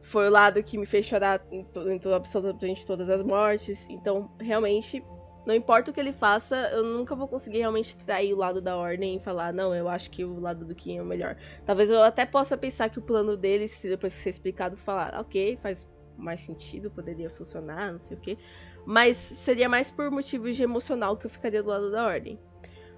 Foi 0.00 0.28
o 0.28 0.30
lado 0.30 0.62
que 0.62 0.76
me 0.76 0.84
fez 0.84 1.06
chorar 1.06 1.42
em, 1.50 1.64
to 1.64 1.90
em 1.90 1.98
to 1.98 2.12
absolutamente 2.12 2.84
todas 2.84 3.08
as 3.08 3.22
mortes. 3.22 3.88
Então, 3.88 4.30
realmente, 4.38 5.02
não 5.46 5.54
importa 5.54 5.90
o 5.90 5.94
que 5.94 6.00
ele 6.00 6.12
faça, 6.12 6.56
eu 6.72 6.82
nunca 6.82 7.14
vou 7.14 7.28
conseguir 7.28 7.58
realmente 7.58 7.96
trair 7.96 8.32
o 8.32 8.36
lado 8.36 8.60
da 8.60 8.76
ordem 8.76 9.16
e 9.16 9.20
falar, 9.20 9.52
não, 9.52 9.74
eu 9.74 9.88
acho 9.88 10.10
que 10.10 10.24
o 10.24 10.40
lado 10.40 10.64
do 10.64 10.74
Kim 10.74 10.96
é 10.98 11.02
o 11.02 11.06
melhor. 11.06 11.36
Talvez 11.66 11.90
eu 11.90 12.02
até 12.02 12.24
possa 12.24 12.56
pensar 12.56 12.88
que 12.88 12.98
o 12.98 13.02
plano 13.02 13.36
dele, 13.36 13.68
se 13.68 13.88
depois 13.88 14.14
que 14.14 14.20
ser 14.20 14.30
explicado, 14.30 14.76
falar, 14.76 15.18
ok, 15.20 15.58
faz 15.62 15.86
mais 16.16 16.42
sentido, 16.42 16.90
poderia 16.90 17.28
funcionar, 17.28 17.92
não 17.92 17.98
sei 17.98 18.16
o 18.16 18.20
que. 18.20 18.38
Mas 18.86 19.16
seria 19.16 19.68
mais 19.68 19.90
por 19.90 20.10
motivos 20.10 20.56
de 20.56 20.62
emocional 20.62 21.16
que 21.16 21.26
eu 21.26 21.30
ficaria 21.30 21.62
do 21.62 21.68
lado 21.68 21.90
da 21.90 22.06
ordem. 22.06 22.38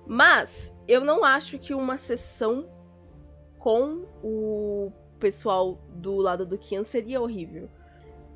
Mas 0.07 0.75
eu 0.87 1.01
não 1.01 1.25
acho 1.25 1.59
que 1.59 1.75
uma 1.75 1.99
sessão 1.99 2.69
com 3.59 4.05
o 4.23 4.93
pessoal 5.19 5.81
do 5.91 6.17
lado 6.17 6.47
do 6.47 6.57
Kian 6.57 6.85
seria 6.85 7.21
horrível. 7.21 7.69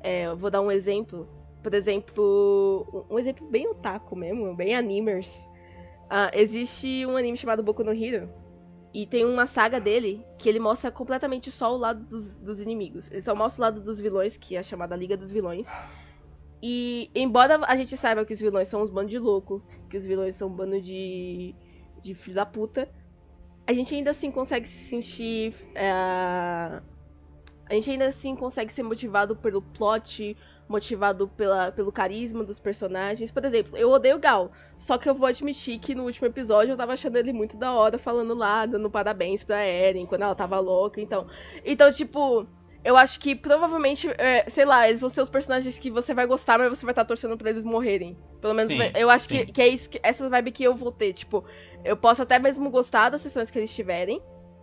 É, 0.01 0.33
vou 0.35 0.49
dar 0.49 0.61
um 0.61 0.71
exemplo 0.71 1.29
por 1.61 1.73
exemplo, 1.73 3.05
um 3.09 3.19
exemplo 3.19 3.47
bem 3.47 3.67
otaku 3.67 4.15
mesmo, 4.15 4.55
bem 4.55 4.75
animers. 4.75 5.47
Uh, 6.05 6.33
existe 6.33 7.05
um 7.05 7.15
anime 7.15 7.37
chamado 7.37 7.63
Boku 7.63 7.83
no 7.83 7.91
Hero. 7.91 8.29
E 8.93 9.05
tem 9.05 9.23
uma 9.23 9.45
saga 9.45 9.79
dele 9.79 10.25
que 10.37 10.49
ele 10.49 10.59
mostra 10.59 10.91
completamente 10.91 11.49
só 11.49 11.73
o 11.73 11.77
lado 11.77 12.03
dos, 12.03 12.35
dos 12.37 12.59
inimigos. 12.59 13.09
Ele 13.09 13.21
só 13.21 13.33
mostra 13.33 13.61
o 13.61 13.63
lado 13.63 13.81
dos 13.81 13.99
vilões, 13.99 14.37
que 14.37 14.55
é 14.55 14.59
a 14.59 14.63
chamada 14.63 14.95
Liga 14.95 15.15
dos 15.15 15.31
Vilões. 15.31 15.69
E 16.61 17.09
embora 17.15 17.59
a 17.65 17.75
gente 17.75 17.97
saiba 17.97 18.23
que 18.23 18.33
os 18.33 18.39
vilões 18.39 18.67
são 18.67 18.83
uns 18.83 18.89
bandos 18.89 19.11
de 19.11 19.17
louco, 19.17 19.63
que 19.89 19.97
os 19.97 20.05
vilões 20.05 20.35
são 20.35 20.47
um 20.47 20.51
bando 20.51 20.79
de, 20.79 21.55
de 22.01 22.13
filho 22.13 22.35
da 22.35 22.45
puta, 22.45 22.87
a 23.65 23.73
gente 23.73 23.95
ainda 23.95 24.11
assim 24.11 24.29
consegue 24.29 24.67
se 24.67 24.89
sentir. 24.89 25.53
Uh, 25.71 26.83
a 27.65 27.73
gente 27.73 27.89
ainda 27.89 28.07
assim 28.07 28.35
consegue 28.35 28.71
ser 28.71 28.83
motivado 28.83 29.35
pelo 29.35 29.61
plot, 29.61 30.35
motivado 30.67 31.27
pela, 31.29 31.71
pelo 31.71 31.91
carisma 31.91 32.43
dos 32.43 32.59
personagens. 32.59 33.31
Por 33.31 33.45
exemplo, 33.45 33.77
eu 33.77 33.89
odeio 33.89 34.17
o 34.17 34.19
Gal, 34.19 34.51
só 34.75 34.97
que 34.97 35.09
eu 35.09 35.15
vou 35.15 35.27
admitir 35.27 35.79
que 35.79 35.95
no 35.95 36.03
último 36.03 36.27
episódio 36.27 36.73
eu 36.73 36.77
tava 36.77 36.93
achando 36.93 37.15
ele 37.15 37.31
muito 37.31 37.55
da 37.55 37.73
hora, 37.73 37.97
falando 37.97 38.33
lá, 38.33 38.65
dando 38.65 38.89
parabéns 38.91 39.43
pra 39.43 39.63
Eren, 39.63 40.05
quando 40.05 40.23
ela 40.23 40.35
tava 40.35 40.59
louca, 40.59 40.99
então... 40.99 41.27
Então, 41.63 41.89
tipo... 41.91 42.45
Eu 42.83 42.97
acho 42.97 43.19
que 43.19 43.35
provavelmente, 43.35 44.09
é, 44.17 44.49
sei 44.49 44.65
lá, 44.65 44.87
eles 44.87 45.01
vão 45.01 45.09
ser 45.09 45.21
os 45.21 45.29
personagens 45.29 45.77
que 45.77 45.91
você 45.91 46.13
vai 46.13 46.25
gostar, 46.25 46.57
mas 46.57 46.69
você 46.69 46.85
vai 46.85 46.93
estar 46.93 47.03
tá 47.03 47.07
torcendo 47.07 47.37
pra 47.37 47.49
eles 47.49 47.63
morrerem. 47.63 48.17
Pelo 48.41 48.55
menos 48.55 48.73
sim, 48.73 48.79
eu 48.95 49.09
acho 49.09 49.27
que, 49.27 49.45
que, 49.45 49.61
é 49.61 49.67
isso, 49.67 49.89
que, 49.89 49.99
essa 50.01 50.27
vibe 50.29 50.51
que 50.51 50.63
eu 50.63 50.75
vou 50.75 50.91
ter. 50.91 51.13
Tipo, 51.13 51.45
eu 51.83 51.95
posso 51.95 52.23
até 52.23 52.39
mesmo 52.39 52.69
gostar 52.71 53.09
das 53.09 53.21
sessões 53.21 53.51
que 53.51 53.59
eles 53.59 53.73
tiverem, 53.73 54.19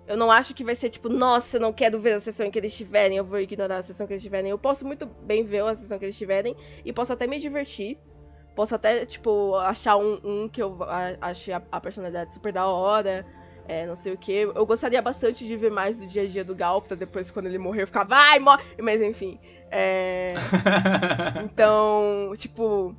eu 0.09 0.17
não 0.17 0.33
acho 0.33 0.55
que 0.55 0.65
vai 0.65 0.75
ser 0.75 0.89
tipo, 0.89 1.11
nossa, 1.11 1.59
eu 1.59 1.61
não 1.61 1.71
quero 1.71 2.01
ver 2.01 2.15
a 2.15 2.21
sessão 2.21 2.47
em 2.47 2.51
que 2.51 2.59
eles 2.59 2.73
estiverem, 2.73 3.19
eu 3.19 3.25
vou 3.25 3.39
ignorar 3.39 3.77
a 3.77 3.83
sessão 3.83 4.07
que 4.07 4.15
eles 4.15 4.23
estiverem. 4.23 4.51
Eu 4.51 4.59
posso 4.59 4.87
muito 4.87 5.05
bem 5.05 5.45
ver 5.45 5.63
a 5.63 5.75
sessão 5.75 5.99
que 5.99 6.07
eles 6.07 6.15
estiverem 6.15 6.57
e 6.83 6.93
posso 6.95 7.13
até 7.13 7.27
me 7.27 7.39
divertir. 7.39 7.99
Posso 8.57 8.75
até, 8.75 9.05
tipo, 9.05 9.55
achar 9.57 9.99
um, 9.99 10.19
um 10.25 10.49
que 10.49 10.63
eu 10.63 10.79
ache 11.21 11.53
a, 11.53 11.63
a, 11.71 11.81
personalidade 11.81 12.33
super 12.33 12.53
da 12.53 12.67
hora. 12.67 13.25
É, 13.69 13.87
não 13.87 13.95
sei 13.95 14.15
o 14.15 14.19
que. 14.19 14.33
Eu 14.33 14.67
gostaria 14.67 15.01
bastante 15.01 15.47
de 15.47 15.57
ver 15.57 15.71
mais 15.71 15.99
do 15.99 16.07
dia 16.07 16.23
a 16.23 16.27
dia 16.27 16.43
do 16.43 16.55
Gal, 16.55 16.81
pra 16.81 16.97
depois, 16.97 17.31
quando 17.31 17.47
ele 17.47 17.59
morrer, 17.59 17.83
eu 17.83 17.87
ficar, 17.87 18.05
vai, 18.05 18.39
morre! 18.39 18.65
Mas 18.81 19.01
enfim. 19.01 19.39
É... 19.71 20.33
então, 21.45 22.33
tipo. 22.35 22.97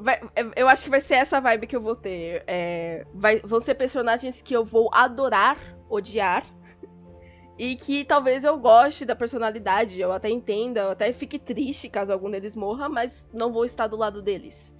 Vai, 0.00 0.20
eu 0.54 0.68
acho 0.68 0.84
que 0.84 0.90
vai 0.90 1.00
ser 1.00 1.14
essa 1.14 1.40
vibe 1.40 1.66
que 1.66 1.74
eu 1.74 1.80
vou 1.80 1.96
ter. 1.96 2.44
É, 2.46 3.04
vai, 3.14 3.40
vão 3.40 3.60
ser 3.60 3.74
personagens 3.74 4.42
que 4.42 4.54
eu 4.54 4.64
vou 4.64 4.90
adorar 4.92 5.56
odiar. 5.88 6.44
E 7.58 7.74
que 7.74 8.04
talvez 8.04 8.44
eu 8.44 8.56
goste 8.56 9.04
da 9.04 9.16
personalidade, 9.16 10.00
eu 10.00 10.12
até 10.12 10.30
entenda, 10.30 10.80
eu 10.82 10.90
até 10.90 11.12
fique 11.12 11.40
triste 11.40 11.88
caso 11.88 12.12
algum 12.12 12.30
deles 12.30 12.54
morra, 12.54 12.88
mas 12.88 13.26
não 13.32 13.52
vou 13.52 13.64
estar 13.64 13.88
do 13.88 13.96
lado 13.96 14.22
deles. 14.22 14.76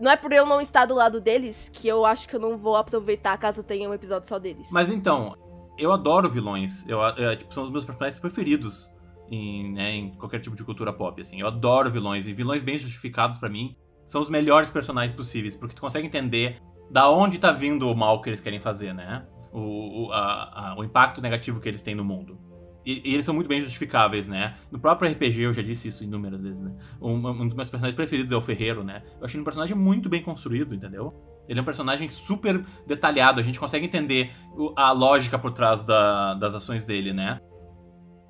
Não 0.00 0.10
é 0.10 0.16
por 0.16 0.32
eu 0.32 0.46
não 0.46 0.60
estar 0.60 0.86
do 0.86 0.94
lado 0.94 1.20
deles 1.20 1.70
que 1.72 1.88
eu 1.88 2.04
acho 2.04 2.28
que 2.28 2.36
eu 2.36 2.40
não 2.40 2.56
vou 2.56 2.76
aproveitar 2.76 3.36
caso 3.38 3.62
tenha 3.62 3.88
um 3.88 3.94
episódio 3.94 4.28
só 4.28 4.38
deles. 4.38 4.68
Mas 4.70 4.90
então, 4.90 5.36
eu 5.78 5.92
adoro 5.92 6.28
vilões. 6.28 6.86
Eu, 6.86 7.00
eu 7.00 7.36
tipo, 7.36 7.52
são 7.52 7.64
os 7.64 7.70
meus 7.70 7.84
personagens 7.84 8.18
preferidos 8.18 8.92
em, 9.30 9.72
né, 9.72 9.90
em 9.92 10.10
qualquer 10.14 10.40
tipo 10.40 10.54
de 10.54 10.64
cultura 10.64 10.92
pop, 10.92 11.20
assim. 11.20 11.40
Eu 11.40 11.46
adoro 11.46 11.90
vilões, 11.90 12.28
e 12.28 12.32
vilões 12.32 12.62
bem 12.62 12.78
justificados 12.78 13.38
para 13.38 13.48
mim 13.48 13.76
são 14.06 14.20
os 14.20 14.28
melhores 14.28 14.70
personagens 14.70 15.12
possíveis, 15.12 15.56
porque 15.56 15.74
tu 15.74 15.80
consegue 15.80 16.06
entender 16.06 16.60
da 16.90 17.08
onde 17.08 17.38
tá 17.38 17.50
vindo 17.50 17.90
o 17.90 17.96
mal 17.96 18.20
que 18.20 18.28
eles 18.28 18.40
querem 18.40 18.60
fazer, 18.60 18.92
né? 18.92 19.26
o, 19.54 20.06
o, 20.06 20.12
a, 20.12 20.72
a, 20.72 20.76
o 20.76 20.82
impacto 20.82 21.22
negativo 21.22 21.60
que 21.60 21.68
eles 21.68 21.80
têm 21.80 21.94
no 21.94 22.04
mundo. 22.04 22.38
E, 22.84 23.10
e, 23.10 23.14
eles 23.14 23.24
são 23.24 23.34
muito 23.34 23.48
bem 23.48 23.62
justificáveis, 23.62 24.28
né? 24.28 24.56
No 24.70 24.78
próprio 24.78 25.10
RPG, 25.10 25.42
eu 25.42 25.54
já 25.54 25.62
disse 25.62 25.88
isso 25.88 26.04
inúmeras 26.04 26.40
vezes, 26.42 26.62
né? 26.62 26.74
Um, 27.00 27.14
um, 27.14 27.46
dos 27.46 27.54
meus 27.54 27.70
personagens 27.70 27.94
preferidos 27.94 28.30
é 28.30 28.36
o 28.36 28.40
Ferreiro, 28.40 28.84
né? 28.84 29.02
Eu 29.18 29.24
achei 29.24 29.40
um 29.40 29.44
personagem 29.44 29.76
muito 29.76 30.08
bem 30.08 30.22
construído, 30.22 30.74
entendeu? 30.74 31.14
Ele 31.48 31.58
é 31.58 31.62
um 31.62 31.64
personagem 31.64 32.10
super 32.10 32.64
detalhado, 32.86 33.40
a 33.40 33.42
gente 33.42 33.58
consegue 33.58 33.86
entender 33.86 34.32
a 34.76 34.92
lógica 34.92 35.38
por 35.38 35.50
trás 35.52 35.84
da, 35.84 36.34
das 36.34 36.54
ações 36.54 36.84
dele, 36.84 37.12
né? 37.12 37.40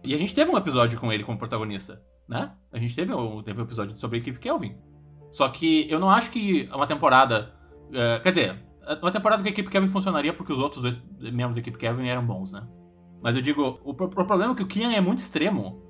E 0.05 0.15
a 0.15 0.19
gente 0.19 0.35
teve 0.35 0.51
um 0.51 0.57
episódio 0.57 1.01
com 1.01 1.13
ele 1.13 1.25
como 1.25 1.39
protagonista, 1.39 2.01
né? 2.29 2.53
A 2.73 2.79
gente 2.79 2.95
teve, 2.95 3.13
teve 3.45 3.61
um 3.61 3.65
episódio 3.65 3.97
sobre 3.97 4.19
a 4.19 4.21
equipe 4.21 4.39
Kelvin. 4.39 4.77
Só 5.33 5.49
que 5.49 5.91
eu 5.91 5.99
não 5.99 6.11
acho 6.11 6.31
que 6.31 6.69
uma 6.73 6.87
temporada. 6.87 7.53
Uh, 7.89 8.23
quer 8.23 8.29
dizer, 8.29 8.65
uma 9.03 9.11
temporada 9.11 9.43
com 9.43 9.49
a 9.49 9.51
equipe 9.51 9.69
Kevin 9.69 9.89
funcionaria 9.89 10.33
porque 10.33 10.53
os 10.53 10.59
outros 10.59 10.83
dois 10.83 10.99
membros 11.33 11.55
da 11.55 11.61
equipe 11.61 11.77
Kevin 11.79 12.07
eram 12.07 12.25
bons, 12.25 12.53
né? 12.53 12.65
Mas 13.25 13.35
eu 13.35 13.41
digo, 13.41 13.81
o, 13.83 13.91
o 13.91 13.95
problema 13.95 14.53
é 14.53 14.55
que 14.55 14.63
o 14.63 14.67
Kian 14.67 14.93
é 14.93 15.01
muito 15.01 15.21
extremo. 15.21 15.83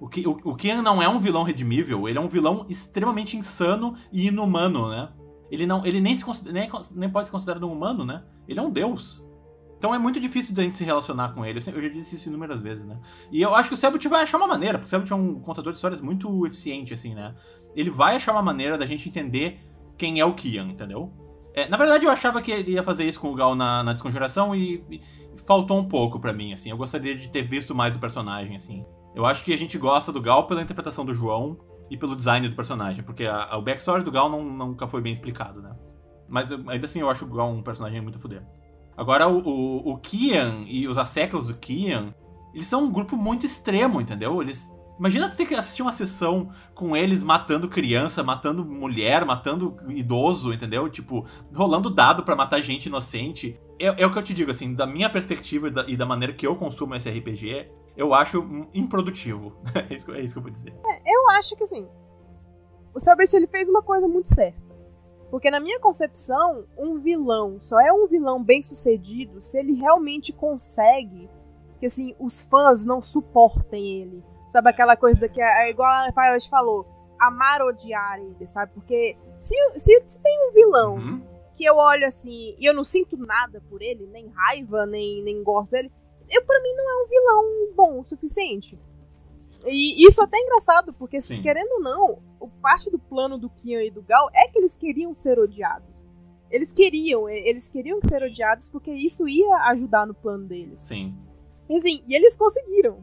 O, 0.00 0.06
o, 0.06 0.52
o 0.52 0.56
Kian 0.56 0.80
não 0.80 1.02
é 1.02 1.08
um 1.08 1.20
vilão 1.20 1.42
redimível, 1.42 2.08
ele 2.08 2.16
é 2.16 2.20
um 2.20 2.26
vilão 2.26 2.64
extremamente 2.66 3.36
insano 3.36 3.94
e 4.10 4.28
inumano, 4.28 4.88
né? 4.88 5.10
Ele, 5.50 5.66
não, 5.66 5.84
ele 5.84 6.00
nem, 6.00 6.16
se, 6.16 6.24
nem, 6.50 6.70
nem 6.96 7.10
pode 7.10 7.26
ser 7.26 7.30
considerado 7.30 7.68
um 7.68 7.72
humano, 7.72 8.06
né? 8.06 8.24
Ele 8.48 8.58
é 8.58 8.62
um 8.62 8.70
deus. 8.70 9.22
Então 9.76 9.94
é 9.94 9.98
muito 9.98 10.18
difícil 10.18 10.54
de 10.54 10.62
a 10.62 10.64
gente 10.64 10.74
se 10.74 10.82
relacionar 10.82 11.34
com 11.34 11.44
ele. 11.44 11.58
Eu 11.58 11.82
já 11.82 11.88
disse 11.90 12.16
isso 12.16 12.30
inúmeras 12.30 12.62
vezes, 12.62 12.86
né? 12.86 12.98
E 13.30 13.42
eu 13.42 13.54
acho 13.54 13.68
que 13.68 13.74
o 13.74 13.76
Sebut 13.76 14.08
vai 14.08 14.22
achar 14.22 14.38
uma 14.38 14.46
maneira, 14.46 14.78
porque 14.78 14.86
o 14.86 14.88
Sebut 14.88 15.12
é 15.12 15.16
um 15.16 15.40
contador 15.40 15.72
de 15.72 15.76
histórias 15.76 16.00
muito 16.00 16.46
eficiente, 16.46 16.94
assim, 16.94 17.14
né? 17.14 17.34
Ele 17.76 17.90
vai 17.90 18.16
achar 18.16 18.32
uma 18.32 18.42
maneira 18.42 18.78
da 18.78 18.86
gente 18.86 19.10
entender 19.10 19.60
quem 19.98 20.20
é 20.20 20.24
o 20.24 20.32
Kian, 20.32 20.68
entendeu? 20.68 21.12
É, 21.54 21.68
na 21.68 21.76
verdade, 21.76 22.04
eu 22.04 22.10
achava 22.10 22.40
que 22.40 22.50
ele 22.50 22.72
ia 22.72 22.82
fazer 22.82 23.04
isso 23.04 23.20
com 23.20 23.30
o 23.30 23.34
Gal 23.34 23.54
na, 23.54 23.82
na 23.82 23.92
desconjuração 23.92 24.54
e, 24.54 24.84
e 24.90 25.00
faltou 25.46 25.78
um 25.78 25.84
pouco 25.84 26.18
para 26.18 26.32
mim, 26.32 26.52
assim. 26.52 26.70
Eu 26.70 26.76
gostaria 26.76 27.14
de 27.14 27.28
ter 27.28 27.42
visto 27.42 27.74
mais 27.74 27.92
do 27.92 27.98
personagem, 27.98 28.56
assim. 28.56 28.84
Eu 29.14 29.26
acho 29.26 29.44
que 29.44 29.52
a 29.52 29.58
gente 29.58 29.76
gosta 29.76 30.10
do 30.10 30.20
Gal 30.20 30.46
pela 30.46 30.62
interpretação 30.62 31.04
do 31.04 31.12
João 31.12 31.58
e 31.90 31.96
pelo 31.96 32.16
design 32.16 32.48
do 32.48 32.56
personagem, 32.56 33.04
porque 33.04 33.24
a, 33.24 33.44
a, 33.44 33.58
o 33.58 33.62
backstory 33.62 34.02
do 34.02 34.10
Gal 34.10 34.30
não, 34.30 34.42
nunca 34.42 34.86
foi 34.86 35.02
bem 35.02 35.12
explicado, 35.12 35.60
né? 35.60 35.76
Mas 36.26 36.50
ainda 36.50 36.86
assim 36.86 37.00
eu 37.00 37.10
acho 37.10 37.26
o 37.26 37.28
Gal 37.28 37.50
um 37.50 37.62
personagem 37.62 38.00
muito 38.00 38.18
fuder. 38.18 38.42
Agora, 38.96 39.28
o, 39.28 39.38
o, 39.38 39.92
o 39.92 39.98
Kian 39.98 40.64
e 40.66 40.88
os 40.88 40.96
asseclas 40.96 41.48
do 41.48 41.54
Kian, 41.54 42.14
eles 42.54 42.66
são 42.66 42.84
um 42.84 42.90
grupo 42.90 43.16
muito 43.16 43.44
extremo, 43.44 44.00
entendeu? 44.00 44.40
Eles 44.40 44.72
Imagina 44.98 45.28
tu 45.28 45.36
ter 45.36 45.46
que 45.46 45.54
assistir 45.54 45.82
uma 45.82 45.92
sessão 45.92 46.50
com 46.74 46.96
eles 46.96 47.22
matando 47.22 47.68
criança, 47.68 48.22
matando 48.22 48.64
mulher, 48.64 49.24
matando 49.24 49.76
idoso, 49.88 50.52
entendeu? 50.52 50.88
Tipo, 50.88 51.26
rolando 51.54 51.90
dado 51.90 52.22
para 52.22 52.36
matar 52.36 52.60
gente 52.60 52.86
inocente. 52.86 53.58
É, 53.78 54.02
é, 54.02 54.06
o 54.06 54.12
que 54.12 54.18
eu 54.18 54.22
te 54.22 54.34
digo, 54.34 54.50
assim, 54.50 54.74
da 54.74 54.86
minha 54.86 55.10
perspectiva 55.10 55.68
e 55.68 55.70
da, 55.70 55.84
e 55.88 55.96
da, 55.96 56.06
maneira 56.06 56.32
que 56.32 56.46
eu 56.46 56.54
consumo 56.54 56.94
esse 56.94 57.10
RPG, 57.10 57.70
eu 57.96 58.14
acho 58.14 58.68
improdutivo. 58.72 59.56
é, 59.74 59.94
isso, 59.94 60.12
é 60.12 60.20
isso 60.20 60.34
que 60.34 60.38
eu 60.38 60.42
vou 60.42 60.52
dizer. 60.52 60.72
É, 60.86 61.14
eu 61.14 61.28
acho 61.30 61.56
que, 61.56 61.64
assim, 61.64 61.88
o 62.94 63.00
Selbert, 63.00 63.32
ele 63.32 63.46
fez 63.46 63.68
uma 63.68 63.82
coisa 63.82 64.06
muito 64.06 64.28
certa. 64.32 64.60
Porque 65.30 65.50
na 65.50 65.58
minha 65.58 65.80
concepção, 65.80 66.66
um 66.76 67.00
vilão 67.00 67.58
só 67.62 67.80
é 67.80 67.90
um 67.90 68.06
vilão 68.06 68.44
bem 68.44 68.62
sucedido 68.62 69.40
se 69.40 69.58
ele 69.58 69.72
realmente 69.72 70.30
consegue 70.30 71.28
que, 71.80 71.86
assim, 71.86 72.14
os 72.20 72.42
fãs 72.42 72.84
não 72.84 73.00
suportem 73.00 74.02
ele 74.02 74.31
Sabe 74.52 74.68
aquela 74.68 74.96
coisa 74.96 75.26
que 75.30 75.40
é, 75.40 75.66
é 75.66 75.70
igual 75.70 75.88
a 75.88 76.10
Violet 76.10 76.46
falou, 76.50 76.86
amar 77.18 77.62
odiar 77.62 78.20
ele, 78.20 78.46
sabe? 78.46 78.70
Porque 78.74 79.16
se, 79.40 79.54
se, 79.78 80.02
se 80.06 80.20
tem 80.20 80.48
um 80.50 80.52
vilão 80.52 80.96
uhum. 80.96 81.22
que 81.56 81.64
eu 81.64 81.74
olho 81.74 82.06
assim 82.06 82.54
e 82.58 82.66
eu 82.66 82.74
não 82.74 82.84
sinto 82.84 83.16
nada 83.16 83.62
por 83.70 83.80
ele, 83.80 84.06
nem 84.12 84.28
raiva, 84.28 84.84
nem, 84.84 85.22
nem 85.22 85.42
gosto 85.42 85.70
dele, 85.70 85.90
eu, 86.30 86.44
pra 86.44 86.60
mim 86.60 86.74
não 86.74 86.90
é 86.90 87.02
um 87.02 87.08
vilão 87.08 87.74
bom 87.74 88.00
o 88.00 88.04
suficiente. 88.04 88.78
E 89.66 90.06
isso 90.06 90.20
é 90.20 90.24
até 90.24 90.38
engraçado, 90.38 90.92
porque 90.92 91.18
se 91.18 91.40
querendo 91.40 91.72
ou 91.72 91.80
não, 91.80 92.18
o 92.38 92.48
parte 92.48 92.90
do 92.90 92.98
plano 92.98 93.38
do 93.38 93.48
Kian 93.48 93.82
e 93.82 93.90
do 93.90 94.02
Gal 94.02 94.28
é 94.34 94.48
que 94.48 94.58
eles 94.58 94.76
queriam 94.76 95.14
ser 95.14 95.38
odiados. 95.38 95.88
Eles 96.50 96.74
queriam, 96.74 97.26
eles 97.26 97.68
queriam 97.68 98.00
ser 98.06 98.22
odiados 98.22 98.68
porque 98.68 98.92
isso 98.92 99.26
ia 99.26 99.56
ajudar 99.70 100.06
no 100.06 100.12
plano 100.12 100.44
deles. 100.44 100.80
Sim. 100.80 101.16
E 101.72 101.76
assim, 101.76 102.04
e 102.06 102.14
eles 102.14 102.36
conseguiram. 102.36 102.98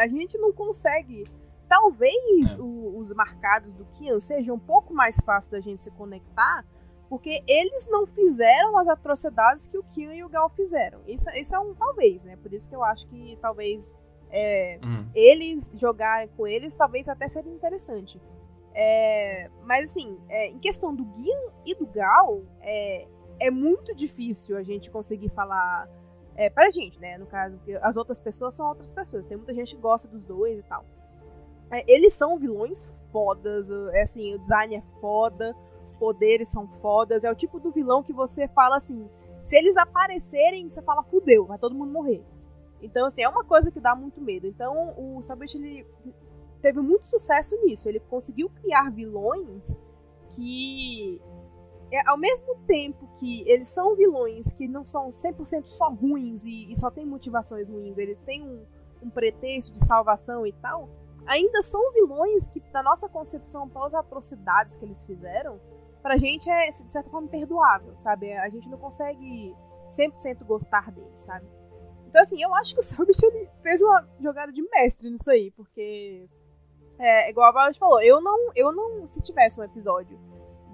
A 0.00 0.06
gente 0.06 0.38
não 0.38 0.52
consegue. 0.52 1.26
Talvez 1.68 2.54
É. 2.56 2.60
o- 2.60 2.98
os 2.98 3.08
marcados 3.14 3.72
do 3.72 3.84
Kian 3.86 4.20
sejam 4.20 4.54
um 4.56 4.58
pouco 4.60 4.92
mais 4.94 5.16
fácil 5.24 5.50
da 5.50 5.60
gente 5.60 5.82
se 5.82 5.90
conectar, 5.90 6.64
porque 7.08 7.42
eles 7.48 7.88
não 7.88 8.06
fizeram 8.06 8.76
as 8.78 8.86
atrocidades 8.86 9.66
que 9.66 9.78
o 9.78 9.82
Kian 9.82 10.14
e 10.14 10.22
o 10.22 10.28
Gal 10.28 10.48
fizeram. 10.50 11.00
Isso, 11.06 11.28
isso 11.30 11.54
é 11.56 11.58
um 11.58 11.74
talvez, 11.74 12.22
né? 12.24 12.36
Por 12.36 12.52
isso 12.52 12.68
que 12.68 12.76
eu 12.76 12.84
acho 12.84 13.06
que 13.08 13.36
talvez 13.40 13.94
é, 14.30 14.78
Uhum. 14.82 15.06
eles 15.14 15.72
jogarem 15.76 16.28
com 16.36 16.44
eles 16.46 16.74
talvez 16.74 17.08
até 17.08 17.28
seria 17.28 17.52
interessante. 17.52 18.20
É, 18.74 19.48
mas 19.62 19.90
assim, 19.90 20.18
é, 20.28 20.48
em 20.48 20.58
questão 20.58 20.92
do 20.94 21.04
Guian 21.04 21.52
e 21.64 21.74
do 21.76 21.86
Gal, 21.86 22.42
é, 22.60 23.06
é 23.38 23.50
muito 23.50 23.94
difícil 23.94 24.56
a 24.56 24.62
gente 24.62 24.90
conseguir 24.90 25.28
falar. 25.30 25.88
É, 26.36 26.50
pra 26.50 26.70
gente, 26.70 27.00
né? 27.00 27.16
No 27.16 27.26
caso, 27.26 27.58
as 27.80 27.96
outras 27.96 28.18
pessoas 28.18 28.54
são 28.54 28.68
outras 28.68 28.90
pessoas. 28.90 29.24
Tem 29.26 29.36
muita 29.36 29.54
gente 29.54 29.74
que 29.74 29.80
gosta 29.80 30.08
dos 30.08 30.22
dois 30.22 30.58
e 30.58 30.62
tal. 30.62 30.84
É, 31.70 31.84
eles 31.92 32.12
são 32.12 32.38
vilões 32.38 32.78
fodas. 33.12 33.70
É 33.92 34.02
assim, 34.02 34.34
o 34.34 34.38
design 34.38 34.76
é 34.76 34.82
foda, 35.00 35.54
os 35.84 35.92
poderes 35.92 36.48
são 36.48 36.66
fodas. 36.80 37.24
É 37.24 37.30
o 37.30 37.34
tipo 37.34 37.60
do 37.60 37.70
vilão 37.70 38.02
que 38.02 38.12
você 38.12 38.48
fala 38.48 38.76
assim. 38.76 39.08
Se 39.44 39.56
eles 39.56 39.76
aparecerem, 39.76 40.68
você 40.68 40.82
fala, 40.82 41.02
fudeu, 41.02 41.44
vai 41.44 41.58
todo 41.58 41.74
mundo 41.74 41.92
morrer. 41.92 42.22
Então, 42.82 43.06
assim, 43.06 43.22
é 43.22 43.28
uma 43.28 43.44
coisa 43.44 43.70
que 43.70 43.80
dá 43.80 43.94
muito 43.94 44.20
medo. 44.20 44.46
Então, 44.46 44.94
o 44.96 45.22
Sabit, 45.22 45.56
ele 45.56 45.86
teve 46.60 46.80
muito 46.80 47.06
sucesso 47.06 47.56
nisso. 47.64 47.88
Ele 47.88 48.00
conseguiu 48.00 48.50
criar 48.50 48.90
vilões 48.90 49.78
que, 50.34 51.20
é, 51.94 52.02
ao 52.06 52.16
mesmo 52.16 52.56
tempo 52.66 53.08
que 53.18 53.48
eles 53.48 53.68
são 53.68 53.94
vilões 53.94 54.52
que 54.52 54.66
não 54.66 54.84
são 54.84 55.10
100% 55.10 55.66
só 55.66 55.90
ruins 55.90 56.44
e, 56.44 56.72
e 56.72 56.76
só 56.76 56.90
tem 56.90 57.06
motivações 57.06 57.68
ruins, 57.68 57.96
eles 57.98 58.18
têm 58.24 58.42
um, 58.42 58.64
um 59.02 59.10
pretexto 59.10 59.72
de 59.72 59.84
salvação 59.84 60.46
e 60.46 60.52
tal, 60.52 60.88
ainda 61.26 61.62
são 61.62 61.92
vilões 61.92 62.48
que, 62.48 62.62
na 62.72 62.82
nossa 62.82 63.08
concepção, 63.08 63.68
pelas 63.68 63.94
atrocidades 63.94 64.76
que 64.76 64.84
eles 64.84 65.04
fizeram, 65.04 65.60
pra 66.02 66.16
gente 66.16 66.50
é, 66.50 66.68
de 66.68 66.92
certa 66.92 67.08
forma, 67.10 67.28
perdoável, 67.28 67.96
sabe? 67.96 68.32
A 68.32 68.48
gente 68.48 68.68
não 68.68 68.78
consegue 68.78 69.54
100% 69.90 70.44
gostar 70.44 70.90
deles, 70.90 71.20
sabe? 71.20 71.46
Então, 72.08 72.22
assim, 72.22 72.42
eu 72.42 72.54
acho 72.54 72.74
que 72.74 72.80
o 72.80 72.82
Selbit 72.82 73.18
fez 73.62 73.82
uma 73.82 74.06
jogada 74.20 74.52
de 74.52 74.62
mestre 74.62 75.10
nisso 75.10 75.30
aí, 75.30 75.50
porque 75.52 76.28
é 76.98 77.30
igual 77.30 77.48
a 77.48 77.52
Violet 77.52 77.78
falou, 77.78 78.00
eu 78.02 78.20
não, 78.20 78.52
eu 78.54 78.72
não, 78.72 79.06
se 79.06 79.20
tivesse 79.20 79.58
um 79.58 79.64
episódio 79.64 80.18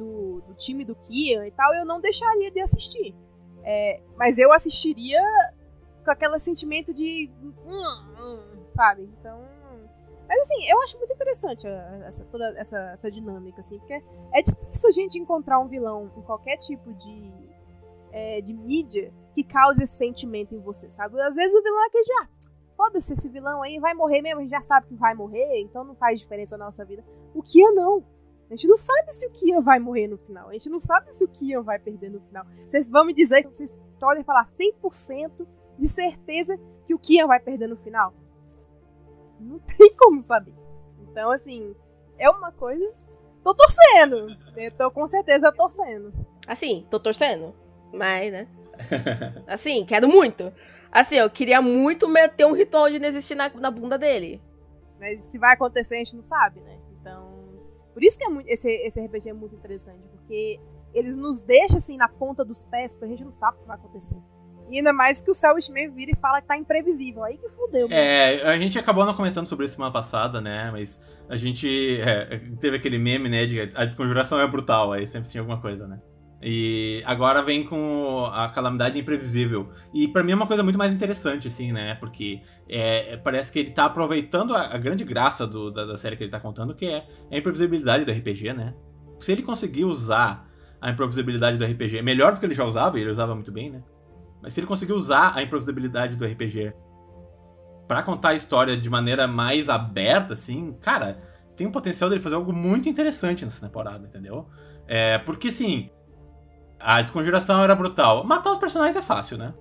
do, 0.01 0.41
do 0.47 0.55
time 0.55 0.83
do 0.83 0.95
Kian 0.95 1.47
e 1.47 1.51
tal, 1.51 1.75
eu 1.75 1.85
não 1.85 2.01
deixaria 2.01 2.51
de 2.51 2.61
assistir. 2.61 3.15
É, 3.63 4.01
mas 4.17 4.39
eu 4.39 4.51
assistiria 4.51 5.21
com 6.03 6.11
aquele 6.11 6.39
sentimento 6.39 6.95
de. 6.95 7.31
hum, 7.43 8.15
hum, 8.19 8.65
sabe? 8.75 9.03
Então. 9.03 9.45
Mas 10.27 10.43
assim, 10.43 10.65
eu 10.69 10.81
acho 10.83 10.97
muito 10.97 11.13
interessante 11.13 11.67
essa, 12.07 12.25
toda 12.27 12.57
essa, 12.57 12.79
essa 12.93 13.11
dinâmica, 13.11 13.61
assim, 13.61 13.79
porque 13.81 14.01
é 14.33 14.43
difícil 14.43 14.89
a 14.89 14.93
gente 14.93 15.19
encontrar 15.19 15.59
um 15.59 15.67
vilão 15.67 16.11
em 16.17 16.23
qualquer 16.23 16.57
tipo 16.57 16.95
de, 16.95 17.33
é, 18.13 18.41
de 18.41 18.55
mídia 18.55 19.13
que 19.35 19.43
cause 19.43 19.83
esse 19.83 19.95
sentimento 19.95 20.55
em 20.55 20.61
você, 20.61 20.89
sabe? 20.89 21.21
Às 21.21 21.35
vezes 21.35 21.53
o 21.53 21.63
vilão 21.63 21.85
é 21.85 21.91
que 21.91 22.05
já. 22.05 22.29
Foda-se, 22.77 23.13
esse 23.13 23.29
vilão 23.29 23.61
aí 23.61 23.81
vai 23.81 23.93
morrer 23.93 24.23
mesmo, 24.23 24.39
a 24.39 24.43
gente 24.43 24.53
já 24.53 24.63
sabe 24.63 24.87
que 24.87 24.95
vai 24.95 25.15
morrer, 25.15 25.61
então 25.63 25.83
não 25.83 25.97
faz 25.97 26.21
diferença 26.21 26.57
na 26.57 26.67
nossa 26.67 26.85
vida. 26.85 27.05
O 27.35 27.43
Kian 27.43 27.73
não. 27.73 28.05
A 28.51 28.55
gente 28.55 28.67
não 28.67 28.77
sabe 28.77 29.13
se 29.13 29.27
o 29.29 29.31
Kian 29.31 29.61
vai 29.61 29.79
morrer 29.79 30.09
no 30.09 30.19
final. 30.19 30.49
A 30.49 30.53
gente 30.55 30.69
não 30.69 30.81
sabe 30.81 31.15
se 31.15 31.25
o 31.25 31.29
Kian 31.29 31.63
vai 31.63 31.79
perder 31.79 32.11
no 32.11 32.21
final. 32.21 32.45
Vocês 32.67 32.89
vão 32.89 33.05
me 33.05 33.15
dizer 33.15 33.43
que 33.45 33.49
vocês 33.49 33.79
podem 34.01 34.25
falar 34.25 34.49
100% 34.49 35.47
de 35.79 35.87
certeza 35.87 36.59
que 36.85 36.93
o 36.93 36.99
Kian 36.99 37.29
vai 37.29 37.39
perder 37.39 37.69
no 37.69 37.77
final? 37.77 38.13
Não 39.39 39.61
tem 39.61 39.95
como 39.95 40.21
saber. 40.21 40.53
Então, 41.03 41.31
assim, 41.31 41.77
é 42.19 42.29
uma 42.29 42.51
coisa. 42.51 42.93
Tô 43.45 43.55
torcendo. 43.55 44.37
Eu 44.57 44.73
tô 44.73 44.91
com 44.91 45.07
certeza 45.07 45.53
torcendo. 45.53 46.13
Assim, 46.47 46.85
tô 46.91 46.99
torcendo. 46.99 47.55
Mas, 47.93 48.33
né? 48.33 48.49
Assim, 49.47 49.85
quero 49.85 50.09
muito. 50.09 50.53
Assim, 50.91 51.17
eu 51.17 51.31
queria 51.31 51.63
muito 51.63 52.09
meter 52.09 52.47
um 52.47 52.53
ritual 52.53 52.89
de 52.91 52.97
inexistir 52.97 53.37
na, 53.37 53.49
na 53.51 53.71
bunda 53.71 53.97
dele. 53.97 54.43
Mas 54.99 55.23
se 55.23 55.39
vai 55.39 55.55
acontecer, 55.55 55.95
a 55.95 55.99
gente 55.99 56.17
não 56.17 56.25
sabe, 56.25 56.61
né? 56.61 56.80
Por 57.93 58.03
isso 58.03 58.19
que 58.19 58.25
é 58.25 58.29
muito, 58.29 58.49
esse, 58.49 58.71
esse 58.71 59.01
RPG 59.01 59.31
é 59.31 59.33
muito 59.33 59.55
interessante. 59.55 60.01
Porque 60.11 60.61
eles 60.95 61.17
nos 61.17 61.41
deixam 61.41 61.77
assim 61.77 61.97
na 61.97 62.09
ponta 62.09 62.45
dos 62.45 62.63
pés, 62.63 62.93
porque 62.93 63.07
a 63.07 63.09
gente 63.09 63.25
não 63.25 63.33
sabe 63.33 63.59
o 63.59 63.61
que 63.61 63.67
vai 63.67 63.77
acontecer. 63.77 64.19
E 64.71 64.79
ainda 64.79 64.93
mais 64.93 65.21
que 65.21 65.31
o 65.31 65.35
meio 65.73 65.93
vira 65.93 66.13
e 66.13 66.17
fala 66.21 66.41
que 66.41 66.47
tá 66.47 66.57
imprevisível. 66.57 67.25
Aí 67.25 67.37
que 67.37 67.49
fudeu. 67.51 67.89
mano. 67.89 68.01
É, 68.01 68.43
a 68.43 68.57
gente 68.57 68.79
acabou 68.79 69.05
não 69.05 69.15
comentando 69.15 69.47
sobre 69.47 69.65
isso 69.65 69.75
semana 69.75 69.93
passada, 69.93 70.41
né? 70.41 70.71
Mas 70.71 71.01
a 71.29 71.35
gente 71.35 72.01
é, 72.01 72.41
teve 72.61 72.77
aquele 72.77 72.97
meme, 72.97 73.29
né? 73.29 73.47
De 73.47 73.61
a 73.61 73.85
desconjuração 73.85 74.41
é 74.41 74.47
brutal, 74.47 74.93
aí 74.93 75.07
sempre 75.09 75.29
tinha 75.29 75.41
alguma 75.41 75.61
coisa, 75.61 75.89
né? 75.89 76.01
E 76.43 77.03
agora 77.05 77.43
vem 77.43 77.65
com 77.65 78.25
a 78.33 78.49
calamidade 78.49 78.99
imprevisível. 78.99 79.69
E 79.93 80.09
pra 80.09 80.23
mim 80.23 80.33
é 80.33 80.35
uma 80.35 80.47
coisa 80.47 80.63
muito 80.63 80.79
mais 80.79 80.93
interessante, 80.93 81.49
assim, 81.49 81.71
né? 81.71 81.95
Porque 81.97 82.41
é, 82.69 83.17
parece 83.19 83.53
que 83.53 83.59
ele 83.59 83.71
tá 83.71 83.85
aproveitando 83.85 84.55
a, 84.57 84.75
a 84.75 84.79
grande 84.79 85.05
graça 85.05 85.47
do- 85.47 85.71
da, 85.71 85.85
da 85.85 85.97
série 85.99 86.17
que 86.17 86.25
ele 86.25 86.31
tá 86.31 86.41
contando, 86.41 86.75
que 86.75 86.87
é 86.87 87.07
a 87.31 87.37
imprevisibilidade 87.37 88.05
do 88.07 88.11
RPG, 88.11 88.55
né? 88.55 88.75
Se 89.19 89.33
ele 89.33 89.43
conseguir 89.43 89.85
usar 89.85 90.49
a 90.81 90.89
imprevisibilidade 90.91 91.59
do 91.59 91.65
RPG 91.65 92.01
melhor 92.01 92.33
do 92.33 92.41
que 92.41 92.47
ele 92.47 92.55
já 92.55 92.65
usava, 92.65 92.99
e 92.99 93.03
ele 93.03 93.11
usava 93.11 93.35
muito 93.35 93.53
bem, 93.53 93.71
né? 93.71 93.83
Mas 94.43 94.55
se 94.55 94.61
ele 94.61 94.67
conseguir 94.67 94.95
usar 94.95 95.35
a 95.37 95.43
imprevisibilidade 95.43 96.17
do 96.17 96.25
RPG 96.25 96.73
pra 97.87 98.03
contar 98.03 98.31
a 98.31 98.35
história 98.35 98.77
de 98.77 98.89
maneira 98.89 99.27
mais 99.27 99.69
aberta, 99.69 100.33
assim, 100.33 100.73
cara, 100.81 101.21
tem 101.55 101.67
o 101.67 101.71
potencial 101.73 102.09
dele 102.09 102.23
fazer 102.23 102.37
algo 102.37 102.51
muito 102.51 102.89
interessante 102.89 103.45
nessa 103.45 103.67
temporada, 103.67 104.07
entendeu? 104.07 104.47
É, 104.87 105.19
porque, 105.19 105.49
assim, 105.49 105.91
a 106.81 107.01
desconjuração 107.03 107.63
era 107.63 107.75
brutal. 107.75 108.25
Matar 108.25 108.53
os 108.53 108.59
personagens 108.59 108.97
é 108.97 109.03
fácil, 109.03 109.37
né? 109.39 109.55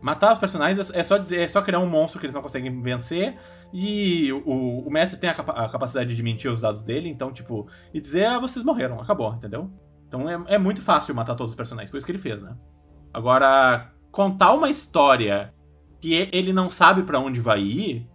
Matar 0.00 0.32
os 0.32 0.38
personagens 0.38 0.90
é 0.90 1.02
só 1.02 1.18
dizer, 1.18 1.40
é 1.40 1.48
só 1.48 1.60
criar 1.60 1.80
um 1.80 1.88
monstro 1.88 2.20
que 2.20 2.26
eles 2.26 2.34
não 2.34 2.42
conseguem 2.42 2.80
vencer. 2.80 3.36
E 3.72 4.32
o, 4.32 4.86
o 4.86 4.90
mestre 4.90 5.18
tem 5.18 5.28
a, 5.28 5.34
capa- 5.34 5.52
a 5.52 5.68
capacidade 5.68 6.14
de 6.14 6.22
mentir 6.22 6.50
os 6.50 6.60
dados 6.60 6.82
dele, 6.82 7.08
então, 7.08 7.32
tipo, 7.32 7.66
e 7.92 8.00
dizer, 8.00 8.26
ah, 8.26 8.38
vocês 8.38 8.64
morreram, 8.64 9.00
acabou, 9.00 9.34
entendeu? 9.34 9.70
Então 10.06 10.28
é, 10.28 10.54
é 10.54 10.58
muito 10.58 10.80
fácil 10.80 11.14
matar 11.14 11.34
todos 11.34 11.52
os 11.52 11.56
personagens, 11.56 11.90
foi 11.90 11.98
isso 11.98 12.06
que 12.06 12.12
ele 12.12 12.18
fez, 12.18 12.42
né? 12.42 12.56
Agora, 13.12 13.92
contar 14.10 14.52
uma 14.52 14.70
história 14.70 15.52
que 16.00 16.28
ele 16.32 16.52
não 16.52 16.70
sabe 16.70 17.02
pra 17.02 17.18
onde 17.18 17.40
vai 17.40 17.60
ir, 17.60 18.08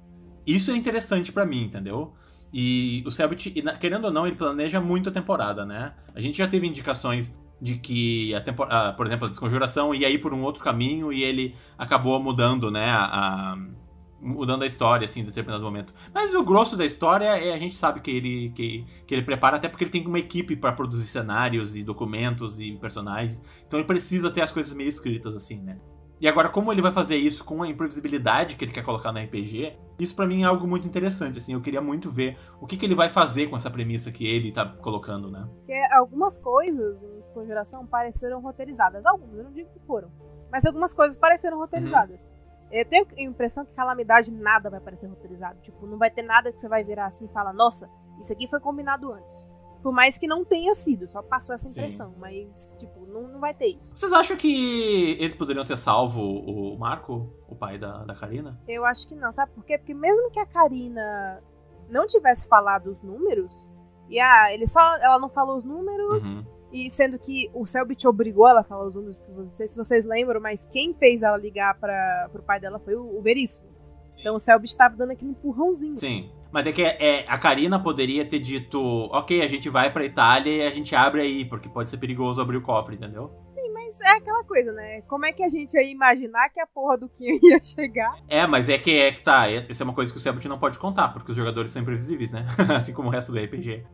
isso 0.48 0.72
é 0.72 0.76
interessante 0.76 1.32
pra 1.32 1.46
mim, 1.46 1.64
entendeu? 1.66 2.14
E 2.54 3.04
o 3.06 3.12
Selbit, 3.12 3.52
querendo 3.80 4.06
ou 4.06 4.12
não, 4.12 4.26
ele 4.26 4.36
planeja 4.36 4.80
muito 4.80 5.10
a 5.10 5.12
temporada, 5.12 5.66
né? 5.66 5.94
A 6.16 6.22
gente 6.22 6.38
já 6.38 6.48
teve 6.48 6.66
indicações 6.66 7.38
de 7.64 7.78
que 7.78 8.36
a 8.36 8.41
temporada, 8.41 8.93
por 8.93 9.07
exemplo, 9.07 9.26
a 9.26 9.30
desconjuração 9.30 9.95
ia 9.95 10.09
ir 10.09 10.20
por 10.20 10.34
um 10.34 10.41
outro 10.43 10.64
caminho 10.64 11.14
e 11.14 11.24
ele 11.24 11.55
acabou 11.78 12.22
mudando, 12.22 12.70
né, 12.70 12.89
a, 12.91 13.53
a- 13.53 13.57
mudando 14.22 14.64
a 14.64 14.66
história 14.66 15.05
assim 15.05 15.22
em 15.22 15.26
determinado 15.26 15.64
momento. 15.64 15.93
Mas 16.14 16.34
o 16.34 16.43
grosso 16.43 16.76
da 16.78 16.86
história 16.86 17.26
é 17.26 17.53
a 17.53 17.57
gente 17.57 17.76
sabe 17.76 17.99
que 18.01 18.11
ele 18.11 18.51
que, 18.55 18.86
que 19.07 19.14
ele 19.16 19.22
prepara 19.24 19.57
até 19.57 19.68
porque 19.70 19.84
ele 19.86 19.91
tem 19.91 20.05
uma 20.07 20.20
equipe 20.20 20.55
pra 20.55 20.72
produzir 20.72 21.07
cenários 21.07 21.76
e 21.76 21.84
documentos 21.84 22.59
e 22.59 22.74
personagens. 22.74 23.41
Então 23.68 23.80
ele 23.80 23.88
precisa 23.88 24.30
ter 24.32 24.41
as 24.41 24.51
coisas 24.51 24.74
meio 24.74 24.88
escritas 24.89 25.36
assim, 25.36 25.57
né? 25.61 25.78
E 26.24 26.28
agora, 26.30 26.47
como 26.47 26.71
ele 26.71 26.82
vai 26.82 26.89
fazer 26.89 27.17
isso 27.17 27.43
com 27.43 27.61
a 27.63 27.67
imprevisibilidade 27.67 28.55
que 28.55 28.63
ele 28.63 28.71
quer 28.71 28.82
colocar 28.82 29.11
no 29.11 29.19
RPG, 29.19 29.78
isso 29.99 30.15
pra 30.15 30.26
mim 30.26 30.43
é 30.43 30.45
algo 30.45 30.65
muito 30.65 30.88
interessante, 30.88 31.38
assim. 31.38 31.51
Eu 31.51 31.59
queria 31.59 31.82
muito 31.82 32.09
ver 32.09 32.39
o 32.61 32.65
que, 32.65 32.78
que 32.78 32.86
ele 32.86 32.95
vai 32.95 33.09
fazer 33.09 33.47
com 33.47 33.57
essa 33.57 33.69
premissa 33.69 34.09
que 34.09 34.26
ele 34.26 34.49
tá 34.49 34.65
colocando, 34.65 35.30
né? 35.30 35.45
Porque 35.57 35.74
algumas 35.91 36.38
coisas 36.38 37.03
em 37.03 37.21
Conjuração 37.34 37.86
pareceram 37.86 38.39
roteirizadas. 38.39 39.05
Algumas, 39.05 39.38
eu 39.38 39.43
não 39.43 39.51
digo 39.51 39.69
que 39.74 39.86
foram. 39.86 40.09
Mas 40.49 40.65
algumas 40.65 40.93
coisas 40.93 41.17
pareceram 41.17 41.57
roteirizadas. 41.57 42.32
Eu 42.71 42.86
tenho 42.86 43.05
a 43.05 43.21
impressão 43.21 43.65
que 43.65 43.74
Calamidade 43.74 44.32
nada 44.32 44.69
vai 44.69 44.80
parecer 44.80 45.07
roteirizado. 45.07 45.59
Tipo, 45.59 45.86
não 45.86 45.97
vai 45.97 46.09
ter 46.09 46.24
nada 46.24 46.53
que 46.53 46.61
você 46.61 46.69
vai 46.69 46.86
virar 46.86 47.07
assim 47.07 47.26
e 47.26 47.34
falar, 47.34 47.51
nossa, 47.51 47.89
isso 48.21 48.32
aqui 48.32 48.47
foi 48.47 48.61
combinado 48.61 49.11
antes. 49.11 49.45
Por 49.84 49.92
mais 49.92 50.18
que 50.18 50.26
não 50.26 50.44
tenha 50.44 50.74
sido, 50.74 51.08
só 51.12 51.22
passou 51.22 51.54
essa 51.54 51.68
Sim. 51.68 51.82
impressão. 51.82 52.16
Mas, 52.18 52.76
tipo, 52.80 53.06
não, 53.06 53.28
não 53.28 53.40
vai 53.40 53.54
ter 53.54 53.68
isso. 53.68 53.92
Vocês 53.96 54.14
acham 54.14 54.38
que 54.38 55.12
eles 55.20 55.36
poderiam 55.36 55.66
ter 55.66 55.76
salvo 55.76 56.22
o 56.22 56.78
Marco, 56.80 57.30
o 57.48 57.56
pai 57.56 57.78
da, 57.78 58.04
da 58.06 58.16
Karina? 58.16 58.60
Eu 58.68 58.86
acho 58.86 59.08
que 59.08 59.14
não, 59.14 59.32
sabe 59.32 59.52
por 59.52 59.66
quê? 59.66 59.78
Porque 59.78 59.94
mesmo 59.94 60.32
que 60.32 60.40
a 60.40 60.46
Karina 60.46 61.44
não 61.90 62.08
tivesse 62.08 62.48
falado 62.48 62.88
os 62.90 63.04
números, 63.04 63.70
e 64.10 64.20
ah, 64.20 64.54
ele 64.54 64.66
só. 64.66 64.80
Ela 64.98 65.20
não 65.20 65.30
falou 65.30 65.58
os 65.58 65.66
números, 65.66 66.24
Uhum. 66.32 66.44
E 66.74 66.90
sendo 66.90 67.20
que 67.20 67.52
o 67.54 67.68
Selbit 67.68 68.08
obrigou 68.08 68.48
ela 68.48 68.62
a 68.62 68.64
falar 68.64 68.88
os 68.88 68.96
números, 68.96 69.24
não 69.30 69.54
sei 69.54 69.68
se 69.68 69.78
vocês 69.78 70.04
lembram, 70.04 70.42
mas 70.42 70.66
quem 70.66 70.92
fez 70.96 71.22
ela 71.22 71.38
ligar 71.38 71.80
para 71.80 72.28
pro 72.32 72.42
pai 72.42 72.60
dela 72.60 72.80
foi 72.80 72.96
o, 72.96 73.16
o 73.16 73.22
Veríssimo. 73.22 73.68
Então 74.20 74.36
o 74.36 74.40
Selbit 74.40 74.72
estava 74.72 74.96
dando 74.96 75.12
aquele 75.12 75.30
empurrãozinho. 75.30 75.96
Sim. 75.96 76.32
Mas 76.54 76.68
é 76.68 76.72
que 76.72 76.84
é, 76.84 77.26
a 77.28 77.38
Karina 77.38 77.80
poderia 77.80 78.24
ter 78.24 78.38
dito, 78.38 78.80
ok, 79.12 79.41
a 79.41 79.47
gente 79.47 79.70
vai 79.70 79.91
pra 79.91 80.06
Itália 80.06 80.51
e 80.51 80.68
a 80.68 80.70
gente 80.70 80.95
abre 80.95 81.22
aí, 81.22 81.43
porque 81.43 81.68
pode 81.68 81.89
ser 81.89 81.97
perigoso 81.97 82.39
abrir 82.39 82.58
o 82.58 82.62
cofre, 82.62 82.95
entendeu? 82.95 83.32
Mas 83.74 83.93
Mas 83.93 84.01
é 84.01 84.18
aquela 84.18 84.43
coisa, 84.43 84.72
né? 84.72 85.01
Como 85.01 85.26
é 85.26 85.32
que 85.32 85.43
a 85.43 85.49
gente 85.49 85.76
ia 85.76 85.84
imaginar 85.84 86.49
que 86.49 86.60
a 86.60 86.66
porra 86.68 86.97
do 86.97 87.10
Kian 87.10 87.38
ia 87.43 87.64
chegar? 87.64 88.16
É, 88.28 88.45
mas 88.47 88.70
é 88.70 88.78
que 88.78 88.91
é 88.91 89.12
que 89.12 89.22
tá. 89.22 89.49
Essa 89.49 89.84
é 89.84 89.86
uma 89.86 89.93
coisa 89.93 90.12
que 90.12 90.18
o 90.18 90.22
Sebut 90.22 90.47
não 90.47 90.58
pode 90.60 90.80
contar, 90.80 91.10
porque 91.10 91.32
os 91.32 91.38
jogadores 91.38 91.72
são 91.72 91.82
imprevisíveis, 91.82 92.32
né? 92.32 92.45
assim 92.76 92.93
como 92.93 93.10
o 93.10 93.12
resto 93.12 93.32
do 93.32 93.39
RPG. 93.39 93.86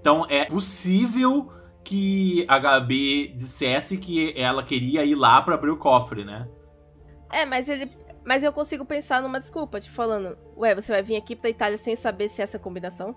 Então 0.00 0.26
é 0.28 0.44
possível 0.44 1.52
que 1.84 2.44
a 2.48 2.58
Gabi 2.58 3.28
dissesse 3.28 3.96
que 3.96 4.32
ela 4.36 4.62
queria 4.62 5.04
ir 5.04 5.14
lá 5.14 5.40
para 5.42 5.54
abrir 5.54 5.70
o 5.70 5.76
cofre, 5.76 6.24
né? 6.24 6.48
É, 7.32 7.44
mas 7.44 7.68
ele. 7.68 7.90
Mas 8.28 8.44
eu 8.44 8.52
consigo 8.52 8.84
pensar 8.84 9.22
numa 9.22 9.40
desculpa, 9.40 9.80
tipo, 9.80 9.96
falando, 9.96 10.36
ué, 10.54 10.74
você 10.74 10.92
vai 10.92 11.02
vir 11.02 11.16
aqui 11.16 11.34
pra 11.34 11.48
Itália 11.48 11.78
sem 11.78 11.96
saber 11.96 12.28
se 12.28 12.42
é 12.42 12.44
essa 12.44 12.58
combinação? 12.58 13.16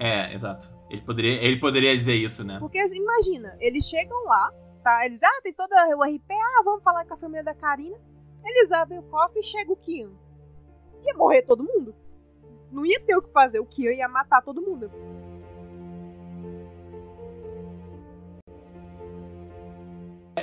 É, 0.00 0.34
exato. 0.34 0.68
Ele 0.90 1.00
poderia, 1.00 1.44
ele 1.44 1.60
poderia 1.60 1.96
dizer 1.96 2.14
isso, 2.14 2.44
né? 2.44 2.58
Porque 2.58 2.76
imagina, 2.76 3.56
eles 3.60 3.84
chegam 3.84 4.24
lá, 4.24 4.52
tá? 4.82 5.06
Eles, 5.06 5.22
ah, 5.22 5.40
tem 5.44 5.52
todo 5.52 5.70
o 5.70 6.02
RP, 6.02 6.32
ah, 6.32 6.62
vamos 6.64 6.82
falar 6.82 7.04
com 7.04 7.14
a 7.14 7.16
família 7.16 7.44
da 7.44 7.54
Karina. 7.54 7.96
Eles 8.44 8.72
abrem 8.72 8.98
o 8.98 9.02
cofre 9.04 9.38
e 9.38 9.44
chega 9.44 9.72
o 9.72 9.76
Kian. 9.76 10.10
Ia 11.04 11.14
morrer 11.14 11.42
todo 11.42 11.62
mundo. 11.62 11.94
Não 12.72 12.84
ia 12.84 12.98
ter 12.98 13.16
o 13.16 13.22
que 13.22 13.30
fazer, 13.30 13.60
o 13.60 13.64
Kian 13.64 13.92
ia 13.92 14.08
matar 14.08 14.42
todo 14.42 14.60
mundo. 14.60 14.90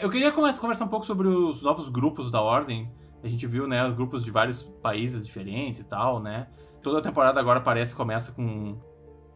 Eu 0.02 0.10
queria 0.10 0.32
conversar 0.32 0.86
um 0.86 0.90
pouco 0.90 1.06
sobre 1.06 1.28
os 1.28 1.62
novos 1.62 1.90
grupos 1.90 2.32
da 2.32 2.42
Ordem. 2.42 2.90
A 3.24 3.28
gente 3.28 3.48
viu, 3.48 3.68
né, 3.68 3.90
grupos 3.92 4.24
de 4.24 4.32
vários 4.32 4.62
países 4.62 5.26
diferentes 5.26 5.80
e 5.80 5.86
tal, 5.86 6.22
né? 6.22 6.48
Toda 6.82 7.00
a 7.00 7.02
temporada 7.02 7.40
agora 7.40 7.62
parece 7.62 7.96
começa 7.96 8.34
com 8.34 8.78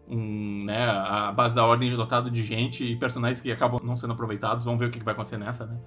um, 0.10 0.66
né, 0.66 0.90
a 0.90 1.32
base 1.32 1.56
da 1.56 1.66
Ordem 1.66 1.94
lotada 1.96 2.30
de 2.30 2.44
gente 2.44 2.84
e 2.84 2.96
personagens 2.96 3.42
que 3.42 3.52
acabam 3.52 3.80
não 3.84 3.96
sendo 3.96 4.14
aproveitados. 4.14 4.66
Vamos 4.66 4.80
ver 4.80 4.88
o 4.88 4.92
que 4.92 5.04
vai 5.04 5.14
acontecer 5.14 5.38
nessa, 5.38 5.66
né? 5.66 5.78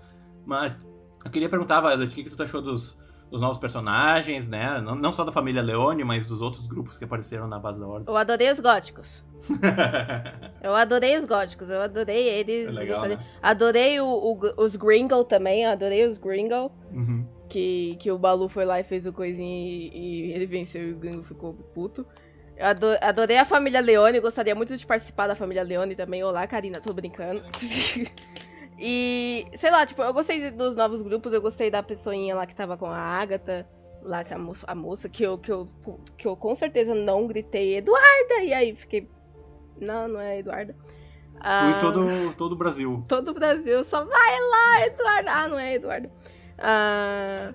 Mas 0.47 0.85
eu 1.25 1.31
queria 1.31 1.49
perguntar, 1.49 1.81
Violet, 1.81 2.11
o 2.11 2.15
que, 2.15 2.25
que 2.25 2.37
tu 2.37 2.43
achou 2.43 2.63
dos, 2.63 2.99
dos 3.31 3.41
novos 3.41 3.59
personagens, 3.59 4.49
né? 4.49 4.81
Não, 4.81 4.95
não, 4.95 5.13
só 5.13 5.25
da 5.25 5.33
família 5.33 5.63
Leone, 5.63 6.03
mas 6.03 6.27
dos 6.27 6.41
outros 6.43 6.67
grupos 6.67 6.99
que 6.99 7.05
apareceram 7.05 7.47
na 7.47 7.59
base 7.59 7.81
da 7.81 7.87
Ordem. 7.87 8.09
Eu 8.09 8.17
adorei 8.17 8.51
os 8.51 8.61
góticos. 8.61 9.25
eu 10.63 10.75
adorei 10.75 11.17
os 11.17 11.25
góticos, 11.25 11.71
eu 11.71 11.81
adorei 11.81 12.29
eles. 12.29 12.69
É 12.69 12.73
legal, 12.73 13.07
né? 13.07 13.25
Adorei 13.43 14.01
o, 14.01 14.07
o, 14.07 14.39
os 14.63 14.77
Gringo 14.77 15.23
também, 15.25 15.67
adorei 15.67 16.07
os 16.07 16.19
Gringo. 16.19 16.73
Uhum. 16.93 17.40
Que, 17.51 17.97
que 17.99 18.11
o 18.13 18.17
Balu 18.17 18.49
foi 18.49 18.65
lá 18.65 18.79
e 18.79 18.85
fez 18.85 19.07
o 19.07 19.13
coisinho 19.13 19.67
e, 19.67 19.91
e 19.93 20.33
ele 20.33 20.47
venceu 20.47 20.89
e 20.89 20.93
o 20.93 20.97
Gringo 20.97 21.25
ficou 21.25 21.53
puto. 21.53 22.07
Eu 22.57 22.67
adorei 23.01 23.39
a 23.39 23.45
família 23.45 23.81
Leone, 23.81 24.21
gostaria 24.21 24.55
muito 24.55 24.77
de 24.77 24.87
participar 24.87 25.27
da 25.27 25.35
família 25.35 25.63
Leone 25.63 25.97
também. 25.97 26.23
Olá, 26.23 26.47
Karina, 26.47 26.81
tô 26.81 26.93
brincando. 26.93 27.43
e, 28.79 29.47
sei 29.55 29.71
lá, 29.71 29.85
tipo, 29.85 30.01
eu 30.03 30.13
gostei 30.13 30.51
dos 30.51 30.77
novos 30.77 31.03
grupos, 31.03 31.33
eu 31.33 31.41
gostei 31.41 31.71
da 31.71 31.83
pessoinha 31.83 32.37
lá 32.37 32.47
que 32.47 32.55
tava 32.55 32.77
com 32.77 32.85
a 32.85 32.99
Agatha, 32.99 33.67
lá 34.03 34.23
a 34.31 34.39
moça, 34.39 34.67
a 34.69 34.75
moça 34.75 35.09
que, 35.09 35.23
eu, 35.23 35.39
que, 35.39 35.51
eu, 35.51 35.69
que 36.17 36.29
eu 36.29 36.37
com 36.37 36.55
certeza 36.55 36.95
não 36.95 37.27
gritei 37.27 37.79
Eduarda! 37.79 38.45
E 38.45 38.53
aí 38.53 38.77
fiquei. 38.77 39.09
Não, 39.81 40.07
não 40.07 40.21
é 40.21 40.39
Eduarda. 40.39 40.77
Ah, 41.41 41.73
e 41.75 41.81
todo, 41.81 42.35
todo 42.37 42.53
o 42.53 42.57
Brasil. 42.57 43.03
Todo 43.09 43.31
o 43.31 43.35
Brasil, 43.35 43.83
só 43.83 44.05
vai 44.05 44.41
lá, 44.41 44.87
Eduarda! 44.87 45.33
Ah, 45.33 45.49
não 45.49 45.59
é 45.59 45.75
Eduarda. 45.75 46.11
Ah, 46.61 47.55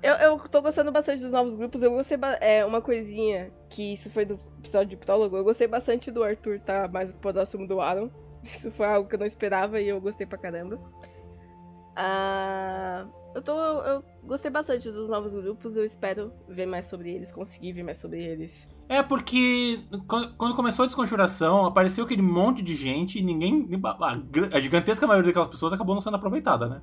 eu, 0.00 0.14
eu 0.14 0.38
tô 0.48 0.62
gostando 0.62 0.92
bastante 0.92 1.22
dos 1.22 1.32
novos 1.32 1.54
grupos. 1.56 1.82
Eu 1.82 1.90
gostei 1.90 2.16
é 2.40 2.64
uma 2.64 2.80
coisinha 2.80 3.50
que 3.68 3.94
isso 3.94 4.08
foi 4.10 4.24
do 4.24 4.38
episódio 4.58 4.90
de 4.90 4.96
Prólogo. 4.96 5.36
Eu 5.36 5.44
gostei 5.44 5.66
bastante 5.66 6.10
do 6.10 6.22
Arthur 6.22 6.60
tá 6.60 6.88
mais 6.88 7.12
próximo 7.12 7.66
do 7.66 7.80
Aaron. 7.80 8.10
Isso 8.42 8.70
foi 8.70 8.86
algo 8.86 9.06
que 9.06 9.14
eu 9.14 9.18
não 9.18 9.26
esperava 9.26 9.78
e 9.82 9.88
eu 9.88 10.00
gostei 10.00 10.26
pra 10.26 10.38
caramba. 10.38 10.80
Ah, 11.94 13.04
eu 13.34 13.42
tô. 13.42 13.52
Eu 13.52 14.02
gostei 14.24 14.50
bastante 14.50 14.90
dos 14.90 15.10
novos 15.10 15.34
grupos. 15.34 15.76
Eu 15.76 15.84
espero 15.84 16.32
ver 16.48 16.64
mais 16.64 16.86
sobre 16.86 17.10
eles, 17.10 17.30
conseguir 17.30 17.74
ver 17.74 17.82
mais 17.82 17.98
sobre 17.98 18.24
eles. 18.24 18.66
É, 18.88 19.02
porque 19.02 19.80
quando 20.08 20.56
começou 20.56 20.84
a 20.84 20.86
desconjuração, 20.86 21.66
apareceu 21.66 22.04
aquele 22.04 22.22
monte 22.22 22.62
de 22.62 22.74
gente 22.74 23.18
e 23.18 23.22
ninguém. 23.22 23.68
A 24.54 24.60
gigantesca 24.60 25.06
maioria 25.06 25.28
daquelas 25.28 25.48
pessoas 25.48 25.74
acabou 25.74 25.94
não 25.94 26.00
sendo 26.00 26.16
aproveitada, 26.16 26.66
né? 26.66 26.80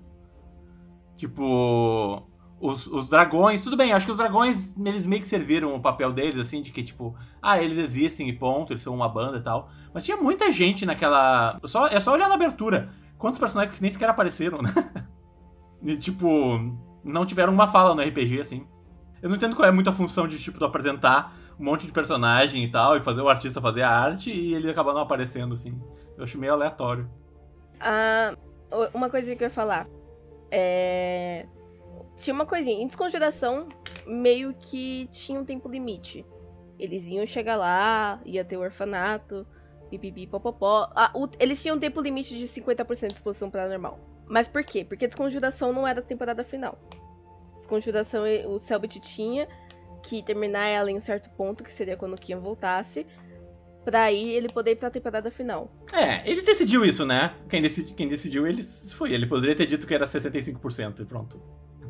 Tipo. 1.18 2.24
Os, 2.60 2.88
os, 2.88 3.08
dragões, 3.08 3.62
tudo 3.62 3.78
bem, 3.78 3.94
acho 3.94 4.08
que 4.08 4.12
os 4.12 4.18
dragões, 4.18 4.76
eles 4.84 5.06
meio 5.06 5.22
que 5.22 5.28
serviram 5.28 5.76
o 5.76 5.80
papel 5.80 6.12
deles, 6.12 6.40
assim, 6.40 6.60
de 6.60 6.72
que, 6.72 6.82
tipo, 6.82 7.16
ah, 7.40 7.62
eles 7.62 7.78
existem 7.78 8.28
e 8.30 8.34
ponto, 8.34 8.74
eles 8.74 8.82
são 8.82 8.96
uma 8.96 9.08
banda 9.08 9.38
e 9.38 9.42
tal. 9.42 9.70
Mas 9.94 10.04
tinha 10.04 10.18
muita 10.18 10.52
gente 10.52 10.84
naquela. 10.84 11.60
Só, 11.66 11.86
é 11.86 12.00
só 12.00 12.14
olhar 12.14 12.28
na 12.28 12.34
abertura. 12.34 12.90
Quantos 13.18 13.40
personagens 13.40 13.76
que 13.76 13.82
nem 13.82 13.92
sequer 13.92 14.10
apareceram, 14.10 14.62
né? 14.62 14.72
E, 15.84 15.96
tipo, 15.96 16.28
não 17.04 17.24
tiveram 17.24 17.54
uma 17.54 17.68
fala 17.68 17.94
no 17.94 18.02
RPG, 18.02 18.40
assim. 18.40 18.68
Eu 19.22 19.30
não 19.30 19.36
entendo 19.36 19.56
qual 19.56 19.68
é 19.68 19.72
muito 19.72 19.92
a 19.92 19.94
função 19.94 20.28
de, 20.28 20.42
tipo, 20.42 20.64
apresentar 20.66 21.36
um 21.60 21.66
monte 21.66 21.86
de 21.86 21.92
personagem 21.92 22.64
e 22.64 22.68
tal, 22.70 22.98
e 22.98 23.04
fazer 23.04 23.22
o 23.22 23.30
artista 23.30 23.62
fazer 23.62 23.82
a 23.82 23.90
arte 23.90 24.32
e 24.32 24.54
ele 24.54 24.70
acabar 24.70 24.94
não 24.94 25.02
aparecendo, 25.02 25.54
assim. 25.54 25.80
Eu 26.18 26.24
acho 26.24 26.38
meio 26.38 26.54
aleatório. 26.54 27.10
Ah, 27.80 28.36
uma 28.94 29.10
coisa 29.10 29.36
que 29.36 29.44
eu 29.44 29.48
ia 29.48 29.52
falar. 29.54 29.88
É... 30.52 31.46
Tinha 32.16 32.34
uma 32.34 32.46
coisinha. 32.46 32.82
Em 32.82 32.88
desconjuração, 32.88 33.70
meio 34.06 34.54
que 34.54 35.08
tinha 35.08 35.40
um 35.40 35.46
tempo 35.46 35.70
limite. 35.70 36.26
Eles 36.80 37.08
iam 37.08 37.26
chegar 37.26 37.56
lá, 37.56 38.22
ia 38.26 38.46
ter 38.46 38.58
o 38.58 38.62
orfanato, 38.62 39.46
pipipi, 39.90 40.28
popopó. 40.28 40.90
Ah, 40.96 41.12
o... 41.14 41.28
Eles 41.40 41.62
tinham 41.62 41.78
um 41.78 41.80
tempo 41.80 42.02
limite 42.02 42.38
de 42.38 42.46
50% 42.46 43.08
de 43.08 43.14
exposição 43.16 43.50
paranormal. 43.50 44.00
Mas 44.28 44.48
por 44.48 44.64
quê? 44.64 44.84
Porque 44.84 45.08
desconjuração 45.08 45.72
não 45.72 45.88
era 45.88 46.00
a 46.00 46.04
temporada 46.04 46.44
final. 46.44 46.78
Desconjuração 47.56 48.24
o 48.48 48.60
Selbit 48.60 49.00
tinha 49.00 49.48
que 50.04 50.22
terminar 50.22 50.68
ela 50.68 50.92
em 50.92 50.98
um 50.98 51.02
certo 51.02 51.30
ponto, 51.32 51.64
que 51.64 51.72
seria 51.72 51.98
quando 51.98 52.14
o 52.14 52.22
Kian 52.22 52.40
voltasse 52.40 53.06
pra 53.88 54.04
aí 54.04 54.32
ele 54.34 54.50
poder 54.50 54.72
ir 54.72 54.76
pra 54.76 54.90
temporada 54.90 55.32
final. 55.32 55.72
É, 55.94 56.30
ele 56.30 56.42
decidiu 56.42 56.84
isso, 56.84 57.06
né? 57.06 57.34
Quem, 57.50 57.62
decidi, 57.62 57.94
quem 57.94 58.06
decidiu 58.06 58.46
ele 58.46 58.62
foi. 58.62 59.14
Ele 59.14 59.26
poderia 59.26 59.56
ter 59.56 59.66
dito 59.66 59.88
que 59.88 59.94
era 59.94 60.06
65% 60.06 61.00
e 61.00 61.06
pronto. 61.06 61.42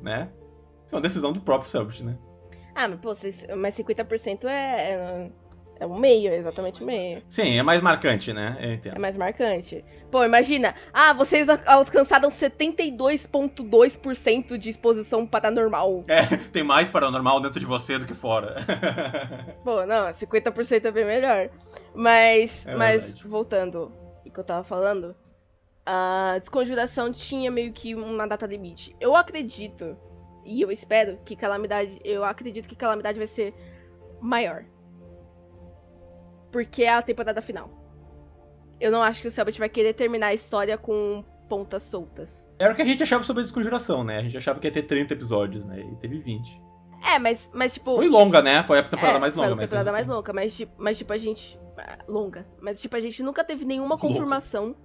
Né? 0.03 0.29
Isso 0.85 0.93
é 0.93 0.95
uma 0.95 1.01
decisão 1.01 1.33
do 1.33 1.41
próprio 1.41 1.71
Selbit, 1.71 2.03
né? 2.03 2.15
Ah, 2.75 2.87
mas, 2.87 2.99
pô, 2.99 3.13
mas 3.55 3.75
50% 3.75 4.43
é, 4.43 4.91
é 4.91 5.31
é 5.79 5.85
o 5.85 5.97
meio, 5.97 6.29
é 6.31 6.35
exatamente 6.35 6.83
meio. 6.83 7.23
Sim, 7.29 7.57
é 7.57 7.63
mais 7.63 7.81
marcante, 7.81 8.33
né? 8.33 8.57
Eu 8.59 8.73
entendo. 8.73 8.95
É 8.95 8.99
mais 8.99 9.15
marcante. 9.15 9.85
Pô, 10.11 10.23
imagina. 10.23 10.73
Ah, 10.91 11.13
vocês 11.13 11.47
alcançaram 11.49 12.29
72,2% 12.29 14.57
de 14.57 14.69
exposição 14.69 15.27
paranormal. 15.27 16.03
É, 16.07 16.25
tem 16.51 16.63
mais 16.63 16.89
paranormal 16.89 17.39
dentro 17.41 17.59
de 17.59 17.65
você 17.65 17.97
do 17.97 18.05
que 18.05 18.13
fora. 18.13 18.55
Pô, 19.63 19.85
não, 19.85 20.07
50% 20.07 20.85
é 20.85 20.91
bem 20.91 21.05
melhor. 21.05 21.49
Mas, 21.93 22.65
é 22.65 22.75
mas 22.75 23.19
voltando 23.21 23.91
o 24.25 24.31
que 24.31 24.39
eu 24.39 24.43
tava 24.43 24.63
falando, 24.63 25.15
a 25.85 26.37
desconjuração 26.39 27.11
tinha 27.11 27.51
meio 27.51 27.71
que 27.71 27.93
uma 27.93 28.27
data 28.27 28.45
limite. 28.45 28.95
Eu 28.99 29.15
acredito, 29.15 29.97
e 30.45 30.61
eu 30.61 30.71
espero 30.71 31.19
que 31.23 31.35
Calamidade. 31.35 31.99
Eu 32.03 32.23
acredito 32.23 32.67
que 32.67 32.75
Calamidade 32.75 33.19
vai 33.19 33.27
ser 33.27 33.53
maior 34.19 34.65
porque 36.57 36.81
é 36.81 36.89
a 36.95 37.03
temporada 37.03 37.39
final. 37.39 37.69
Eu 38.79 38.91
não 38.91 39.03
acho 39.03 39.21
que 39.21 39.27
o 39.27 39.31
Selbit 39.31 39.59
vai 39.59 39.69
querer 39.69 39.93
terminar 39.93 40.27
a 40.27 40.33
história 40.33 40.75
com 40.75 41.23
pontas 41.47 41.83
soltas. 41.83 42.49
Era 42.57 42.73
o 42.73 42.75
que 42.75 42.81
a 42.81 42.85
gente 42.85 43.03
achava 43.03 43.23
sobre 43.23 43.41
a 43.41 43.43
desconjuração, 43.43 44.03
né? 44.03 44.17
A 44.17 44.23
gente 44.23 44.35
achava 44.35 44.59
que 44.59 44.65
ia 44.65 44.73
ter 44.73 44.81
30 44.81 45.13
episódios, 45.13 45.65
né? 45.65 45.79
E 45.81 45.95
teve 45.97 46.17
20. 46.17 46.59
É, 47.03 47.19
mas, 47.19 47.47
mas 47.53 47.75
tipo. 47.75 47.95
Foi 47.95 48.07
longa, 48.07 48.41
né? 48.41 48.63
Foi 48.63 48.79
a 48.79 48.83
temporada 48.83 49.17
é, 49.17 49.21
mais 49.21 49.35
longa, 49.35 49.55
Foi 49.55 49.65
a 49.65 49.67
temporada 49.67 49.91
mais 49.91 50.07
assim. 50.07 50.15
longa, 50.15 50.33
mas, 50.33 50.67
mas 50.79 50.97
tipo, 50.97 51.13
a 51.13 51.17
gente. 51.17 51.59
É, 51.77 51.99
longa. 52.07 52.47
Mas, 52.59 52.81
tipo, 52.81 52.95
a 52.95 52.99
gente 52.99 53.21
nunca 53.21 53.43
teve 53.43 53.63
nenhuma 53.63 53.99
confirmação 53.99 54.75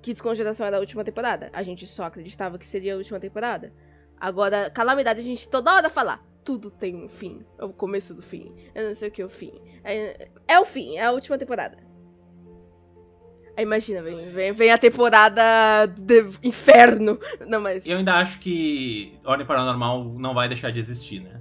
que 0.00 0.12
descongelação 0.12 0.64
era 0.64 0.76
a 0.76 0.80
última 0.80 1.02
temporada. 1.02 1.50
A 1.52 1.64
gente 1.64 1.84
só 1.84 2.04
acreditava 2.04 2.58
que 2.58 2.66
seria 2.66 2.94
a 2.94 2.96
última 2.96 3.18
temporada. 3.18 3.72
Agora, 4.20 4.70
calamidade, 4.70 5.18
a 5.18 5.24
gente 5.24 5.48
toda 5.48 5.74
hora 5.74 5.90
falar 5.90 6.24
tudo 6.44 6.70
tem 6.70 6.96
um 6.96 7.08
fim. 7.08 7.44
É 7.58 7.64
o 7.64 7.72
começo 7.72 8.14
do 8.14 8.22
fim. 8.22 8.52
Eu 8.74 8.88
não 8.88 8.94
sei 8.94 9.08
o 9.08 9.12
que 9.12 9.22
é 9.22 9.24
o 9.24 9.30
fim. 9.30 9.52
É, 9.84 10.28
é 10.48 10.60
o 10.60 10.64
fim, 10.64 10.96
é 10.96 11.04
a 11.04 11.12
última 11.12 11.38
temporada. 11.38 11.78
Aí 13.56 13.64
imagina, 13.64 14.02
vem, 14.02 14.30
vem, 14.30 14.52
vem 14.52 14.70
a 14.70 14.78
temporada 14.78 15.86
de 15.86 16.24
inferno. 16.42 17.18
Não, 17.46 17.60
mas. 17.60 17.84
Eu 17.84 17.98
ainda 17.98 18.14
acho 18.14 18.40
que 18.40 19.18
Ordem 19.24 19.46
Paranormal 19.46 20.04
não 20.18 20.32
vai 20.32 20.48
deixar 20.48 20.70
de 20.70 20.80
existir, 20.80 21.20
né? 21.20 21.40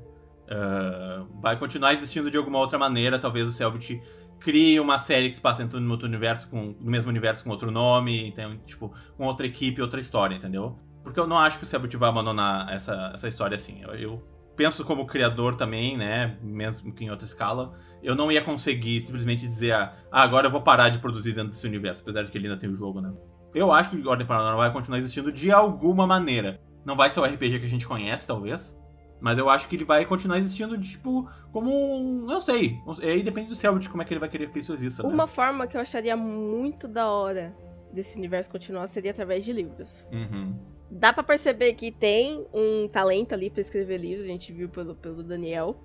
Uh, 0.52 1.26
vai 1.42 1.58
continuar 1.58 1.94
existindo 1.94 2.30
de 2.30 2.38
alguma 2.38 2.60
outra 2.60 2.78
maneira. 2.78 3.18
Talvez 3.18 3.48
o 3.48 3.52
Selbit 3.52 4.02
crie 4.40 4.80
uma 4.80 4.98
série 4.98 5.30
que 5.30 5.36
se 5.36 5.42
passa 5.42 5.64
do 5.64 5.92
outro 5.92 6.08
universo, 6.08 6.50
com, 6.50 6.76
no 6.80 6.92
mesmo 6.92 7.10
universo 7.10 7.44
com 7.44 7.50
outro 7.50 7.72
nome, 7.72 8.28
então, 8.28 8.58
tipo, 8.66 8.94
com 9.16 9.26
outra 9.26 9.46
equipe, 9.46 9.82
outra 9.82 10.00
história, 10.00 10.36
entendeu? 10.36 10.78
Porque 11.04 11.20
eu 11.20 11.28
não 11.28 11.38
acho 11.38 11.60
que 11.60 11.64
o 11.64 11.68
Selbit 11.68 11.96
vai 11.96 12.10
abandonar 12.10 12.72
essa, 12.74 13.12
essa 13.14 13.28
história 13.28 13.56
assim. 13.56 13.82
Eu, 13.84 13.94
eu 13.94 14.24
penso 14.62 14.86
como 14.86 15.08
criador 15.08 15.56
também, 15.56 15.98
né? 15.98 16.38
Mesmo 16.40 16.94
que 16.94 17.04
em 17.04 17.10
outra 17.10 17.26
escala, 17.26 17.74
eu 18.04 18.14
não 18.14 18.32
ia 18.32 18.44
conseguir 18.44 19.00
simplesmente 19.02 19.48
dizer, 19.48 19.74
ah, 19.74 19.94
agora 20.12 20.46
eu 20.48 20.52
vou 20.52 20.62
parar 20.62 20.90
de 20.90 21.00
produzir 21.00 21.34
dentro 21.34 21.50
desse 21.50 21.66
universo, 21.66 22.04
apesar 22.04 22.22
de 22.22 22.32
que 22.32 22.38
ele 22.38 22.48
ainda 22.48 22.60
tem 22.60 22.70
o 22.70 22.76
jogo, 22.76 23.02
né? 23.02 23.12
eu 23.54 23.72
acho 23.74 23.90
que 23.90 24.08
Ordem 24.08 24.26
Paranormal 24.26 24.60
vai 24.60 24.72
continuar 24.72 24.98
existindo 24.98 25.32
de 25.32 25.52
alguma 25.52 26.08
maneira. 26.08 26.62
Não 26.86 26.96
vai 26.96 27.10
ser 27.10 27.20
o 27.20 27.26
RPG 27.26 27.60
que 27.60 27.66
a 27.66 27.70
gente 27.70 27.88
conhece, 27.88 28.26
talvez. 28.26 28.80
Mas 29.20 29.38
eu 29.38 29.50
acho 29.50 29.68
que 29.68 29.76
ele 29.76 29.84
vai 29.84 30.06
continuar 30.06 30.38
existindo, 30.38 30.80
tipo, 30.80 31.30
como 31.52 31.70
um. 31.70 32.26
Não 32.26 32.40
sei. 32.40 32.80
Aí 33.02 33.22
depende 33.22 33.50
do 33.50 33.56
Selbit 33.56 33.90
como 33.90 34.02
é 34.02 34.06
que 34.06 34.14
ele 34.14 34.20
vai 34.20 34.30
querer 34.30 34.50
que 34.50 34.60
isso 34.60 34.74
exista. 34.74 35.04
Né? 35.04 35.10
Uma 35.10 35.28
forma 35.28 35.68
que 35.68 35.76
eu 35.76 35.82
acharia 35.82 36.16
muito 36.16 36.88
da 36.88 37.10
hora 37.10 37.54
desse 37.94 38.18
universo 38.18 38.50
continuar 38.50 38.88
seria 38.88 39.12
através 39.12 39.44
de 39.44 39.52
livros. 39.52 40.08
Uhum. 40.12 40.58
Dá 40.94 41.14
para 41.14 41.24
perceber 41.24 41.74
que 41.74 41.90
tem 41.90 42.46
um 42.54 42.86
talento 42.86 43.32
ali 43.32 43.50
para 43.50 43.62
escrever 43.62 43.98
livros, 43.98 44.26
a 44.26 44.30
gente 44.30 44.52
viu 44.52 44.68
pelo, 44.68 44.94
pelo 44.94 45.24
Daniel. 45.24 45.80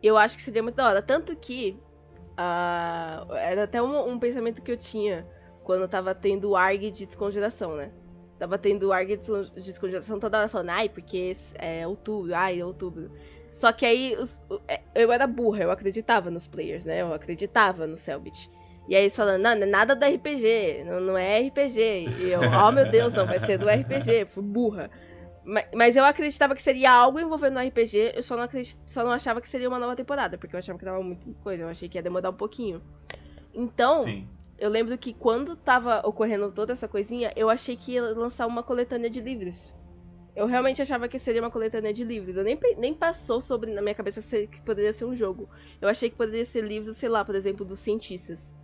Eu 0.00 0.16
acho 0.16 0.36
que 0.36 0.42
seria 0.42 0.62
muito 0.62 0.76
da 0.76 0.86
hora. 0.86 1.02
Tanto 1.02 1.34
que. 1.34 1.76
Uh, 2.38 3.32
era 3.34 3.64
até 3.64 3.82
um, 3.82 4.10
um 4.10 4.18
pensamento 4.18 4.62
que 4.62 4.70
eu 4.70 4.76
tinha 4.76 5.26
quando 5.64 5.88
tava 5.88 6.14
tendo 6.14 6.50
o 6.50 6.56
ARG 6.56 6.92
de 6.92 7.06
descongelação, 7.06 7.74
né? 7.74 7.90
Tava 8.38 8.56
tendo 8.56 8.92
ARG 8.92 9.16
de 9.16 9.62
descongelação 9.62 10.20
toda 10.20 10.38
hora 10.38 10.48
falando, 10.48 10.70
ai, 10.70 10.88
porque 10.88 11.32
é 11.54 11.86
outubro, 11.86 12.32
ai, 12.34 12.60
é 12.60 12.64
outubro. 12.64 13.10
Só 13.50 13.72
que 13.72 13.84
aí 13.84 14.14
os, 14.16 14.38
é, 14.68 14.82
eu 14.94 15.10
era 15.10 15.26
burra, 15.26 15.64
eu 15.64 15.70
acreditava 15.70 16.30
nos 16.30 16.46
players, 16.46 16.84
né? 16.84 17.00
Eu 17.00 17.12
acreditava 17.12 17.86
no 17.86 17.96
Selbit. 17.96 18.48
E 18.88 18.94
aí 18.94 19.02
eles 19.02 19.16
falando, 19.16 19.42
não, 19.42 19.50
é 19.50 19.66
nada 19.66 19.96
do 19.96 20.04
RPG, 20.04 20.84
não, 20.84 21.00
não 21.00 21.18
é 21.18 21.40
RPG. 21.40 21.80
E 22.20 22.30
eu, 22.30 22.40
oh 22.40 22.70
meu 22.70 22.88
Deus, 22.90 23.14
não, 23.14 23.26
vai 23.26 23.38
ser 23.38 23.58
do 23.58 23.68
RPG, 23.68 24.26
fui 24.30 24.42
burra. 24.42 24.90
Mas, 25.44 25.66
mas 25.74 25.96
eu 25.96 26.04
acreditava 26.04 26.54
que 26.54 26.62
seria 26.62 26.90
algo 26.90 27.20
envolvendo 27.20 27.58
o 27.58 27.66
RPG, 27.66 28.12
eu 28.14 28.22
só 28.22 28.36
não, 28.36 28.44
acredit, 28.44 28.78
só 28.86 29.04
não 29.04 29.12
achava 29.12 29.40
que 29.40 29.48
seria 29.48 29.68
uma 29.68 29.78
nova 29.78 29.94
temporada, 29.94 30.36
porque 30.36 30.56
eu 30.56 30.58
achava 30.58 30.78
que 30.78 30.84
tava 30.84 31.00
muito 31.02 31.32
coisa, 31.42 31.62
eu 31.62 31.68
achei 31.68 31.88
que 31.88 31.98
ia 31.98 32.02
demorar 32.02 32.30
um 32.30 32.34
pouquinho. 32.34 32.82
Então, 33.54 34.00
Sim 34.00 34.26
eu 34.58 34.70
lembro 34.70 34.96
que 34.96 35.12
quando 35.12 35.54
tava 35.54 36.06
ocorrendo 36.06 36.50
toda 36.50 36.72
essa 36.72 36.88
coisinha, 36.88 37.32
eu 37.36 37.50
achei 37.50 37.76
que 37.76 37.92
ia 37.92 38.02
lançar 38.02 38.46
uma 38.46 38.62
coletânea 38.62 39.10
de 39.10 39.20
livros. 39.20 39.74
Eu 40.34 40.46
realmente 40.46 40.80
achava 40.80 41.08
que 41.08 41.18
seria 41.18 41.42
uma 41.42 41.50
coletânea 41.50 41.92
de 41.92 42.04
livros. 42.04 42.36
Eu 42.36 42.44
nem, 42.44 42.58
nem 42.76 42.94
passou 42.94 43.40
sobre 43.40 43.72
na 43.72 43.82
minha 43.82 43.94
cabeça 43.94 44.20
que 44.46 44.60
poderia 44.62 44.92
ser 44.92 45.04
um 45.04 45.14
jogo. 45.14 45.48
Eu 45.80 45.88
achei 45.88 46.10
que 46.10 46.16
poderia 46.16 46.44
ser 46.44 46.62
livros, 46.62 46.96
sei 46.96 47.08
lá, 47.08 47.24
por 47.24 47.34
exemplo, 47.34 47.64
dos 47.64 47.78
cientistas. 47.78 48.54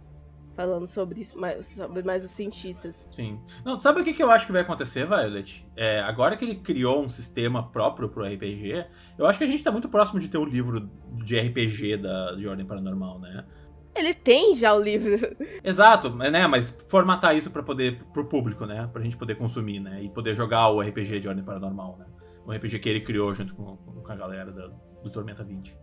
Falando 0.54 0.86
sobre, 0.86 1.26
mais, 1.34 1.66
sobre 1.66 2.02
mais 2.02 2.24
os 2.24 2.30
cientistas. 2.30 3.06
Sim. 3.10 3.40
Não, 3.64 3.80
sabe 3.80 4.00
o 4.00 4.04
que, 4.04 4.12
que 4.12 4.22
eu 4.22 4.30
acho 4.30 4.46
que 4.46 4.52
vai 4.52 4.60
acontecer, 4.60 5.06
Violet? 5.06 5.66
É, 5.74 6.00
agora 6.00 6.36
que 6.36 6.44
ele 6.44 6.56
criou 6.56 7.02
um 7.02 7.08
sistema 7.08 7.70
próprio 7.70 8.08
pro 8.08 8.24
RPG, 8.24 8.84
eu 9.18 9.26
acho 9.26 9.38
que 9.38 9.44
a 9.44 9.46
gente 9.46 9.62
tá 9.62 9.72
muito 9.72 9.88
próximo 9.88 10.20
de 10.20 10.28
ter 10.28 10.38
o 10.38 10.44
livro 10.44 10.90
de 11.24 11.38
RPG 11.38 11.96
da, 11.96 12.32
de 12.32 12.46
Ordem 12.46 12.66
Paranormal, 12.66 13.18
né? 13.18 13.46
Ele 13.94 14.14
tem 14.14 14.54
já 14.54 14.74
o 14.74 14.80
livro. 14.80 15.18
Exato, 15.62 16.10
né? 16.10 16.46
Mas 16.46 16.70
formatar 16.88 17.36
isso 17.36 17.50
para 17.50 17.62
poder 17.62 18.02
pro 18.12 18.24
público, 18.24 18.64
né? 18.66 18.88
Pra 18.92 19.02
gente 19.02 19.16
poder 19.16 19.36
consumir, 19.36 19.80
né? 19.80 20.02
E 20.02 20.08
poder 20.08 20.34
jogar 20.34 20.68
o 20.68 20.80
RPG 20.80 21.20
de 21.20 21.28
Ordem 21.28 21.44
Paranormal, 21.44 21.98
né? 21.98 22.06
O 22.46 22.52
RPG 22.52 22.78
que 22.78 22.88
ele 22.88 23.00
criou 23.00 23.32
junto 23.34 23.54
com, 23.54 23.76
com 23.76 24.12
a 24.12 24.16
galera 24.16 24.50
do, 24.50 24.72
do 25.02 25.10
Tormenta 25.10 25.44
20. 25.44 25.76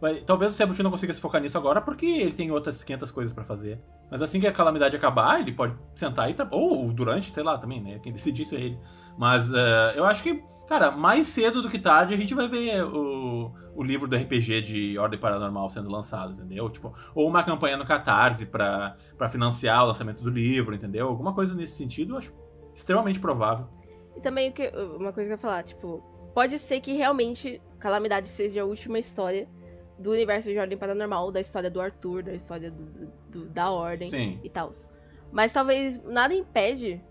Mas, 0.00 0.22
talvez 0.22 0.52
o 0.52 0.54
Sebut 0.54 0.80
não 0.82 0.90
consiga 0.90 1.12
se 1.12 1.20
focar 1.20 1.40
nisso 1.40 1.58
agora 1.58 1.80
porque 1.80 2.06
ele 2.06 2.32
tem 2.32 2.50
outras 2.50 2.84
500 2.84 3.10
coisas 3.10 3.32
para 3.32 3.44
fazer. 3.44 3.80
Mas 4.10 4.22
assim 4.22 4.38
que 4.40 4.46
a 4.46 4.52
calamidade 4.52 4.96
acabar, 4.96 5.40
ele 5.40 5.52
pode 5.52 5.76
sentar 5.94 6.30
e. 6.30 6.34
Tá, 6.34 6.46
ou 6.50 6.92
durante, 6.92 7.32
sei 7.32 7.42
lá, 7.42 7.58
também, 7.58 7.82
né? 7.82 7.98
Quem 7.98 8.12
decide 8.12 8.42
isso 8.42 8.54
é 8.54 8.60
ele. 8.60 8.78
Mas 9.18 9.52
uh, 9.52 9.92
eu 9.96 10.04
acho 10.04 10.22
que, 10.22 10.42
cara, 10.68 10.90
mais 10.90 11.26
cedo 11.26 11.60
do 11.60 11.68
que 11.68 11.78
tarde 11.78 12.14
a 12.14 12.16
gente 12.16 12.34
vai 12.34 12.48
ver 12.48 12.84
o, 12.84 13.52
o 13.74 13.82
livro 13.82 14.06
do 14.06 14.16
RPG 14.16 14.62
de 14.62 14.98
Ordem 14.98 15.18
Paranormal 15.18 15.68
sendo 15.68 15.92
lançado, 15.92 16.32
entendeu? 16.32 16.70
Tipo, 16.70 16.94
ou 17.14 17.28
uma 17.28 17.42
campanha 17.42 17.76
no 17.76 17.84
Catarse 17.84 18.46
para 18.46 18.96
financiar 19.30 19.82
o 19.82 19.88
lançamento 19.88 20.22
do 20.22 20.30
livro, 20.30 20.74
entendeu? 20.74 21.08
Alguma 21.08 21.34
coisa 21.34 21.54
nesse 21.54 21.76
sentido, 21.76 22.14
eu 22.14 22.18
acho 22.18 22.32
extremamente 22.72 23.18
provável. 23.18 23.66
E 24.16 24.20
também 24.20 24.54
uma 24.96 25.12
coisa 25.12 25.28
que 25.28 25.32
eu 25.32 25.36
ia 25.36 25.38
falar, 25.38 25.64
tipo, 25.64 26.02
pode 26.32 26.58
ser 26.58 26.80
que 26.80 26.92
realmente 26.92 27.60
Calamidade 27.80 28.28
seja 28.28 28.62
a 28.62 28.64
última 28.64 28.98
história 28.98 29.48
do 29.98 30.10
universo 30.12 30.48
de 30.50 30.58
Ordem 30.58 30.78
Paranormal, 30.78 31.32
da 31.32 31.40
história 31.40 31.70
do 31.70 31.80
Arthur, 31.80 32.22
da 32.22 32.34
história 32.34 32.70
do, 32.70 33.10
do, 33.28 33.44
da 33.46 33.70
Ordem 33.70 34.08
Sim. 34.08 34.40
e 34.42 34.48
tal. 34.48 34.70
Mas 35.32 35.52
talvez 35.52 36.02
nada 36.04 36.32
impede 36.34 37.02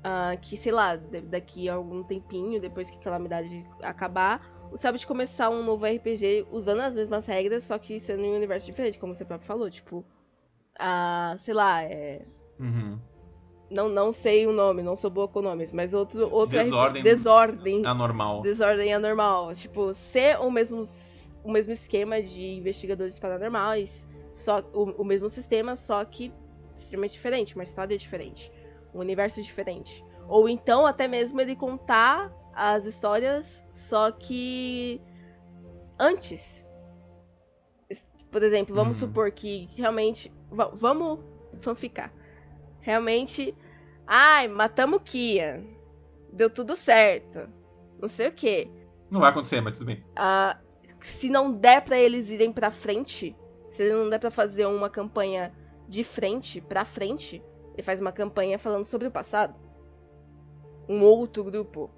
uh, 0.00 0.38
que, 0.40 0.56
sei 0.56 0.72
lá, 0.72 0.96
daqui 0.96 1.68
a 1.68 1.74
algum 1.74 2.02
tempinho, 2.02 2.60
depois 2.60 2.90
que 2.90 2.98
a 2.98 3.00
calamidade 3.00 3.64
acabar, 3.82 4.40
o 4.72 4.76
Sabbath 4.76 5.04
começar 5.04 5.50
um 5.50 5.64
novo 5.64 5.84
RPG 5.84 6.46
usando 6.50 6.80
as 6.80 6.94
mesmas 6.94 7.26
regras, 7.26 7.64
só 7.64 7.78
que 7.78 7.98
sendo 7.98 8.22
em 8.22 8.30
um 8.30 8.36
universo 8.36 8.66
diferente, 8.66 8.98
como 8.98 9.14
você 9.14 9.24
próprio 9.24 9.46
falou. 9.46 9.70
Tipo, 9.70 9.98
uh, 10.78 11.38
sei 11.38 11.54
lá, 11.54 11.82
é. 11.82 12.24
Uhum. 12.58 12.98
Não, 13.70 13.88
não 13.88 14.12
sei 14.12 14.46
o 14.46 14.52
nome, 14.52 14.82
não 14.82 14.96
sou 14.96 15.10
boa 15.10 15.28
com 15.28 15.40
nomes, 15.40 15.72
mas 15.72 15.94
outro. 15.94 16.28
outro 16.32 16.58
Desordem. 16.58 17.02
RPG, 17.02 17.14
desordem. 17.14 17.86
Anormal. 17.86 18.42
Desordem 18.42 18.92
anormal. 18.92 19.54
Tipo, 19.54 19.94
ser 19.94 20.40
o 20.40 20.50
mesmo, 20.50 20.82
o 21.42 21.50
mesmo 21.50 21.72
esquema 21.72 22.22
de 22.22 22.42
investigadores 22.42 23.18
paranormais, 23.18 24.08
só 24.32 24.60
o, 24.72 25.02
o 25.02 25.04
mesmo 25.04 25.28
sistema, 25.28 25.76
só 25.76 26.04
que 26.04 26.32
extremamente 26.76 27.12
diferente, 27.12 27.54
uma 27.54 27.64
história 27.64 27.96
diferente 27.96 28.50
um 28.94 29.00
universo 29.00 29.42
diferente. 29.42 30.04
Ou 30.28 30.48
então 30.48 30.86
até 30.86 31.08
mesmo 31.08 31.40
ele 31.40 31.56
contar 31.56 32.32
as 32.54 32.84
histórias, 32.84 33.64
só 33.70 34.10
que 34.10 35.00
antes. 35.98 36.66
Por 38.30 38.42
exemplo, 38.42 38.74
vamos 38.74 39.00
uhum. 39.00 39.08
supor 39.08 39.30
que 39.32 39.68
realmente. 39.76 40.32
Vamos 40.50 41.20
fanficar. 41.60 42.12
Realmente. 42.80 43.56
Ai, 44.06 44.48
matamos 44.48 45.00
Kia. 45.04 45.64
Deu 46.32 46.48
tudo 46.48 46.76
certo. 46.76 47.48
Não 48.00 48.08
sei 48.08 48.28
o 48.28 48.32
que. 48.32 48.70
Não 49.10 49.20
vai 49.20 49.30
acontecer, 49.30 49.60
mas 49.60 49.76
tudo 49.76 49.88
bem. 49.88 50.04
Ah, 50.14 50.58
se 51.00 51.28
não 51.28 51.52
der 51.52 51.82
para 51.82 51.98
eles 51.98 52.30
irem 52.30 52.52
pra 52.52 52.70
frente, 52.70 53.36
se 53.68 53.88
não 53.88 54.08
der 54.08 54.18
para 54.18 54.30
fazer 54.30 54.66
uma 54.66 54.90
campanha 54.90 55.52
de 55.88 56.04
frente, 56.04 56.60
pra 56.60 56.84
frente, 56.84 57.42
ele 57.74 57.82
faz 57.82 58.00
uma 58.00 58.12
campanha 58.12 58.58
falando 58.58 58.84
sobre 58.84 59.08
o 59.08 59.10
passado. 59.10 59.54
Um 60.88 61.02
outro 61.02 61.44
grupo. 61.44 61.90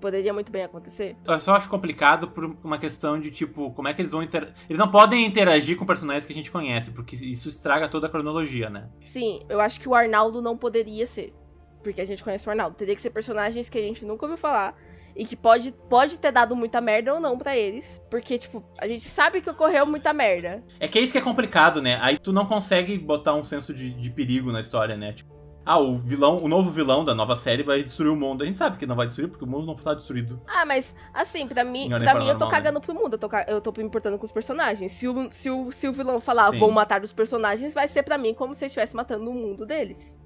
Poderia 0.00 0.32
muito 0.32 0.52
bem 0.52 0.62
acontecer. 0.62 1.16
Eu 1.24 1.40
só 1.40 1.52
acho 1.52 1.70
complicado 1.70 2.28
por 2.28 2.44
uma 2.62 2.78
questão 2.78 3.18
de, 3.18 3.30
tipo, 3.30 3.72
como 3.72 3.88
é 3.88 3.94
que 3.94 4.02
eles 4.02 4.12
vão 4.12 4.22
interagir. 4.22 4.54
Eles 4.68 4.78
não 4.78 4.90
podem 4.90 5.24
interagir 5.24 5.76
com 5.76 5.86
personagens 5.86 6.24
que 6.26 6.32
a 6.32 6.36
gente 6.36 6.52
conhece, 6.52 6.90
porque 6.90 7.16
isso 7.16 7.48
estraga 7.48 7.88
toda 7.88 8.06
a 8.06 8.10
cronologia, 8.10 8.68
né? 8.68 8.90
Sim, 9.00 9.44
eu 9.48 9.58
acho 9.58 9.80
que 9.80 9.88
o 9.88 9.94
Arnaldo 9.94 10.42
não 10.42 10.56
poderia 10.56 11.06
ser. 11.06 11.34
Porque 11.82 12.00
a 12.00 12.04
gente 12.04 12.22
conhece 12.22 12.46
o 12.46 12.50
Arnaldo. 12.50 12.76
Teria 12.76 12.94
que 12.94 13.00
ser 13.00 13.10
personagens 13.10 13.70
que 13.70 13.78
a 13.78 13.82
gente 13.82 14.04
nunca 14.04 14.26
ouviu 14.26 14.36
falar 14.36 14.76
e 15.16 15.24
que 15.24 15.34
pode, 15.34 15.72
pode 15.88 16.18
ter 16.18 16.30
dado 16.30 16.54
muita 16.54 16.80
merda 16.80 17.14
ou 17.14 17.20
não 17.20 17.38
para 17.38 17.56
eles. 17.56 18.02
Porque, 18.10 18.36
tipo, 18.36 18.62
a 18.78 18.86
gente 18.86 19.04
sabe 19.04 19.40
que 19.40 19.48
ocorreu 19.48 19.86
muita 19.86 20.12
merda. 20.12 20.62
É 20.78 20.86
que 20.86 20.98
é 20.98 21.02
isso 21.02 21.12
que 21.12 21.18
é 21.18 21.22
complicado, 21.22 21.80
né? 21.80 21.98
Aí 22.02 22.18
tu 22.18 22.32
não 22.32 22.44
consegue 22.44 22.98
botar 22.98 23.34
um 23.34 23.42
senso 23.42 23.72
de, 23.72 23.90
de 23.90 24.10
perigo 24.10 24.52
na 24.52 24.60
história, 24.60 24.96
né? 24.96 25.12
Tipo, 25.12 25.34
ah, 25.64 25.78
o 25.78 25.98
vilão, 25.98 26.40
o 26.44 26.46
novo 26.46 26.70
vilão 26.70 27.04
da 27.04 27.12
nova 27.12 27.34
série 27.34 27.64
vai 27.64 27.82
destruir 27.82 28.12
o 28.12 28.16
mundo. 28.16 28.42
A 28.42 28.46
gente 28.46 28.56
sabe 28.56 28.76
que 28.76 28.86
não 28.86 28.94
vai 28.94 29.06
destruir, 29.06 29.28
porque 29.28 29.44
o 29.44 29.48
mundo 29.48 29.66
não 29.66 29.74
tá 29.74 29.94
destruído. 29.94 30.40
Ah, 30.46 30.64
mas, 30.64 30.94
assim, 31.12 31.48
pra 31.48 31.64
mim, 31.64 31.88
pra 31.88 32.14
mim 32.14 32.28
eu 32.28 32.38
tô 32.38 32.46
cagando 32.46 32.78
né? 32.78 32.84
pro 32.84 32.94
mundo. 32.94 33.14
Eu 33.14 33.18
tô, 33.18 33.28
eu 33.48 33.60
tô 33.60 33.72
me 33.76 33.82
importando 33.82 34.16
com 34.16 34.24
os 34.24 34.30
personagens. 34.30 34.92
Se 34.92 35.08
o, 35.08 35.32
se 35.32 35.50
o, 35.50 35.72
se 35.72 35.88
o 35.88 35.92
vilão 35.92 36.20
falar, 36.20 36.52
Sim. 36.52 36.58
vou 36.58 36.70
matar 36.70 37.02
os 37.02 37.12
personagens, 37.12 37.74
vai 37.74 37.88
ser 37.88 38.04
para 38.04 38.16
mim 38.16 38.32
como 38.32 38.54
se 38.54 38.66
estivesse 38.66 38.94
matando 38.94 39.28
o 39.28 39.34
mundo 39.34 39.66
deles. 39.66 40.16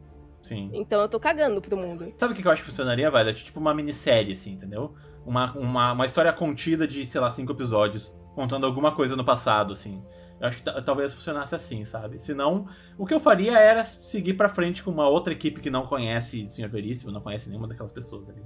Sim. 0.42 0.70
Então 0.72 1.00
eu 1.00 1.08
tô 1.08 1.20
cagando 1.20 1.60
pro 1.60 1.76
mundo. 1.76 2.12
Sabe 2.16 2.32
o 2.32 2.36
que 2.36 2.46
eu 2.46 2.50
acho 2.50 2.62
que 2.62 2.68
funcionaria, 2.68 3.10
velho? 3.10 3.32
Tipo 3.34 3.60
uma 3.60 3.74
minissérie, 3.74 4.32
assim, 4.32 4.52
entendeu? 4.52 4.94
Uma, 5.24 5.52
uma, 5.52 5.92
uma 5.92 6.06
história 6.06 6.32
contida 6.32 6.86
de, 6.86 7.04
sei 7.04 7.20
lá, 7.20 7.28
cinco 7.28 7.52
episódios, 7.52 8.12
contando 8.34 8.64
alguma 8.66 8.92
coisa 8.92 9.14
no 9.14 9.24
passado, 9.24 9.72
assim. 9.72 10.02
Eu 10.40 10.48
acho 10.48 10.62
que 10.62 10.82
talvez 10.82 11.12
funcionasse 11.12 11.54
assim, 11.54 11.84
sabe? 11.84 12.18
Senão, 12.18 12.66
o 12.96 13.04
que 13.04 13.12
eu 13.12 13.20
faria 13.20 13.58
era 13.58 13.84
seguir 13.84 14.34
pra 14.34 14.48
frente 14.48 14.82
com 14.82 14.90
uma 14.90 15.06
outra 15.06 15.34
equipe 15.34 15.60
que 15.60 15.68
não 15.68 15.86
conhece 15.86 16.44
o 16.44 16.48
Sr. 16.48 16.70
Veríssimo, 16.70 17.12
não 17.12 17.20
conhece 17.20 17.50
nenhuma 17.50 17.68
daquelas 17.68 17.92
pessoas 17.92 18.30
ali. 18.30 18.42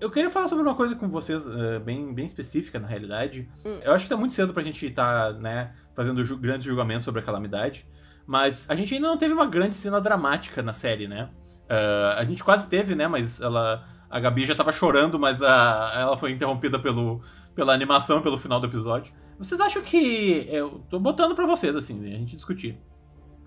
Eu 0.00 0.10
queria 0.10 0.30
falar 0.30 0.46
sobre 0.46 0.62
uma 0.62 0.74
coisa 0.74 0.94
com 0.94 1.08
vocês 1.08 1.46
uh, 1.46 1.80
bem, 1.84 2.14
bem 2.14 2.24
específica, 2.24 2.78
na 2.78 2.86
realidade. 2.86 3.48
Hum. 3.64 3.80
Eu 3.82 3.92
acho 3.92 4.04
que 4.04 4.08
tá 4.08 4.16
muito 4.16 4.34
cedo 4.34 4.54
pra 4.54 4.62
gente 4.62 4.86
estar, 4.86 5.32
tá, 5.34 5.38
né, 5.38 5.72
fazendo 5.94 6.24
ju 6.24 6.36
grandes 6.36 6.64
julgamentos 6.64 7.04
sobre 7.04 7.20
a 7.20 7.24
calamidade. 7.24 7.86
Mas 8.26 8.68
a 8.70 8.76
gente 8.76 8.94
ainda 8.94 9.08
não 9.08 9.16
teve 9.16 9.32
uma 9.32 9.46
grande 9.46 9.74
cena 9.74 10.00
dramática 10.00 10.62
na 10.62 10.72
série, 10.72 11.08
né? 11.08 11.30
Uh, 11.64 12.18
a 12.18 12.24
gente 12.24 12.44
quase 12.44 12.68
teve, 12.68 12.94
né? 12.94 13.08
Mas 13.08 13.40
ela. 13.40 13.84
A 14.10 14.18
Gabi 14.20 14.46
já 14.46 14.54
tava 14.54 14.72
chorando, 14.72 15.18
mas 15.18 15.42
a, 15.42 15.92
ela 15.94 16.16
foi 16.16 16.30
interrompida 16.30 16.78
pelo, 16.78 17.20
pela 17.54 17.74
animação, 17.74 18.22
pelo 18.22 18.38
final 18.38 18.58
do 18.58 18.66
episódio. 18.66 19.12
Vocês 19.38 19.60
acham 19.60 19.82
que. 19.82 20.46
Eu 20.50 20.82
tô 20.88 20.98
botando 20.98 21.34
pra 21.34 21.46
vocês, 21.46 21.74
assim, 21.76 22.06
a 22.06 22.16
gente 22.16 22.34
discutir. 22.34 22.78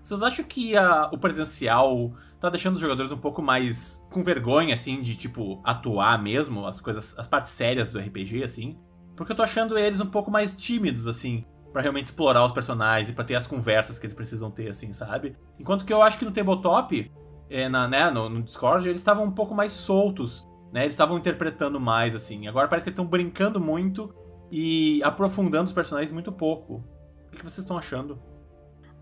Vocês 0.02 0.22
acham 0.22 0.44
que 0.44 0.76
a, 0.76 1.08
o 1.12 1.18
presencial 1.18 2.12
tá 2.40 2.50
deixando 2.50 2.74
os 2.74 2.80
jogadores 2.80 3.12
um 3.12 3.18
pouco 3.18 3.40
mais 3.40 4.04
com 4.10 4.24
vergonha, 4.24 4.74
assim, 4.74 5.00
de, 5.00 5.14
tipo, 5.14 5.60
atuar 5.62 6.20
mesmo, 6.20 6.66
as 6.66 6.80
coisas, 6.80 7.16
as 7.16 7.28
partes 7.28 7.52
sérias 7.52 7.92
do 7.92 8.00
RPG, 8.00 8.42
assim? 8.42 8.76
Porque 9.16 9.30
eu 9.30 9.36
tô 9.36 9.42
achando 9.42 9.78
eles 9.78 10.00
um 10.00 10.06
pouco 10.06 10.30
mais 10.30 10.52
tímidos, 10.52 11.06
assim, 11.06 11.44
para 11.72 11.82
realmente 11.82 12.06
explorar 12.06 12.44
os 12.44 12.50
personagens 12.50 13.08
e 13.10 13.12
pra 13.12 13.22
ter 13.22 13.36
as 13.36 13.46
conversas 13.46 13.98
que 13.98 14.06
eles 14.06 14.14
precisam 14.14 14.50
ter, 14.50 14.68
assim, 14.68 14.92
sabe? 14.92 15.36
Enquanto 15.58 15.84
que 15.84 15.92
eu 15.92 16.02
acho 16.02 16.18
que 16.18 16.24
no 16.24 16.32
tabletop, 16.32 17.12
é, 17.48 17.68
na, 17.68 17.86
né, 17.86 18.10
no, 18.10 18.28
no 18.28 18.42
Discord, 18.42 18.88
eles 18.88 18.98
estavam 18.98 19.24
um 19.24 19.30
pouco 19.30 19.54
mais 19.54 19.70
soltos, 19.70 20.44
né? 20.72 20.82
Eles 20.82 20.94
estavam 20.94 21.16
interpretando 21.18 21.78
mais, 21.78 22.14
assim. 22.14 22.48
Agora 22.48 22.66
parece 22.66 22.84
que 22.84 22.88
eles 22.88 22.98
estão 22.98 23.06
brincando 23.06 23.60
muito 23.60 24.12
e 24.50 25.00
aprofundando 25.04 25.66
os 25.66 25.72
personagens 25.72 26.10
muito 26.10 26.32
pouco. 26.32 26.82
O 27.28 27.30
que 27.30 27.38
vocês 27.38 27.58
estão 27.58 27.78
achando? 27.78 28.18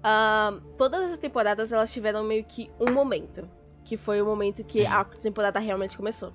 Uh, 0.00 0.60
todas 0.76 1.12
as 1.12 1.18
temporadas 1.18 1.72
elas 1.72 1.92
tiveram 1.92 2.24
meio 2.24 2.44
que 2.44 2.70
um 2.80 2.92
momento. 2.92 3.48
Que 3.84 3.96
foi 3.96 4.20
o 4.20 4.26
momento 4.26 4.62
que 4.64 4.82
Sim. 4.82 4.86
a 4.86 5.04
temporada 5.04 5.58
realmente 5.58 5.96
começou. 5.96 6.32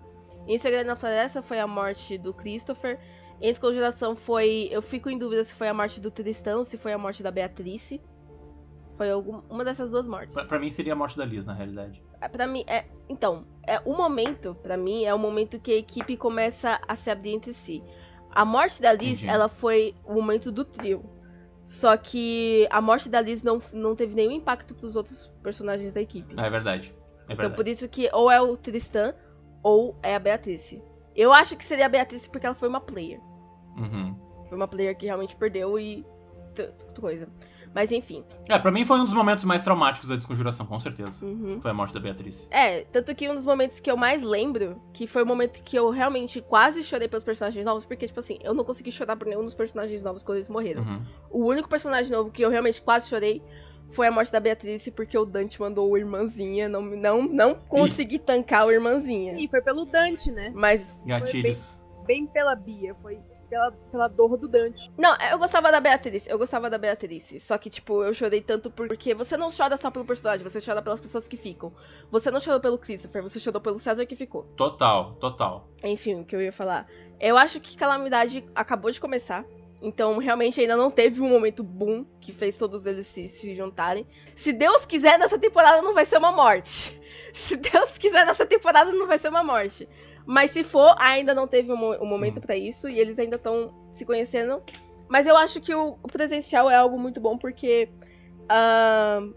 Em 0.48 0.58
Segredo 0.58 0.88
na 0.88 0.96
Floresta 0.96 1.42
foi 1.42 1.60
a 1.60 1.68
morte 1.68 2.18
do 2.18 2.34
Christopher. 2.34 3.00
Em 3.42 3.48
Desconjuração 3.48 4.16
foi. 4.16 4.68
Eu 4.72 4.82
fico 4.82 5.10
em 5.10 5.18
dúvida 5.18 5.44
se 5.44 5.54
foi 5.54 5.68
a 5.68 5.74
morte 5.74 6.00
do 6.00 6.12
Tristão 6.12 6.60
ou 6.60 6.66
se 6.66 6.78
foi 6.78 6.94
a 6.94 6.98
morte 6.98 7.24
da 7.24 7.32
Beatrice. 7.32 8.02
Foi 8.98 9.12
alguma, 9.12 9.44
uma 9.50 9.66
dessas 9.66 9.92
duas 9.92 10.08
mortes. 10.08 10.34
Pra, 10.34 10.46
pra, 10.46 10.60
mim 10.60 10.72
seria 10.72 10.94
a 10.94 10.96
morte 10.96 11.18
da 11.18 11.26
Liz, 11.26 11.46
na 11.46 11.54
realidade. 11.54 12.02
É, 12.22 12.30
pra 12.30 12.48
mim, 12.48 12.64
é. 12.66 12.86
Então, 13.10 13.46
é 13.68 13.80
o 13.84 13.94
momento, 13.94 14.56
para 14.64 14.78
mim, 14.78 15.04
é 15.04 15.14
o 15.14 15.20
momento 15.20 15.60
que 15.60 15.72
a 15.72 15.76
equipe 15.76 16.16
começa 16.16 16.80
a 16.88 16.96
se 16.96 17.10
abrir 17.10 17.32
entre 17.32 17.54
si. 17.54 17.84
A 18.32 18.46
morte 18.46 18.82
da 18.82 18.94
Liz, 18.94 19.20
Entendi. 19.20 19.28
ela 19.28 19.50
foi 19.50 19.96
o 20.06 20.14
momento 20.14 20.52
do 20.52 20.64
trio. 20.64 21.04
Só 21.66 21.98
que 21.98 22.68
a 22.70 22.80
morte 22.80 23.10
da 23.10 23.20
Liz 23.20 23.42
não, 23.42 23.62
não 23.74 23.96
teve 23.96 24.14
nenhum 24.14 24.32
impacto 24.32 24.76
pros 24.76 24.96
outros 24.96 25.32
personagens 25.42 25.94
da 25.94 26.02
equipe. 26.02 26.36
É 26.38 26.50
verdade. 26.50 26.94
É 27.28 27.34
então, 27.34 27.36
verdade. 27.38 27.56
por 27.56 27.68
isso 27.68 27.90
que 27.90 28.10
ou 28.14 28.30
é 28.30 28.40
o 28.40 28.56
Tristan 28.56 29.16
ou 29.64 29.98
é 30.04 30.16
a 30.16 30.20
Beatrice. 30.20 30.82
Eu 31.16 31.34
acho 31.34 31.58
que 31.58 31.66
seria 31.66 31.88
a 31.88 31.90
Beatrice 31.90 32.30
porque 32.30 32.46
ela 32.46 32.54
foi 32.54 32.70
uma 32.70 32.80
player. 32.80 33.20
Uhum. 33.78 34.16
Foi 34.48 34.56
uma 34.56 34.68
player 34.68 34.96
que 34.96 35.08
realmente 35.08 35.36
perdeu 35.36 35.80
e. 35.80 36.06
coisa. 37.00 37.28
Mas 37.76 37.92
enfim. 37.92 38.24
É, 38.48 38.58
pra 38.58 38.72
mim 38.72 38.86
foi 38.86 38.98
um 38.98 39.04
dos 39.04 39.14
momentos 39.14 39.44
mais 39.44 39.62
traumáticos 39.62 40.10
da 40.10 40.16
desconjuração, 40.16 40.66
com 40.66 40.80
certeza. 40.80 41.26
Uhum. 41.26 41.60
Foi 41.60 41.72
a 41.72 41.74
morte 41.74 41.94
da 41.94 42.00
Beatriz. 42.00 42.48
É, 42.50 42.86
tanto 42.86 43.14
que 43.14 43.30
um 43.30 43.36
dos 43.36 43.46
momentos 43.46 43.82
que 43.82 43.92
eu 43.92 43.98
mais 43.98 44.24
lembro, 44.24 44.82
que 44.94 45.06
foi 45.06 45.24
o 45.24 45.26
momento 45.26 45.62
que 45.62 45.78
eu 45.78 45.90
realmente 45.90 46.40
quase 46.40 46.82
chorei 46.82 47.10
pelos 47.10 47.26
personagens 47.26 47.66
novos, 47.66 47.86
porque, 47.86 48.08
tipo 48.08 48.18
assim, 48.18 48.40
eu 48.42 48.54
não 48.54 48.64
consegui 48.64 48.94
chorar 48.94 49.18
por 49.18 49.28
nenhum 49.28 49.44
dos 49.44 49.54
personagens 49.54 50.02
novos 50.02 50.24
quando 50.24 50.38
eles 50.38 50.48
morreram. 50.48 50.84
Uhum. 50.84 51.02
O 51.30 51.46
único 51.48 51.68
personagem 51.68 52.10
novo 52.10 52.32
que 52.32 52.42
eu 52.42 52.50
realmente 52.50 52.82
quase 52.82 53.10
chorei 53.10 53.44
foi 53.92 54.08
a 54.08 54.12
morte 54.12 54.32
da 54.32 54.40
Beatriz, 54.40 54.88
porque 54.96 55.18
o 55.18 55.26
Dante 55.26 55.60
mandou 55.60 55.92
o 55.92 55.98
irmãzinha, 55.98 56.70
não, 56.70 56.82
não, 56.82 57.24
não 57.24 57.56
consegui 57.56 58.20
tancar 58.20 58.66
o 58.68 58.72
irmãzinha. 58.72 59.36
Sim, 59.36 59.50
foi 59.50 59.62
pelo 59.62 59.86
Dante, 59.86 60.32
né? 60.32 60.50
Mas. 60.56 60.98
Gatilhos. 61.06 61.84
Bem, 62.08 62.24
bem 62.24 62.28
pela 62.28 62.56
Bia, 62.56 62.96
foi 63.02 63.20
pela, 63.50 63.72
pela 63.72 64.08
dor 64.08 64.38
do 64.38 64.48
Dante. 64.48 64.92
Não, 64.98 65.16
eu 65.32 65.38
gostava 65.38 65.72
da 65.72 65.80
Beatriz, 65.80 66.28
eu 66.28 66.38
gostava 66.38 66.70
da 66.70 66.78
Beatriz. 66.78 67.36
Só 67.40 67.58
que, 67.58 67.70
tipo, 67.70 68.04
eu 68.04 68.14
chorei 68.14 68.42
tanto 68.42 68.70
porque 68.70 69.14
você 69.14 69.38
não 69.38 69.50
chora 69.50 69.78
só 69.78 69.90
pelo 69.92 70.06
personagem, 70.06 70.48
você 70.48 70.60
chora 70.60 70.82
pelas 70.82 71.00
pessoas 71.00 71.28
que 71.28 71.38
ficam. 71.38 71.74
Você 72.12 72.30
não 72.32 72.40
chorou 72.40 72.60
pelo 72.60 72.78
Christopher, 72.78 73.22
você 73.22 73.40
chorou 73.40 73.62
pelo 73.62 73.80
César 73.80 74.06
que 74.06 74.16
ficou. 74.16 74.44
Total, 74.56 75.14
total. 75.16 75.68
Enfim, 75.84 76.22
o 76.22 76.26
que 76.26 76.36
eu 76.36 76.42
ia 76.42 76.54
falar. 76.54 76.88
Eu 77.20 77.38
acho 77.38 77.60
que 77.60 77.78
Calamidade 77.78 78.46
acabou 78.54 78.92
de 78.92 79.00
começar. 79.00 79.46
Então, 79.82 80.18
realmente, 80.18 80.60
ainda 80.60 80.76
não 80.76 80.90
teve 80.90 81.22
um 81.22 81.30
momento 81.30 81.62
boom 81.62 82.06
que 82.20 82.32
fez 82.32 82.58
todos 82.58 82.86
eles 82.86 83.06
se, 83.06 83.28
se 83.28 83.54
juntarem. 83.54 84.08
Se 84.36 84.52
Deus 84.52 84.86
quiser, 84.86 85.20
nessa 85.20 85.38
temporada 85.38 85.82
não 85.82 85.94
vai 85.94 86.06
ser 86.06 86.18
uma 86.18 86.32
morte. 86.32 87.00
Se 87.32 87.56
Deus 87.56 87.98
quiser, 87.98 88.26
nessa 88.26 88.46
temporada 88.46 88.92
não 88.92 89.08
vai 89.08 89.18
ser 89.18 89.30
uma 89.30 89.44
morte. 89.44 89.88
Mas 90.26 90.52
se 90.52 90.64
for, 90.64 90.96
ainda 90.98 91.34
não 91.34 91.48
teve 91.48 91.72
um, 91.72 92.04
um 92.04 92.08
momento 92.08 92.42
para 92.42 92.56
isso 92.56 92.90
e 92.90 93.00
eles 93.00 93.20
ainda 93.20 93.36
estão 93.36 93.74
se 93.92 94.06
conhecendo. 94.06 94.62
Mas 95.08 95.28
eu 95.28 95.38
acho 95.38 95.62
que 95.62 95.74
o, 95.74 95.98
o 96.02 96.08
presencial 96.08 96.70
é 96.70 96.76
algo 96.76 97.00
muito 97.00 97.20
bom 97.22 97.38
porque 97.38 97.90
uh, 98.44 99.34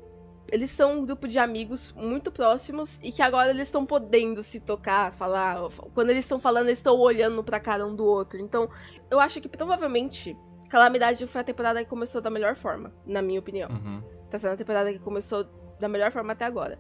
eles 0.51 0.71
são 0.71 1.01
um 1.01 1.05
grupo 1.05 1.29
de 1.29 1.39
amigos 1.39 1.93
muito 1.93 2.33
próximos 2.33 2.99
e 3.03 3.13
que 3.13 3.21
agora 3.21 3.51
eles 3.51 3.65
estão 3.65 3.85
podendo 3.85 4.43
se 4.43 4.61
tocar, 4.61 5.13
falar. 5.13 5.59
Quando 5.95 6.11
eles 6.11 6.25
estão 6.25 6.41
falando, 6.41 6.67
eles 6.67 6.79
estão 6.79 6.99
olhando 6.99 7.45
pra 7.45 7.61
cara 7.61 7.87
um 7.87 7.95
do 7.95 8.05
outro. 8.05 8.41
Então, 8.41 8.69
eu 9.11 9.21
acho 9.21 9.41
que 9.41 9.49
provavelmente 9.49 10.35
Calamidade 10.69 11.27
foi 11.27 11.41
a 11.41 11.45
temporada 11.45 11.83
que 11.83 11.89
começou 11.89 12.21
da 12.21 12.29
melhor 12.29 12.55
forma, 12.55 12.93
na 13.07 13.23
minha 13.23 13.41
opinião. 13.41 13.71
Uhum. 13.71 14.03
Tá 14.31 14.39
sendo 14.39 14.53
a 14.53 14.57
temporada 14.57 14.93
que 14.93 14.99
começou 14.99 15.47
da 15.81 15.89
melhor 15.89 16.13
forma 16.13 16.33
até 16.33 16.45
agora. 16.45 16.79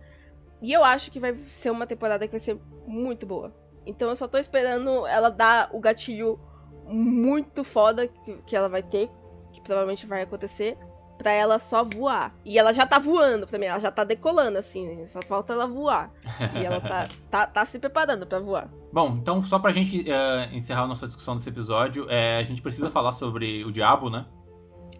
E 0.60 0.72
eu 0.72 0.84
acho 0.84 1.10
que 1.10 1.18
vai 1.18 1.34
ser 1.48 1.70
uma 1.70 1.86
temporada 1.86 2.26
que 2.26 2.32
vai 2.32 2.40
ser 2.40 2.58
muito 2.86 3.24
boa. 3.24 3.54
Então 3.88 4.10
eu 4.10 4.16
só 4.16 4.28
tô 4.28 4.36
esperando 4.36 5.06
ela 5.06 5.30
dar 5.30 5.70
o 5.72 5.80
gatilho 5.80 6.38
muito 6.86 7.64
foda 7.64 8.06
que, 8.06 8.34
que 8.46 8.54
ela 8.54 8.68
vai 8.68 8.82
ter, 8.82 9.10
que 9.50 9.62
provavelmente 9.62 10.06
vai 10.06 10.22
acontecer, 10.22 10.76
pra 11.16 11.32
ela 11.32 11.58
só 11.58 11.82
voar. 11.82 12.34
E 12.44 12.58
ela 12.58 12.72
já 12.72 12.86
tá 12.86 12.98
voando 12.98 13.46
pra 13.46 13.58
mim, 13.58 13.64
ela 13.64 13.78
já 13.78 13.90
tá 13.90 14.04
decolando, 14.04 14.58
assim, 14.58 15.06
só 15.08 15.20
falta 15.22 15.54
ela 15.54 15.66
voar. 15.66 16.12
E 16.54 16.64
ela 16.64 16.80
tá, 16.80 17.04
tá, 17.30 17.46
tá 17.46 17.64
se 17.64 17.78
preparando 17.78 18.26
pra 18.26 18.38
voar. 18.38 18.68
Bom, 18.92 19.16
então 19.20 19.42
só 19.42 19.58
pra 19.58 19.72
gente 19.72 20.00
uh, 20.02 20.54
encerrar 20.54 20.82
a 20.82 20.86
nossa 20.86 21.06
discussão 21.06 21.34
desse 21.34 21.48
episódio, 21.48 22.06
é, 22.10 22.38
a 22.38 22.42
gente 22.42 22.60
precisa 22.60 22.90
falar 22.90 23.12
sobre 23.12 23.64
o 23.64 23.72
diabo, 23.72 24.10
né? 24.10 24.26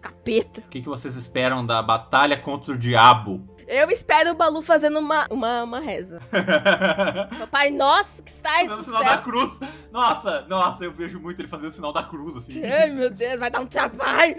Capeta. 0.01 0.61
O 0.61 0.69
que, 0.69 0.81
que 0.81 0.89
vocês 0.89 1.15
esperam 1.15 1.63
da 1.63 1.81
batalha 1.83 2.37
contra 2.37 2.73
o 2.73 2.77
diabo? 2.77 3.47
Eu 3.69 3.89
espero 3.91 4.31
o 4.31 4.33
Balu 4.33 4.63
fazendo 4.63 4.97
uma, 4.97 5.27
uma, 5.29 5.63
uma 5.63 5.79
reza. 5.79 6.19
Pai 7.51 7.69
nosso 7.69 8.23
que 8.23 8.31
está 8.31 8.49
Fazendo 8.49 8.79
o 8.79 8.83
sinal 8.83 9.03
da 9.03 9.19
cruz. 9.19 9.59
Nossa, 9.91 10.41
nossa, 10.47 10.85
eu 10.85 10.91
vejo 10.91 11.19
muito 11.19 11.39
ele 11.39 11.47
fazendo 11.47 11.67
o 11.67 11.71
sinal 11.71 11.93
da 11.93 12.01
cruz, 12.01 12.35
assim. 12.35 12.65
Ai, 12.65 12.89
meu 12.89 13.11
Deus, 13.11 13.39
vai 13.39 13.51
dar 13.51 13.59
um 13.59 13.67
trabalho. 13.67 14.37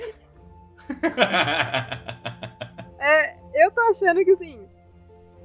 é, 2.99 3.37
eu 3.55 3.71
tô 3.71 3.81
achando 3.83 4.25
que, 4.25 4.33
assim, 4.33 4.67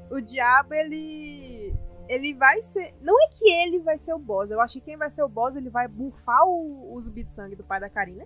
o 0.09 0.19
diabo, 0.19 0.73
ele... 0.73 1.71
Ele 2.09 2.33
vai 2.33 2.63
ser... 2.63 2.95
Não 3.01 3.15
é 3.23 3.27
que 3.29 3.47
ele 3.47 3.81
vai 3.81 3.99
ser 3.99 4.15
o 4.15 4.19
boss. 4.19 4.49
Eu 4.49 4.61
acho 4.61 4.73
que 4.73 4.81
quem 4.81 4.97
vai 4.97 5.11
ser 5.11 5.21
o 5.21 5.29
boss, 5.29 5.55
ele 5.55 5.69
vai 5.69 5.87
bufar 5.87 6.43
o, 6.43 6.91
o 6.91 6.99
zumbi 7.01 7.23
de 7.23 7.31
sangue 7.31 7.55
do 7.55 7.63
pai 7.63 7.79
da 7.79 7.89
Karina. 7.89 8.25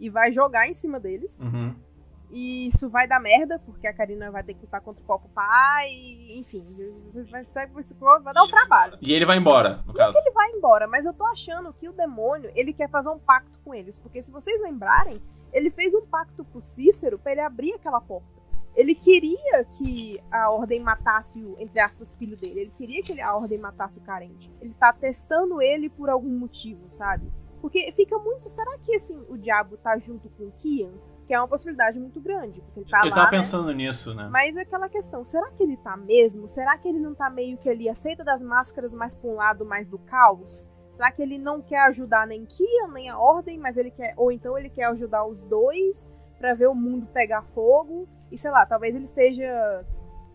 E 0.00 0.08
vai 0.08 0.32
jogar 0.32 0.66
em 0.66 0.72
cima 0.72 0.98
deles. 0.98 1.40
Uhum. 1.40 1.76
E 2.30 2.66
isso 2.66 2.90
vai 2.90 3.08
dar 3.08 3.20
merda, 3.20 3.58
porque 3.58 3.86
a 3.86 3.92
Karina 3.92 4.30
vai 4.30 4.42
ter 4.42 4.54
que 4.54 4.60
lutar 4.60 4.80
contra 4.82 5.02
o 5.02 5.06
Popo 5.06 5.28
Pai, 5.30 5.88
enfim, 6.30 6.64
vai, 7.30 7.44
vai, 7.44 8.20
vai 8.22 8.34
dar 8.34 8.44
um 8.44 8.48
trabalho. 8.48 8.98
E 9.00 9.12
ele 9.12 9.24
vai 9.24 9.38
embora, 9.38 9.82
no 9.86 9.88
Não 9.88 9.94
caso. 9.94 10.16
É 10.16 10.20
ele 10.20 10.30
vai 10.32 10.50
embora, 10.50 10.86
mas 10.86 11.06
eu 11.06 11.14
tô 11.14 11.24
achando 11.24 11.72
que 11.72 11.88
o 11.88 11.92
demônio, 11.92 12.50
ele 12.54 12.72
quer 12.72 12.90
fazer 12.90 13.08
um 13.08 13.18
pacto 13.18 13.58
com 13.64 13.74
eles, 13.74 13.98
porque 13.98 14.22
se 14.22 14.30
vocês 14.30 14.60
lembrarem, 14.60 15.16
ele 15.52 15.70
fez 15.70 15.94
um 15.94 16.04
pacto 16.04 16.44
pro 16.44 16.60
Cícero 16.62 17.18
para 17.18 17.32
ele 17.32 17.40
abrir 17.40 17.72
aquela 17.72 18.00
porta. 18.00 18.38
Ele 18.76 18.94
queria 18.94 19.64
que 19.76 20.22
a 20.30 20.50
ordem 20.50 20.78
matasse 20.78 21.42
o, 21.42 21.56
entre 21.58 21.80
aspas, 21.80 22.14
filho 22.14 22.36
dele. 22.36 22.60
Ele 22.60 22.72
queria 22.76 23.02
que 23.02 23.20
a 23.20 23.34
ordem 23.34 23.58
matasse 23.58 23.98
o 23.98 24.02
carente. 24.02 24.52
Ele 24.60 24.72
tá 24.74 24.92
testando 24.92 25.60
ele 25.60 25.88
por 25.88 26.08
algum 26.08 26.30
motivo, 26.30 26.88
sabe? 26.88 27.26
Porque 27.60 27.90
fica 27.92 28.16
muito. 28.18 28.48
Será 28.48 28.78
que 28.78 28.94
assim 28.94 29.20
o 29.28 29.36
diabo 29.36 29.76
tá 29.78 29.98
junto 29.98 30.28
com 30.30 30.44
o 30.44 30.52
Kian? 30.52 30.92
Que 31.28 31.34
é 31.34 31.38
uma 31.38 31.46
possibilidade 31.46 32.00
muito 32.00 32.18
grande, 32.22 32.62
porque 32.62 32.80
ele 32.80 32.90
tá 32.90 33.00
Eu 33.00 33.10
lá, 33.10 33.14
tava 33.14 33.30
né? 33.30 33.36
pensando 33.36 33.68
né? 33.68 33.74
nisso, 33.74 34.14
né? 34.14 34.30
Mas 34.32 34.56
é 34.56 34.62
aquela 34.62 34.88
questão, 34.88 35.22
será 35.26 35.50
que 35.50 35.62
ele 35.62 35.76
tá 35.76 35.94
mesmo? 35.94 36.48
Será 36.48 36.78
que 36.78 36.88
ele 36.88 36.98
não 36.98 37.14
tá 37.14 37.28
meio 37.28 37.58
que 37.58 37.68
ali 37.68 37.86
aceita 37.86 38.24
das 38.24 38.42
máscaras 38.42 38.94
mais 38.94 39.14
pra 39.14 39.28
um 39.28 39.34
lado 39.34 39.66
mais 39.66 39.86
do 39.86 39.98
caos? 39.98 40.66
Será 40.96 41.12
que 41.12 41.20
ele 41.20 41.38
não 41.38 41.60
quer 41.60 41.80
ajudar 41.82 42.26
nem 42.26 42.46
Kia, 42.46 42.88
nem 42.88 43.10
a 43.10 43.18
Ordem, 43.18 43.58
mas 43.58 43.76
ele 43.76 43.90
quer. 43.90 44.14
Ou 44.16 44.32
então 44.32 44.56
ele 44.56 44.70
quer 44.70 44.84
ajudar 44.84 45.26
os 45.26 45.44
dois 45.44 46.06
para 46.38 46.54
ver 46.54 46.66
o 46.66 46.74
mundo 46.74 47.06
pegar 47.12 47.42
fogo? 47.54 48.08
E 48.32 48.38
sei 48.38 48.50
lá, 48.50 48.64
talvez 48.64 48.96
ele 48.96 49.06
seja. 49.06 49.84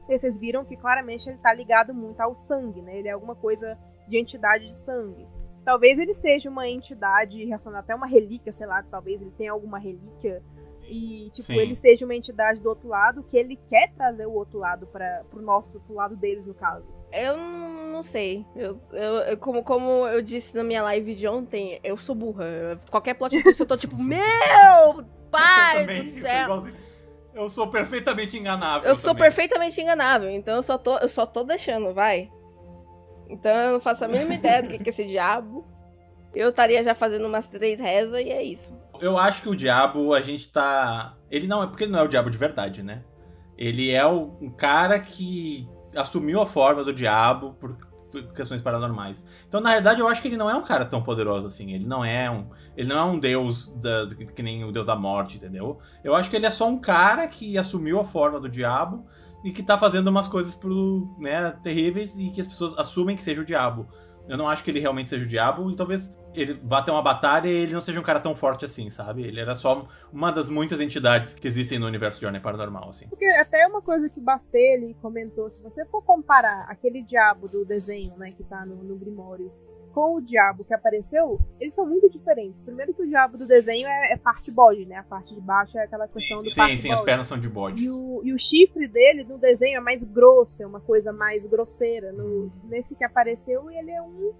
Vocês 0.07 0.37
viram 0.37 0.63
que 0.63 0.77
claramente 0.77 1.27
ele 1.27 1.39
tá 1.39 1.51
ligado 1.51 1.91
muito 1.91 2.21
ao 2.21 2.35
sangue, 2.35 2.83
né? 2.83 2.97
Ele 2.97 3.07
é 3.07 3.11
alguma 3.11 3.35
coisa 3.35 3.77
de 4.07 4.17
entidade 4.17 4.67
de 4.67 4.75
sangue. 4.75 5.27
Talvez 5.65 5.97
ele 5.97 6.13
seja 6.13 6.49
uma 6.49 6.67
entidade 6.67 7.43
relacionada 7.43 7.83
até 7.83 7.95
uma 7.95 8.05
relíquia, 8.05 8.51
sei 8.51 8.67
lá, 8.67 8.83
talvez 8.83 9.21
ele 9.21 9.31
tenha 9.31 9.51
alguma 9.51 9.79
relíquia 9.79 10.43
e, 10.93 11.29
tipo, 11.31 11.47
Sim. 11.47 11.57
ele 11.57 11.75
seja 11.75 12.05
uma 12.05 12.13
entidade 12.13 12.59
do 12.59 12.69
outro 12.69 12.87
lado 12.87 13.23
que 13.23 13.35
ele 13.35 13.59
quer 13.67 13.91
trazer 13.95 14.27
o 14.27 14.33
outro 14.33 14.59
lado 14.59 14.85
para 14.85 15.23
pro 15.31 15.41
nosso 15.41 15.79
pro 15.79 15.95
lado 15.95 16.15
deles, 16.15 16.45
no 16.45 16.53
caso. 16.53 16.85
Eu 17.11 17.35
não 17.35 18.03
sei. 18.03 18.45
Eu, 18.55 18.79
eu, 18.91 19.13
eu, 19.15 19.37
como, 19.37 19.63
como 19.63 20.07
eu 20.07 20.21
disse 20.21 20.55
na 20.55 20.63
minha 20.63 20.83
live 20.83 21.15
de 21.15 21.27
ontem, 21.27 21.79
eu 21.83 21.97
sou 21.97 22.13
burra. 22.13 22.79
Qualquer 22.91 23.15
plot 23.15 23.41
twist 23.41 23.59
eu 23.59 23.65
tô 23.65 23.75
tipo, 23.75 23.97
meu 24.01 25.03
pai 25.31 25.87
do 25.87 26.21
céu. 26.21 26.63
Eu 27.33 27.49
sou 27.49 27.67
perfeitamente 27.67 28.37
enganável. 28.37 28.87
Eu 28.87 28.95
sou 28.95 29.15
perfeitamente 29.15 29.81
enganável, 29.81 30.29
então 30.29 30.57
eu 30.57 30.61
só 30.61 30.77
tô, 30.77 30.99
eu 30.99 31.09
só 31.09 31.25
tô 31.25 31.43
deixando, 31.43 31.91
vai. 31.91 32.31
Então 33.27 33.51
eu 33.51 33.73
não 33.73 33.79
faço 33.79 34.05
a 34.05 34.07
mínima 34.07 34.35
ideia 34.35 34.61
do 34.61 34.69
que 34.69 34.75
é 34.75 34.89
esse 34.89 35.07
diabo. 35.07 35.65
Eu 36.35 36.49
estaria 36.49 36.83
já 36.83 36.93
fazendo 36.93 37.25
umas 37.25 37.47
três 37.47 37.79
rezas 37.79 38.21
e 38.21 38.29
é 38.29 38.43
isso. 38.43 38.82
Eu 39.03 39.17
acho 39.17 39.41
que 39.41 39.49
o 39.49 39.55
diabo, 39.55 40.13
a 40.13 40.21
gente 40.21 40.49
tá. 40.49 41.17
Ele 41.29 41.45
não 41.45 41.61
é. 41.61 41.67
Porque 41.67 41.83
ele 41.83 41.91
não 41.91 41.99
é 41.99 42.03
o 42.03 42.07
diabo 42.07 42.29
de 42.29 42.37
verdade, 42.37 42.81
né? 42.81 43.03
Ele 43.57 43.91
é 43.91 44.05
o, 44.05 44.37
um 44.41 44.49
cara 44.49 44.97
que 44.97 45.67
assumiu 45.93 46.41
a 46.41 46.45
forma 46.45 46.85
do 46.85 46.93
diabo 46.93 47.53
por 47.59 47.77
questões 48.33 48.61
paranormais. 48.61 49.25
Então, 49.45 49.59
na 49.59 49.69
realidade, 49.69 49.99
eu 49.99 50.07
acho 50.07 50.21
que 50.21 50.29
ele 50.29 50.37
não 50.37 50.49
é 50.49 50.55
um 50.55 50.61
cara 50.61 50.85
tão 50.85 51.03
poderoso 51.03 51.47
assim. 51.47 51.73
Ele 51.73 51.85
não 51.85 52.05
é 52.05 52.31
um, 52.31 52.47
ele 52.77 52.87
não 52.87 52.97
é 52.97 53.03
um 53.03 53.19
deus 53.19 53.67
da, 53.75 54.07
que 54.07 54.41
nem 54.41 54.63
o 54.63 54.71
deus 54.71 54.85
da 54.85 54.95
morte, 54.95 55.35
entendeu? 55.35 55.79
Eu 56.01 56.15
acho 56.15 56.29
que 56.29 56.37
ele 56.37 56.45
é 56.45 56.49
só 56.49 56.69
um 56.69 56.79
cara 56.79 57.27
que 57.27 57.57
assumiu 57.57 57.99
a 57.99 58.05
forma 58.05 58.39
do 58.39 58.47
diabo 58.47 59.05
e 59.43 59.51
que 59.51 59.61
tá 59.61 59.77
fazendo 59.77 60.07
umas 60.07 60.29
coisas 60.29 60.55
pro, 60.55 61.13
né, 61.19 61.51
terríveis 61.61 62.17
e 62.17 62.29
que 62.29 62.39
as 62.39 62.47
pessoas 62.47 62.77
assumem 62.77 63.17
que 63.17 63.23
seja 63.23 63.41
o 63.41 63.45
diabo. 63.45 63.85
Eu 64.27 64.37
não 64.37 64.47
acho 64.47 64.63
que 64.63 64.71
ele 64.71 64.79
realmente 64.79 65.09
seja 65.09 65.23
o 65.23 65.27
diabo, 65.27 65.69
e 65.69 65.75
talvez 65.75 66.17
ele 66.33 66.59
vá 66.63 66.81
ter 66.81 66.91
uma 66.91 67.01
batalha 67.01 67.47
e 67.47 67.51
ele 67.51 67.73
não 67.73 67.81
seja 67.81 67.99
um 67.99 68.03
cara 68.03 68.19
tão 68.19 68.35
forte 68.35 68.65
assim, 68.65 68.89
sabe? 68.89 69.23
Ele 69.23 69.39
era 69.39 69.53
só 69.53 69.87
uma 70.11 70.31
das 70.31 70.49
muitas 70.49 70.79
entidades 70.79 71.33
que 71.33 71.47
existem 71.47 71.77
no 71.77 71.85
universo 71.85 72.19
de 72.19 72.25
Ordem 72.25 72.41
Paranormal, 72.41 72.89
assim. 72.89 73.07
Porque 73.07 73.25
até 73.25 73.67
uma 73.67 73.81
coisa 73.81 74.09
que 74.09 74.19
Bastelli 74.19 74.95
comentou, 75.01 75.49
se 75.49 75.61
você 75.61 75.85
for 75.85 76.01
comparar 76.03 76.65
aquele 76.69 77.01
diabo 77.01 77.47
do 77.47 77.63
desenho, 77.65 78.17
né, 78.17 78.31
que 78.31 78.43
tá 78.43 78.65
no, 78.65 78.75
no 78.77 78.97
Grimório, 78.97 79.51
com 79.93 80.15
o 80.15 80.21
diabo 80.21 80.63
que 80.63 80.73
apareceu, 80.73 81.39
eles 81.59 81.75
são 81.75 81.85
muito 81.85 82.09
diferentes. 82.09 82.63
Primeiro 82.63 82.93
que 82.93 83.03
o 83.03 83.07
diabo 83.07 83.37
do 83.37 83.45
desenho 83.45 83.87
é, 83.87 84.13
é 84.13 84.17
parte 84.17 84.51
bode, 84.51 84.85
né? 84.85 84.95
A 84.95 85.03
parte 85.03 85.35
de 85.35 85.39
baixo 85.39 85.77
é 85.77 85.83
aquela 85.83 86.05
questão 86.05 86.39
sim, 86.39 86.43
do 86.43 86.51
Sim, 86.51 86.77
sim, 86.77 86.91
as 86.91 87.01
pernas 87.01 87.27
são 87.27 87.39
de 87.39 87.47
bode. 87.47 87.83
E 87.83 87.89
o, 87.89 88.21
e 88.23 88.33
o 88.33 88.39
chifre 88.39 88.87
dele 88.87 89.23
no 89.23 89.37
desenho 89.37 89.77
é 89.77 89.79
mais 89.79 90.03
grosso, 90.03 90.63
é 90.63 90.65
uma 90.65 90.79
coisa 90.79 91.13
mais 91.13 91.45
grosseira. 91.45 92.11
No, 92.11 92.51
nesse 92.63 92.95
que 92.95 93.03
apareceu, 93.03 93.69
ele 93.69 93.91
é 93.91 94.01
um, 94.01 94.33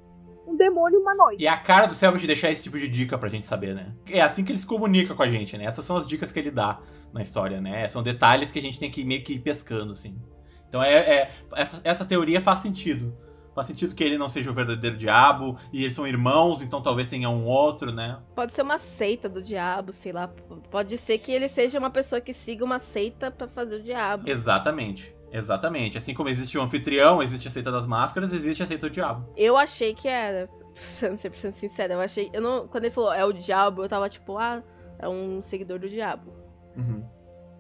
um 0.48 0.58
demônio 0.58 1.00
humanoide. 1.00 1.44
E 1.44 1.48
a 1.48 1.58
cara 1.58 1.86
do 1.86 1.94
Selbit 1.94 2.26
deixar 2.26 2.52
esse 2.52 2.64
tipo 2.64 2.80
de 2.80 2.88
dica 2.88 3.16
pra 3.16 3.30
gente 3.30 3.46
saber, 3.46 3.76
né? 3.76 3.94
É 4.10 4.22
assim 4.22 4.44
que 4.44 4.52
ele 4.52 4.60
se 4.60 4.66
comunica 4.66 5.14
com 5.14 5.22
a 5.22 5.30
gente, 5.30 5.56
né? 5.56 5.66
Essas 5.66 5.86
são 5.86 5.96
as 5.96 6.08
dicas 6.08 6.32
que 6.32 6.40
ele 6.40 6.50
dá 6.50 6.82
na 7.14 7.22
história, 7.22 7.62
né? 7.62 7.88
São 7.88 8.02
detalhes 8.02 8.52
que 8.52 8.58
a 8.58 8.62
gente 8.62 8.80
tem 8.80 8.90
que 8.90 9.06
meio 9.06 9.24
que 9.24 9.34
ir 9.34 9.40
pescando, 9.40 9.92
assim. 9.92 10.20
Então 10.68 10.82
é, 10.82 10.94
é 10.94 11.32
essa, 11.56 11.80
essa 11.84 12.06
teoria 12.06 12.42
faz 12.42 12.58
sentido. 12.58 13.16
Faz 13.54 13.68
sentido 13.68 13.94
que 13.94 14.04
ele 14.04 14.18
não 14.18 14.28
seja 14.28 14.50
o 14.50 14.54
verdadeiro 14.54 14.98
diabo, 14.98 15.58
e 15.72 15.82
eles 15.82 15.94
são 15.94 16.08
irmãos, 16.08 16.62
então 16.62 16.82
talvez 16.82 17.10
tenha 17.10 17.30
um 17.30 17.46
outro, 17.46 17.92
né? 17.92 18.20
Pode 18.36 18.54
ser 18.54 18.64
uma 18.64 18.78
seita 18.78 19.30
do 19.30 19.42
diabo, 19.42 19.94
sei 19.94 20.12
lá. 20.12 20.28
Pode 20.72 20.98
ser 20.98 21.20
que 21.20 21.32
ele 21.32 21.48
seja 21.48 21.78
uma 21.78 21.90
pessoa 21.90 22.20
que 22.20 22.34
siga 22.34 22.66
uma 22.66 22.80
seita 22.80 23.30
pra 23.30 23.48
fazer 23.48 23.78
o 23.78 23.84
diabo. 23.84 24.30
Exatamente. 24.30 25.16
Exatamente. 25.32 25.98
Assim 25.98 26.14
como 26.14 26.30
existe 26.30 26.58
o 26.58 26.62
anfitrião, 26.62 27.22
existe 27.22 27.48
a 27.48 27.52
seita 27.52 27.72
das 27.72 27.88
máscaras, 27.88 28.32
existe 28.34 28.62
a 28.62 28.68
seita 28.68 28.88
do 28.88 28.94
diabo. 28.94 29.28
Eu 29.36 29.58
achei 29.58 29.94
que 29.94 30.08
era. 30.08 30.48
Sendo 30.76 31.16
100% 31.16 31.52
sincera, 31.52 31.94
eu 31.94 32.02
achei. 32.02 32.30
Eu 32.34 32.42
não, 32.42 32.68
quando 32.68 32.86
ele 32.86 32.94
falou 32.94 33.14
é 33.14 33.24
o 33.24 33.32
diabo, 33.32 33.84
eu 33.84 33.90
tava 33.90 34.10
tipo, 34.10 34.38
ah, 34.38 34.64
é 34.98 35.08
um 35.08 35.42
seguidor 35.42 35.80
do 35.80 35.88
diabo. 35.88 36.32
Uhum. 36.76 37.04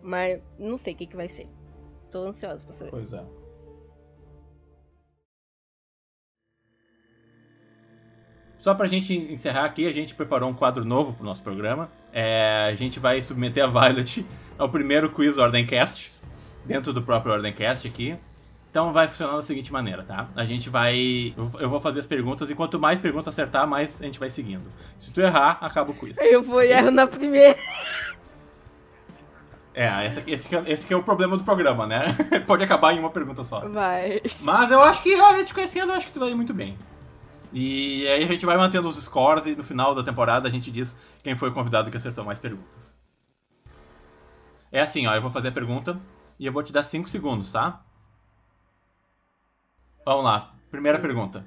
Mas 0.02 0.41
não 0.58 0.78
sei 0.78 0.94
o 0.94 0.98
que, 0.98 1.08
que 1.08 1.16
vai 1.16 1.28
ser. 1.28 1.48
Tô 2.12 2.24
ansiosa 2.26 2.66
pra 2.66 2.74
saber. 2.74 2.91
Pois 2.91 3.14
é. 3.14 3.24
Só 8.64 8.74
pra 8.74 8.88
gente 8.88 9.14
encerrar 9.14 9.66
aqui, 9.66 9.86
a 9.86 9.91
gente 9.91 10.16
preparou 10.16 10.49
um 10.49 10.53
quadro 10.53 10.86
novo 10.86 11.11
pro 11.11 11.26
nosso 11.26 11.43
programa. 11.43 11.91
É, 12.14 12.70
a 12.72 12.74
gente 12.76 12.97
vai 12.97 13.22
submeter 13.22 13.61
a 13.61 13.68
Violet 13.68 14.26
ao 14.57 14.70
primeiro 14.70 15.09
quiz 15.09 15.38
Ordencast, 15.38 16.14
dentro 16.64 16.93
do 16.93 17.01
próprio 17.01 17.34
Ordencast 17.34 17.86
aqui. 17.86 18.16
Então 18.72 18.93
vai 18.93 19.09
funcionar 19.09 19.34
da 19.34 19.41
seguinte 19.41 19.74
maneira, 19.74 20.03
tá? 20.03 20.30
A 20.34 20.45
gente 20.45 20.70
vai. 20.70 21.36
Eu 21.59 21.70
vou 21.70 21.82
fazer 21.82 21.99
as 21.99 22.07
perguntas 22.07 22.49
e 22.49 22.55
quanto 22.55 22.80
mais 22.80 23.01
perguntas 23.01 23.28
acertar, 23.28 23.68
mais 23.68 24.01
a 24.01 24.05
gente 24.05 24.18
vai 24.18 24.30
seguindo. 24.30 24.72
Se 24.95 25.11
tu 25.11 25.20
errar, 25.20 25.57
acaba 25.59 25.91
o 25.91 25.93
quiz. 25.93 26.18
Eu 26.20 26.41
vou 26.41 26.64
e 26.64 26.72
erro 26.72 26.89
na 26.89 27.05
primeira. 27.05 27.59
É, 29.74 30.05
esse, 30.05 30.24
esse, 30.26 30.47
que 30.47 30.55
é, 30.55 30.64
esse 30.68 30.86
que 30.86 30.93
é 30.93 30.95
o 30.95 31.03
problema 31.03 31.36
do 31.36 31.43
programa, 31.43 31.86
né? 31.86 32.05
Pode 32.47 32.64
acabar 32.64 32.93
em 32.93 32.99
uma 32.99 33.09
pergunta 33.09 33.43
só. 33.43 33.59
Vai. 33.68 34.22
Mas 34.39 34.72
eu 34.72 34.82
acho 34.82 35.03
que, 35.03 35.20
olha, 35.20 35.43
te 35.43 35.53
conhecendo, 35.53 35.91
eu 35.91 35.97
acho 35.97 36.07
que 36.07 36.14
tu 36.14 36.22
vai 36.22 36.30
ir 36.30 36.36
muito 36.36 36.53
bem. 36.53 36.78
E 37.54 38.08
aí 38.08 38.24
a 38.24 38.28
gente 38.28 38.47
vai 38.47 38.58
mantendo 38.58 38.88
os 38.88 38.97
scores 38.97 39.45
e 39.45 39.56
no 39.56 39.64
final 39.64 39.93
da 39.93 40.04
temporada 40.04 40.47
a 40.47 40.51
gente 40.51 40.72
diz 40.72 40.99
quem 41.22 41.36
foi 41.36 41.49
o 41.49 41.54
convidado 41.54 41.91
que 41.91 41.97
acertou 41.97 42.26
mais 42.26 42.39
perguntas. 42.39 42.97
É 44.72 44.82
assim, 44.82 45.06
ó, 45.06 45.14
eu 45.14 45.22
vou 45.22 45.30
fazer 45.30 45.49
a 45.49 45.51
pergunta 45.51 45.99
e 46.39 46.47
eu 46.47 46.51
vou 46.51 46.64
te 46.64 46.74
dar 46.74 46.82
5 46.82 47.08
segundos, 47.08 47.51
tá? 47.51 47.86
Vamos 50.04 50.24
lá. 50.24 50.56
Primeira 50.72 50.97
pergunta. 50.97 51.45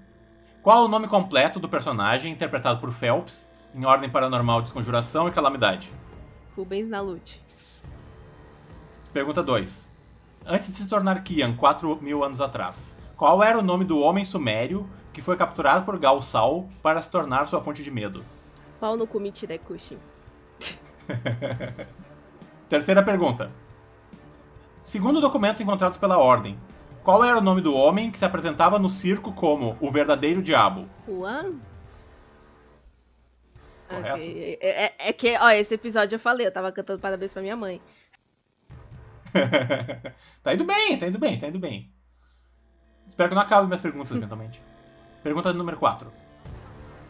Qual 0.63 0.85
o 0.85 0.89
nome 0.89 1.09
completo 1.09 1.59
do 1.59 1.69
personagem 1.69 2.33
interpretado 2.33 2.79
por 2.79 2.93
Phelps 2.93 3.51
em 3.75 3.85
Ordem 3.85 4.09
Paranormal, 4.09 4.63
Desconjuração 4.63 5.27
e 5.27 5.33
Calamidade? 5.33 5.93
Rubens 6.57 6.89
Nalute. 6.89 7.43
Pergunta 9.13 9.43
2. 9.43 9.93
Antes 10.47 10.69
de 10.69 10.75
se 10.77 10.89
tornar 10.89 11.23
Kian 11.25 11.57
4 11.57 12.01
mil 12.01 12.23
anos 12.23 12.41
atrás, 12.41 12.93
qual 13.17 13.43
era 13.43 13.59
o 13.59 13.63
nome 13.63 13.85
do 13.85 13.99
homem 13.99 14.25
sumério 14.25 14.89
que 15.17 15.23
foi 15.23 15.35
capturado 15.35 15.83
por 15.83 15.99
Gal 15.99 16.21
Sal 16.21 16.69
para 16.83 17.01
se 17.01 17.11
tornar 17.11 17.47
sua 17.47 17.59
fonte 17.59 17.83
de 17.83 17.91
medo? 17.91 18.23
Pau 18.79 18.99
no 18.99 19.07
Kumite 19.07 19.47
Dekushi. 19.47 19.97
Terceira 22.69 23.03
pergunta. 23.03 23.51
Segundo 24.79 25.19
documentos 25.19 25.59
encontrados 25.59 25.97
pela 25.97 26.19
Ordem, 26.19 26.61
qual 27.03 27.25
era 27.25 27.39
o 27.39 27.41
nome 27.41 27.63
do 27.63 27.75
homem 27.75 28.11
que 28.11 28.19
se 28.19 28.27
apresentava 28.27 28.79
no 28.79 28.91
circo 28.91 29.33
como 29.33 29.75
o 29.81 29.91
verdadeiro 29.91 30.43
diabo? 30.43 30.87
Juan? 31.09 31.55
Correto. 33.89 34.17
Ok. 34.21 34.59
É, 34.61 34.85
é- 34.85 34.95
é 34.99 35.13
que, 35.15 35.35
ó, 35.39 35.49
esse 35.49 35.73
episódio 35.77 36.17
eu 36.17 36.21
falei, 36.21 36.47
eu 36.47 36.53
tava 36.53 36.71
cantando 36.71 37.01
parabéns 37.01 37.33
pra 37.33 37.41
minha 37.41 37.57
mãe. 37.57 37.81
tá 40.43 40.53
indo 40.53 40.65
bem, 40.67 40.99
tá 40.99 41.07
indo 41.07 41.19
bem, 41.19 41.39
tá 41.39 41.49
indo 41.49 41.59
bem. 41.59 41.91
Espero 43.09 43.31
que 43.31 43.35
não 43.35 43.41
acabe 43.41 43.67
minhas 43.67 43.81
perguntas 43.81 44.13
eventualmente. 44.15 44.61
Pergunta 45.27 45.53
número 45.53 45.77
4. 45.77 46.09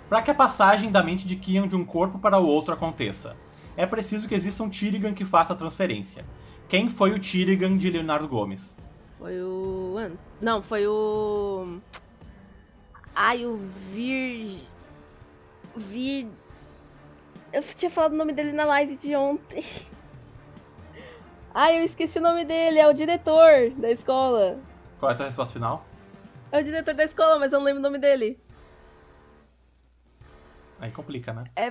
Para 0.09 0.23
que 0.23 0.31
a 0.31 0.35
passagem 0.35 0.91
da 0.91 1.03
mente 1.03 1.27
de 1.27 1.37
Kian 1.37 1.69
de 1.69 1.77
um 1.77 1.85
corpo 1.85 2.19
para 2.19 2.39
o 2.39 2.47
outro 2.47 2.73
aconteça, 2.73 3.37
é 3.77 3.85
preciso 3.85 4.27
que 4.27 4.35
exista 4.35 4.63
um 4.63 4.71
Tirigan 4.71 5.13
que 5.13 5.27
faça 5.27 5.53
a 5.53 5.57
transferência. 5.57 6.25
Quem 6.67 6.89
foi 6.89 7.13
o 7.13 7.19
Tirigan 7.19 7.77
de 7.77 7.91
Leonardo 7.91 8.27
Gomes? 8.27 8.79
Foi 9.19 9.39
o. 9.43 9.97
Não, 10.41 10.63
foi 10.63 10.87
o. 10.87 11.79
Ai, 13.15 13.45
o 13.45 13.61
Vir. 13.93 14.63
Vir. 15.77 16.27
Eu 17.53 17.63
tinha 17.63 17.91
falado 17.91 18.13
o 18.15 18.17
nome 18.17 18.33
dele 18.33 18.53
na 18.53 18.65
live 18.65 18.97
de 18.97 19.15
ontem. 19.15 19.63
Ai, 21.53 21.81
eu 21.81 21.85
esqueci 21.85 22.19
o 22.19 22.23
nome 22.23 22.47
dele, 22.47 22.79
é 22.79 22.89
o 22.89 22.95
diretor 22.95 23.73
da 23.77 23.91
escola. 23.91 24.59
Qual 24.99 25.11
é 25.11 25.13
a 25.13 25.17
tua 25.19 25.27
resposta 25.27 25.53
final? 25.53 25.85
É 26.53 26.61
o 26.61 26.65
diretor 26.65 26.95
da 26.95 27.05
escola, 27.05 27.39
mas 27.39 27.53
eu 27.53 27.59
não 27.59 27.67
lembro 27.67 27.81
o 27.81 27.83
nome 27.83 27.99
dele. 27.99 28.39
Aí 30.79 30.91
complica, 30.91 31.33
né? 31.33 31.45
É. 31.57 31.71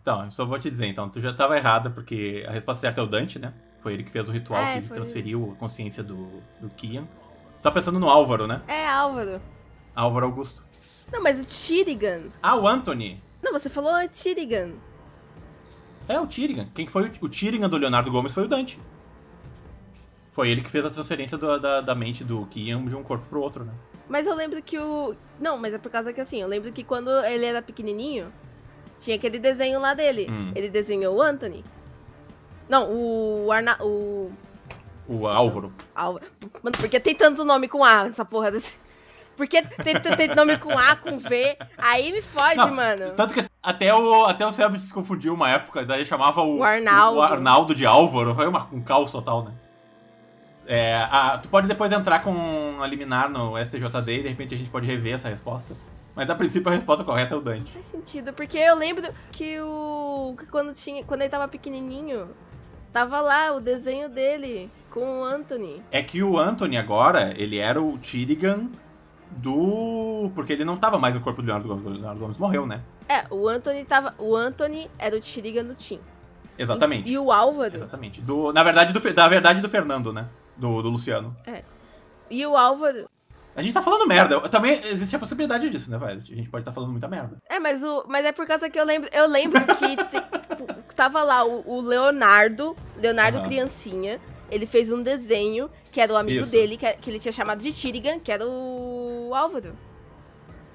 Então, 0.00 0.24
eu 0.24 0.30
só 0.30 0.44
vou 0.44 0.58
te 0.58 0.70
dizer, 0.70 0.86
então, 0.86 1.08
tu 1.08 1.20
já 1.20 1.30
estava 1.30 1.56
errada, 1.56 1.90
porque 1.90 2.44
a 2.48 2.52
resposta 2.52 2.82
certa 2.82 3.00
é 3.00 3.04
o 3.04 3.06
Dante, 3.06 3.38
né? 3.38 3.52
Foi 3.80 3.92
ele 3.92 4.04
que 4.04 4.10
fez 4.10 4.28
o 4.28 4.32
ritual 4.32 4.62
É, 4.62 4.80
que 4.80 4.86
foi 4.86 4.94
transferiu 4.94 5.52
a 5.52 5.58
consciência 5.58 6.02
do, 6.02 6.40
do 6.60 6.68
Kian. 6.70 7.04
Tu 7.58 7.62
tá 7.62 7.70
pensando 7.70 7.98
no 7.98 8.08
Álvaro, 8.08 8.46
né? 8.46 8.62
É 8.68 8.86
Álvaro. 8.86 9.40
Álvaro 9.94 10.26
Augusto. 10.26 10.64
Não, 11.12 11.22
mas 11.22 11.40
o 11.40 11.44
Tirigan. 11.44 12.30
Ah, 12.42 12.56
o 12.56 12.66
Anthony. 12.66 13.22
Não, 13.42 13.52
você 13.52 13.68
falou 13.68 13.92
Tirigan. 14.08 14.72
É, 16.08 16.20
o 16.20 16.26
Tirigan. 16.26 16.68
Quem 16.74 16.86
que 16.86 16.92
foi 16.92 17.08
o, 17.08 17.12
o 17.24 17.28
Tirigan 17.28 17.68
do 17.68 17.76
Leonardo 17.76 18.10
Gomes 18.10 18.32
foi 18.32 18.44
o 18.44 18.48
Dante. 18.48 18.80
Foi 20.36 20.50
ele 20.50 20.60
que 20.60 20.68
fez 20.68 20.84
a 20.84 20.90
transferência 20.90 21.38
do- 21.38 21.58
da, 21.58 21.80
da 21.80 21.94
mente 21.94 22.22
do 22.22 22.44
Kian 22.46 22.84
de 22.84 22.94
um 22.94 23.02
corpo 23.02 23.24
pro 23.26 23.40
outro, 23.40 23.64
né? 23.64 23.72
Mas 24.06 24.26
eu 24.26 24.34
lembro 24.34 24.60
que 24.62 24.78
o. 24.78 25.16
Não, 25.40 25.56
mas 25.56 25.72
é 25.72 25.78
por 25.78 25.90
causa 25.90 26.12
que 26.12 26.20
assim, 26.20 26.42
eu 26.42 26.46
lembro 26.46 26.70
que 26.72 26.84
quando 26.84 27.08
ele 27.24 27.46
era 27.46 27.62
pequenininho, 27.62 28.30
tinha 28.98 29.16
aquele 29.16 29.38
desenho 29.38 29.80
lá 29.80 29.94
dele. 29.94 30.26
Hum. 30.30 30.52
Ele 30.54 30.68
desenhou 30.68 31.16
o 31.16 31.22
Anthony. 31.22 31.64
Não, 32.68 32.86
o 32.92 33.50
Arna... 33.50 33.78
o 33.82 34.30
O 35.08 35.26
Álvaro. 35.26 35.72
Álvaro. 35.94 36.26
Mano, 36.62 36.76
por 36.78 36.86
que 36.90 37.00
tem 37.00 37.14
tanto 37.14 37.42
nome 37.42 37.66
com 37.66 37.82
A, 37.82 38.06
essa 38.06 38.24
porra 38.24 38.50
desse... 38.50 38.74
Por 39.38 39.46
que 39.46 39.62
tem, 39.62 39.98
tem, 40.00 40.12
tem 40.16 40.34
nome 40.34 40.58
com 40.58 40.76
A, 40.76 40.96
com 40.96 41.18
V? 41.18 41.56
Aí 41.78 42.12
me 42.12 42.20
fode, 42.20 42.56
Não, 42.56 42.74
mano. 42.74 43.12
Tanto 43.16 43.32
que 43.34 43.44
até 43.62 43.94
o, 43.94 44.24
até 44.26 44.46
o 44.46 44.52
Selbit 44.52 44.82
se 44.82 44.92
confundiu 44.92 45.32
uma 45.34 45.48
época, 45.48 45.84
daí 45.84 46.04
chamava 46.04 46.42
o, 46.42 46.58
O 46.58 46.62
Arnaldo. 46.64 47.18
o 47.18 47.22
Arnaldo 47.22 47.74
de 47.74 47.86
Álvaro. 47.86 48.34
Foi 48.34 48.46
uma, 48.48 48.66
um 48.72 48.82
caos 48.82 49.10
total, 49.12 49.44
né? 49.44 49.52
É, 50.66 50.96
a- 51.10 51.38
tu 51.38 51.48
pode 51.48 51.68
depois 51.68 51.92
entrar 51.92 52.20
com 52.20 52.78
a 52.82 52.86
liminar 52.86 53.30
no 53.30 53.56
STJD 53.56 54.18
e 54.18 54.22
de 54.22 54.28
repente 54.28 54.54
a 54.54 54.58
gente 54.58 54.70
pode 54.70 54.86
rever 54.86 55.14
essa 55.14 55.28
resposta. 55.28 55.74
Mas 56.14 56.28
a 56.30 56.34
princípio 56.34 56.70
a 56.70 56.74
resposta 56.74 57.04
correta 57.04 57.34
é 57.34 57.38
o 57.38 57.40
Dante. 57.40 57.72
Faz 57.72 57.86
sentido, 57.86 58.32
porque 58.32 58.56
eu 58.58 58.74
lembro 58.74 59.06
que 59.30 59.60
o. 59.60 60.34
que 60.38 60.46
quando, 60.46 60.72
tinha, 60.72 61.04
quando 61.04 61.20
ele 61.20 61.28
tava 61.30 61.46
pequenininho, 61.46 62.28
tava 62.92 63.20
lá 63.20 63.52
o 63.52 63.60
desenho 63.60 64.08
dele 64.08 64.70
com 64.90 65.20
o 65.20 65.24
Anthony. 65.24 65.82
É 65.92 66.02
que 66.02 66.22
o 66.22 66.38
Anthony 66.38 66.78
agora, 66.78 67.34
ele 67.36 67.58
era 67.58 67.80
o 67.82 67.98
Tirigan 67.98 68.68
do. 69.30 70.30
Porque 70.34 70.52
ele 70.52 70.64
não 70.64 70.76
tava 70.76 70.98
mais 70.98 71.14
no 71.14 71.20
corpo 71.20 71.42
do 71.42 71.46
Leonardo 71.46 71.68
Gomes. 71.68 71.84
O 71.86 71.88
Leonardo 71.90 72.20
Gomes 72.20 72.38
morreu, 72.38 72.66
né? 72.66 72.80
É, 73.08 73.24
o 73.30 73.46
Anthony 73.48 73.84
tava. 73.84 74.14
O 74.18 74.34
Anthony 74.34 74.90
era 74.98 75.14
o 75.16 75.20
Tirigan 75.20 75.64
do 75.64 75.74
Tim. 75.74 76.00
Exatamente. 76.58 77.12
E 77.12 77.18
o 77.18 77.30
Álvaro. 77.30 77.74
Exatamente. 77.74 78.20
Do, 78.22 78.52
na 78.52 78.62
verdade, 78.62 78.92
do, 78.92 79.12
da 79.12 79.28
verdade 79.28 79.60
do 79.60 79.68
Fernando, 79.68 80.12
né? 80.12 80.26
Do, 80.56 80.82
do 80.82 80.88
Luciano. 80.88 81.36
E 82.30 82.44
o 82.46 82.56
Álvaro. 82.56 83.08
A 83.56 83.62
gente 83.62 83.72
tá 83.72 83.80
falando 83.80 84.06
merda. 84.06 84.38
Também 84.48 84.72
existe 84.84 85.16
a 85.16 85.18
possibilidade 85.18 85.70
disso, 85.70 85.90
né, 85.90 85.96
velho? 85.96 86.20
A 86.20 86.34
gente 86.34 86.50
pode 86.50 86.60
estar 86.60 86.70
tá 86.70 86.72
falando 86.72 86.90
muita 86.90 87.08
merda. 87.08 87.38
É, 87.48 87.58
mas, 87.58 87.82
o, 87.82 88.04
mas 88.06 88.24
é 88.26 88.30
por 88.30 88.46
causa 88.46 88.68
que 88.68 88.78
eu 88.78 88.84
lembro. 88.84 89.08
Eu 89.12 89.26
lembro 89.26 89.64
que 89.76 89.96
te, 89.96 90.22
tava 90.94 91.22
lá 91.22 91.42
o, 91.42 91.66
o 91.66 91.80
Leonardo, 91.80 92.76
Leonardo 92.98 93.38
uhum. 93.38 93.44
Criancinha. 93.44 94.20
Ele 94.50 94.66
fez 94.66 94.92
um 94.92 95.00
desenho 95.00 95.70
que 95.90 96.00
era 96.00 96.12
o 96.12 96.16
amigo 96.16 96.42
Isso. 96.42 96.52
dele, 96.52 96.76
que, 96.76 96.92
que 96.94 97.10
ele 97.10 97.18
tinha 97.18 97.32
chamado 97.32 97.62
de 97.62 97.72
Tirigan, 97.72 98.18
que 98.18 98.30
era 98.30 98.46
o 98.46 99.32
Álvaro. 99.34 99.74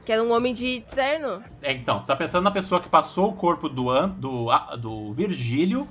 Que 0.03 0.11
era 0.11 0.23
um 0.23 0.32
homem 0.32 0.51
de 0.51 0.84
terno. 0.93 1.43
É, 1.61 1.71
então, 1.71 1.99
tu 1.99 2.07
tá 2.07 2.15
pensando 2.15 2.43
na 2.43 2.51
pessoa 2.51 2.82
que 2.82 2.89
passou 2.89 3.29
o 3.29 3.34
corpo 3.34 3.69
do, 3.69 4.07
do, 4.07 4.47
do 4.77 5.13
Virgílio 5.13 5.88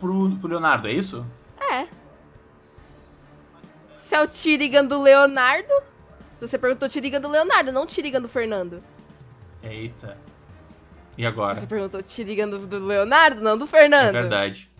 pro, 0.00 0.36
pro 0.38 0.48
Leonardo, 0.48 0.88
é 0.88 0.92
isso? 0.92 1.24
É. 1.70 1.86
Se 4.12 4.16
é 4.16 4.20
o 4.20 4.28
Tirigan 4.28 4.84
do 4.84 5.00
Leonardo, 5.00 5.72
você 6.38 6.58
perguntou 6.58 6.86
Tirigan 6.86 7.18
do 7.18 7.30
Leonardo, 7.30 7.72
não 7.72 7.86
Tirigan 7.86 8.20
do 8.20 8.28
Fernando. 8.28 8.82
Eita. 9.62 10.18
E 11.16 11.24
agora? 11.24 11.54
Você 11.54 11.66
perguntou 11.66 12.02
Tirigan 12.02 12.46
do, 12.46 12.66
do 12.66 12.78
Leonardo, 12.78 13.40
não 13.40 13.56
do 13.56 13.66
Fernando. 13.66 14.14
É 14.14 14.20
verdade. 14.20 14.70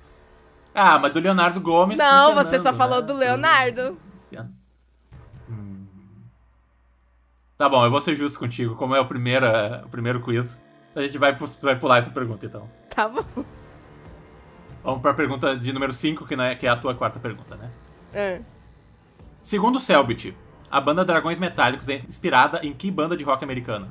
Ah, 0.75 0.99
mas 0.99 1.13
do 1.13 1.21
Leonardo 1.21 1.63
Gomes. 1.63 1.99
Não, 1.99 2.35
Fernando, 2.35 2.45
você 2.45 2.59
só 2.61 2.73
né? 2.73 2.77
falou 2.77 3.01
do 3.01 3.15
Leonardo. 3.15 3.97
Hum. 5.49 5.87
Tá 7.57 7.71
bom, 7.71 7.87
eu 7.87 7.91
vou 7.91 8.03
ser 8.03 8.15
justo 8.15 8.39
contigo. 8.39 8.77
Como 8.77 8.95
é 8.95 9.01
o 9.01 9.07
primeiro, 9.07 9.47
o 9.83 9.89
primeiro 9.89 10.21
quiz, 10.21 10.63
a 10.95 11.01
gente 11.01 11.17
vai, 11.17 11.35
vai 11.63 11.79
pular 11.79 11.97
essa 11.97 12.11
pergunta 12.11 12.45
então. 12.45 12.69
Tá 12.91 13.09
bom. 13.09 13.25
Vamos 14.85 15.01
pra 15.01 15.15
pergunta 15.15 15.57
de 15.57 15.73
número 15.73 15.95
5, 15.95 16.27
que, 16.27 16.35
é, 16.35 16.55
que 16.55 16.67
é 16.67 16.69
a 16.69 16.77
tua 16.77 16.95
quarta 16.95 17.19
pergunta, 17.19 17.57
né? 17.57 17.71
É. 18.13 18.43
Segundo 19.43 19.81
Selbit, 19.81 20.37
a 20.71 20.81
banda 20.81 21.05
Dragões 21.05 21.41
Metálicos 21.41 21.89
é 21.89 21.97
inspirada 21.97 22.65
em 22.65 22.73
que 22.73 22.93
banda 22.93 23.17
de 23.17 23.25
rock 23.25 23.43
americana? 23.43 23.89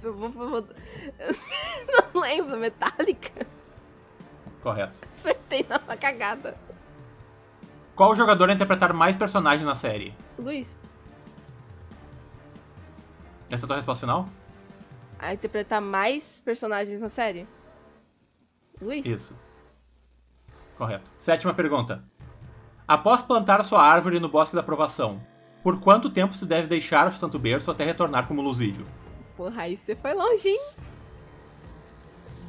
Eu 0.00 0.14
não 2.14 2.20
lembro, 2.20 2.56
Metallica? 2.56 3.44
Correto. 4.62 5.00
Acertei 5.12 5.66
na 5.68 5.80
cagada. 5.96 6.56
Qual 7.96 8.14
jogador 8.14 8.50
a 8.50 8.52
interpretar 8.52 8.92
mais 8.92 9.16
personagens 9.16 9.66
na 9.66 9.74
série? 9.74 10.14
Luiz. 10.38 10.78
Essa 13.50 13.64
é 13.64 13.66
a 13.66 13.68
tua 13.68 13.76
resposta 13.76 14.06
final? 14.06 14.28
A 15.18 15.34
interpretar 15.34 15.80
mais 15.80 16.40
personagens 16.40 17.02
na 17.02 17.08
série? 17.08 17.48
Luiz. 18.80 19.04
Isso. 19.04 19.36
Correto. 20.78 21.10
Sétima 21.18 21.52
pergunta. 21.52 22.04
Após 22.86 23.22
plantar 23.22 23.64
sua 23.64 23.82
árvore 23.82 24.20
no 24.20 24.28
Bosque 24.28 24.54
da 24.54 24.60
Aprovação, 24.60 25.18
por 25.62 25.80
quanto 25.80 26.10
tempo 26.10 26.34
se 26.34 26.44
deve 26.44 26.68
deixar 26.68 27.08
o 27.08 27.12
Santo 27.12 27.38
Berço 27.38 27.70
até 27.70 27.82
retornar 27.82 28.28
como 28.28 28.42
Lusídio? 28.42 28.84
Porra, 29.38 29.62
aí 29.62 29.74
você 29.74 29.96
foi 29.96 30.12
longe, 30.12 30.48
hein? 30.50 30.60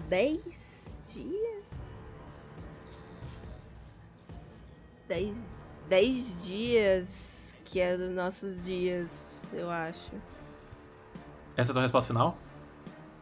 Dez 0.10 0.98
dias? 1.14 1.64
Dez, 5.08 5.54
dez 5.88 6.44
dias 6.44 7.54
que 7.64 7.80
é 7.80 7.96
dos 7.96 8.14
nossos 8.14 8.64
dias, 8.64 9.24
eu 9.54 9.70
acho. 9.70 10.12
Essa 11.56 11.70
é 11.70 11.72
a 11.72 11.74
tua 11.74 11.82
resposta 11.82 12.14
final? 12.14 12.38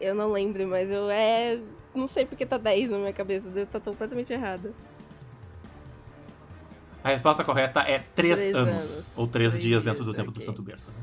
Eu 0.01 0.15
não 0.15 0.31
lembro, 0.31 0.67
mas 0.67 0.89
eu 0.89 1.09
é. 1.11 1.59
Não 1.93 2.07
sei 2.07 2.25
porque 2.25 2.43
tá 2.43 2.57
10 2.57 2.89
na 2.89 2.97
minha 2.97 3.13
cabeça, 3.13 3.49
deve 3.49 3.65
estar 3.65 3.79
tá 3.79 3.91
completamente 3.91 4.33
errada. 4.33 4.73
A 7.03 7.09
resposta 7.09 7.43
correta 7.43 7.81
é 7.81 7.99
3 8.15 8.39
anos, 8.39 8.55
anos, 8.55 9.11
Ou 9.15 9.27
3 9.27 9.59
dias 9.59 9.83
dentro 9.83 10.03
do 10.05 10.13
tempo 10.13 10.29
okay. 10.29 10.41
do 10.41 10.45
Santo 10.45 10.61
Berço. 10.61 10.91
Né? 10.91 10.97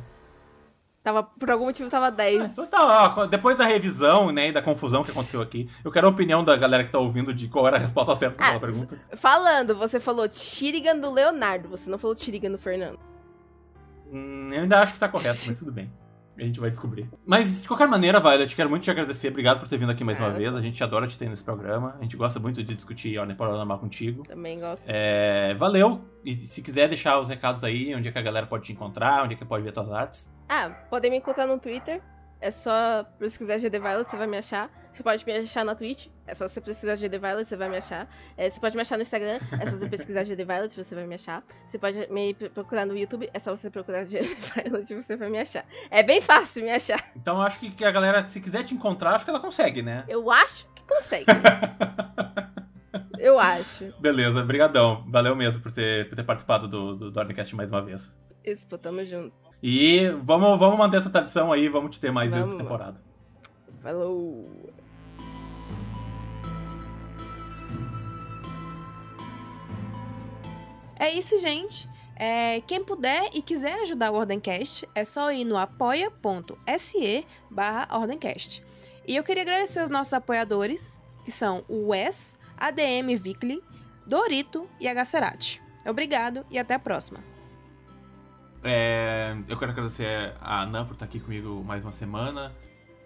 Tava, 1.03 1.23
por 1.23 1.51
algum 1.51 1.65
motivo 1.65 1.89
tava 1.89 2.11
10. 2.11 2.41
Ah, 2.41 2.45
então 2.45 2.67
tá, 2.67 3.15
ó, 3.17 3.27
depois 3.27 3.57
da 3.57 3.65
revisão, 3.65 4.31
né, 4.31 4.49
e 4.49 4.53
da 4.53 4.61
confusão 4.61 5.03
que 5.03 5.11
aconteceu 5.11 5.41
aqui, 5.41 5.69
eu 5.83 5.91
quero 5.91 6.07
a 6.07 6.11
opinião 6.11 6.45
da 6.45 6.55
galera 6.57 6.85
que 6.85 6.91
tá 6.91 6.99
ouvindo 6.99 7.33
de 7.33 7.49
qual 7.49 7.67
era 7.67 7.77
a 7.77 7.81
resposta 7.81 8.15
certa 8.15 8.37
pra 8.37 8.55
ah, 8.55 8.61
pergunta. 8.61 8.99
Falando, 9.15 9.75
você 9.75 9.99
falou 9.99 10.29
Tirigan 10.29 10.99
do 10.99 11.11
Leonardo, 11.11 11.69
você 11.69 11.89
não 11.89 11.97
falou 11.97 12.15
Tirigan 12.15 12.51
do 12.51 12.59
Fernando. 12.59 12.99
Hum, 14.13 14.51
eu 14.53 14.63
ainda 14.63 14.81
acho 14.81 14.93
que 14.93 15.01
tá 15.01 15.09
correto, 15.09 15.41
mas 15.47 15.59
tudo 15.59 15.73
bem. 15.73 15.91
A 16.41 16.47
gente 16.47 16.59
vai 16.59 16.71
descobrir. 16.71 17.09
Mas, 17.27 17.63
de 17.63 17.69
qualquer 17.69 17.87
maneira, 17.87 18.19
Violet, 18.19 18.57
quero 18.57 18.71
muito 18.71 18.83
te 18.83 18.91
agradecer. 18.91 19.29
Obrigado 19.29 19.61
por 19.61 19.69
ter 19.69 19.77
vindo 19.77 19.91
aqui 19.91 20.03
mais 20.03 20.19
uma 20.19 20.31
vez. 20.31 20.57
A 20.57 20.63
gente 20.63 20.83
adora 20.83 21.07
te 21.07 21.19
ter 21.19 21.29
nesse 21.29 21.45
programa. 21.45 21.97
A 21.99 22.03
gente 22.03 22.17
gosta 22.17 22.41
muito 22.41 22.63
de 22.65 22.75
discutir 22.75 23.19
Ordem 23.19 23.37
Paranormal 23.37 23.79
contigo. 23.79 24.23
Também 24.23 24.59
gosto. 24.59 24.85
É, 24.87 25.55
valeu. 25.55 26.03
E 26.25 26.35
se 26.35 26.63
quiser 26.63 26.89
deixar 26.89 27.19
os 27.21 27.29
recados 27.29 27.63
aí, 27.63 27.95
onde 27.95 28.09
é 28.09 28.13
que 28.13 28.19
a 28.19 28.23
galera 28.23 28.47
pode 28.47 28.65
te 28.65 28.73
encontrar, 28.73 29.25
onde 29.25 29.35
é 29.35 29.37
que 29.37 29.45
pode 29.45 29.63
ver 29.63 29.73
tuas 29.73 29.91
artes. 29.91 30.35
Ah, 30.49 30.71
podem 30.89 31.11
me 31.11 31.19
encontrar 31.19 31.47
no 31.47 31.59
Twitter, 31.59 32.01
é 32.41 32.51
só 32.51 33.05
pesquisar 33.19 33.59
GD 33.59 33.79
Violet, 33.79 34.11
você 34.11 34.17
vai 34.17 34.27
me 34.27 34.39
achar. 34.39 34.71
Você 34.93 35.03
pode 35.05 35.25
me 35.25 35.33
achar 35.33 35.65
na 35.65 35.75
Twitch, 35.75 36.09
é 36.27 36.35
só 36.35 36.49
você 36.49 36.61
pesquisar 36.61 36.97
GD 36.97 37.19
Violet, 37.19 37.45
você 37.47 37.57
vai 37.57 37.69
me 37.69 37.77
achar. 37.77 38.09
É, 38.37 38.51
você 38.51 38.61
pode 38.61 38.75
me 38.75 38.83
achar 38.83 38.97
no 38.97 39.03
Instagram, 39.03 39.39
é 39.61 39.67
só 39.67 39.77
você 39.77 39.89
pesquisar 39.89 40.25
GD 40.25 40.45
Violet, 40.45 40.75
você 40.75 40.95
vai 40.95 41.07
me 41.07 41.15
achar. 41.15 41.45
Você 41.67 41.79
pode 41.79 42.07
me 42.11 42.35
procurar 42.35 42.85
no 42.85 42.97
YouTube, 42.97 43.31
é 43.33 43.39
só 43.39 43.55
você 43.55 43.71
procurar 43.71 44.05
GD 44.05 44.27
Violet, 44.55 44.95
você 44.95 45.17
vai 45.17 45.31
me 45.31 45.39
achar. 45.39 45.65
É 45.91 46.03
bem 46.03 46.21
fácil 46.21 46.65
me 46.65 46.71
achar. 46.71 47.03
Então 47.15 47.37
eu 47.37 47.43
acho 47.43 47.61
que 47.61 47.85
a 47.85 47.91
galera, 47.91 48.27
se 48.27 48.41
quiser 48.41 48.65
te 48.65 48.75
encontrar, 48.75 49.15
acho 49.15 49.25
que 49.25 49.31
ela 49.31 49.41
consegue, 49.41 49.81
né? 49.81 50.05
Eu 50.09 50.31
acho 50.31 50.67
que 50.75 50.83
consegue. 50.83 51.27
eu 53.19 53.39
acho. 53.39 53.95
Beleza, 54.01 54.43
brigadão. 54.43 55.05
Valeu 55.09 55.37
mesmo 55.37 55.63
por 55.63 55.71
ter, 55.71 56.09
por 56.09 56.17
ter 56.17 56.25
participado 56.25 56.67
do, 56.67 56.97
do, 56.97 57.11
do 57.11 57.21
Ordecast 57.21 57.55
mais 57.55 57.71
uma 57.71 57.81
vez. 57.81 58.21
Isso, 58.45 58.67
pô, 58.67 58.77
tamo 58.77 59.05
junto. 59.05 59.33
E 59.63 60.09
vamos, 60.23 60.59
vamos 60.59 60.79
manter 60.79 60.97
essa 60.97 61.11
tradição 61.11 61.53
aí, 61.53 61.69
vamos 61.69 61.95
te 61.95 62.01
ter 62.01 62.11
mais 62.11 62.31
vamos. 62.31 62.47
vezes 62.47 62.59
por 62.59 62.65
temporada. 62.65 63.01
Falou! 63.83 64.51
É 71.01 71.11
isso, 71.11 71.39
gente. 71.39 71.89
É, 72.15 72.61
quem 72.61 72.85
puder 72.85 73.31
e 73.33 73.41
quiser 73.41 73.73
ajudar 73.81 74.11
o 74.11 74.17
Ordencast, 74.17 74.87
é 74.95 75.03
só 75.03 75.33
ir 75.33 75.47
no 75.47 75.57
apoia.se 75.57 77.27
barra 77.51 77.89
Ordencast. 77.99 78.63
E 79.09 79.17
eu 79.17 79.25
queria 79.25 79.43
agradecer 79.43 79.83
os 79.83 79.89
nossos 79.89 80.13
apoiadores, 80.13 81.03
que 81.25 81.33
são 81.33 81.65
o 81.67 81.89
Wes, 81.89 82.37
ADM 82.59 83.17
Vicli, 83.17 83.63
Dorito 84.07 84.69
e 84.79 84.87
a 84.87 84.93
Gacerati. 84.93 85.63
Obrigado 85.87 86.45
e 86.51 86.59
até 86.59 86.75
a 86.75 86.79
próxima. 86.79 87.25
É, 88.63 89.35
eu 89.49 89.59
quero 89.59 89.73
agradecer 89.73 90.35
a 90.39 90.65
Ana 90.65 90.85
por 90.85 90.93
estar 90.93 91.07
aqui 91.07 91.19
comigo 91.19 91.65
mais 91.65 91.83
uma 91.83 91.93
semana. 91.93 92.55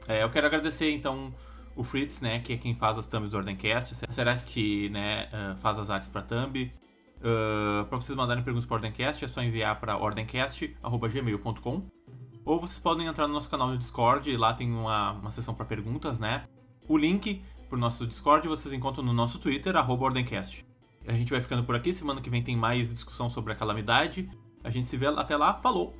É, 0.08 0.24
eu 0.24 0.30
quero 0.30 0.48
agradecer, 0.48 0.90
então, 0.90 1.32
o 1.76 1.84
Fritz, 1.84 2.20
né, 2.20 2.40
que 2.40 2.54
é 2.54 2.56
quem 2.56 2.74
faz 2.74 2.98
as 2.98 3.06
thumbs 3.06 3.30
do 3.30 3.36
Ordencast. 3.36 3.94
Será 4.10 4.36
que 4.36 4.88
né, 4.88 5.28
uh, 5.32 5.56
faz 5.60 5.78
as 5.78 5.90
artes 5.90 6.08
para 6.08 6.22
thumb. 6.22 6.72
Uh, 7.24 7.86
para 7.86 7.98
vocês 7.98 8.14
mandarem 8.14 8.44
perguntas 8.44 8.66
para 8.66 8.74
o 8.74 8.76
Ordencast, 8.76 9.24
é 9.24 9.28
só 9.28 9.42
enviar 9.42 9.80
para 9.80 9.96
ordencast.gmail.com 9.96 11.82
ou 12.44 12.60
vocês 12.60 12.78
podem 12.78 13.06
entrar 13.06 13.26
no 13.26 13.32
nosso 13.32 13.48
canal 13.48 13.68
no 13.68 13.78
Discord, 13.78 14.36
lá 14.36 14.52
tem 14.52 14.70
uma, 14.70 15.12
uma 15.12 15.30
seção 15.30 15.54
para 15.54 15.64
perguntas, 15.64 16.20
né? 16.20 16.44
O 16.86 16.98
link 16.98 17.42
para 17.68 17.76
o 17.76 17.80
nosso 17.80 18.06
Discord 18.06 18.46
vocês 18.46 18.74
encontram 18.74 19.02
no 19.02 19.14
nosso 19.14 19.38
Twitter, 19.38 19.74
Ordencast. 20.04 20.66
A 21.06 21.12
gente 21.12 21.30
vai 21.30 21.40
ficando 21.40 21.64
por 21.64 21.74
aqui, 21.74 21.92
semana 21.92 22.20
que 22.20 22.28
vem 22.28 22.42
tem 22.42 22.56
mais 22.56 22.92
discussão 22.92 23.30
sobre 23.30 23.52
a 23.52 23.56
calamidade. 23.56 24.28
A 24.62 24.70
gente 24.70 24.86
se 24.86 24.96
vê 24.96 25.06
até 25.06 25.36
lá, 25.36 25.54
falou! 25.54 25.94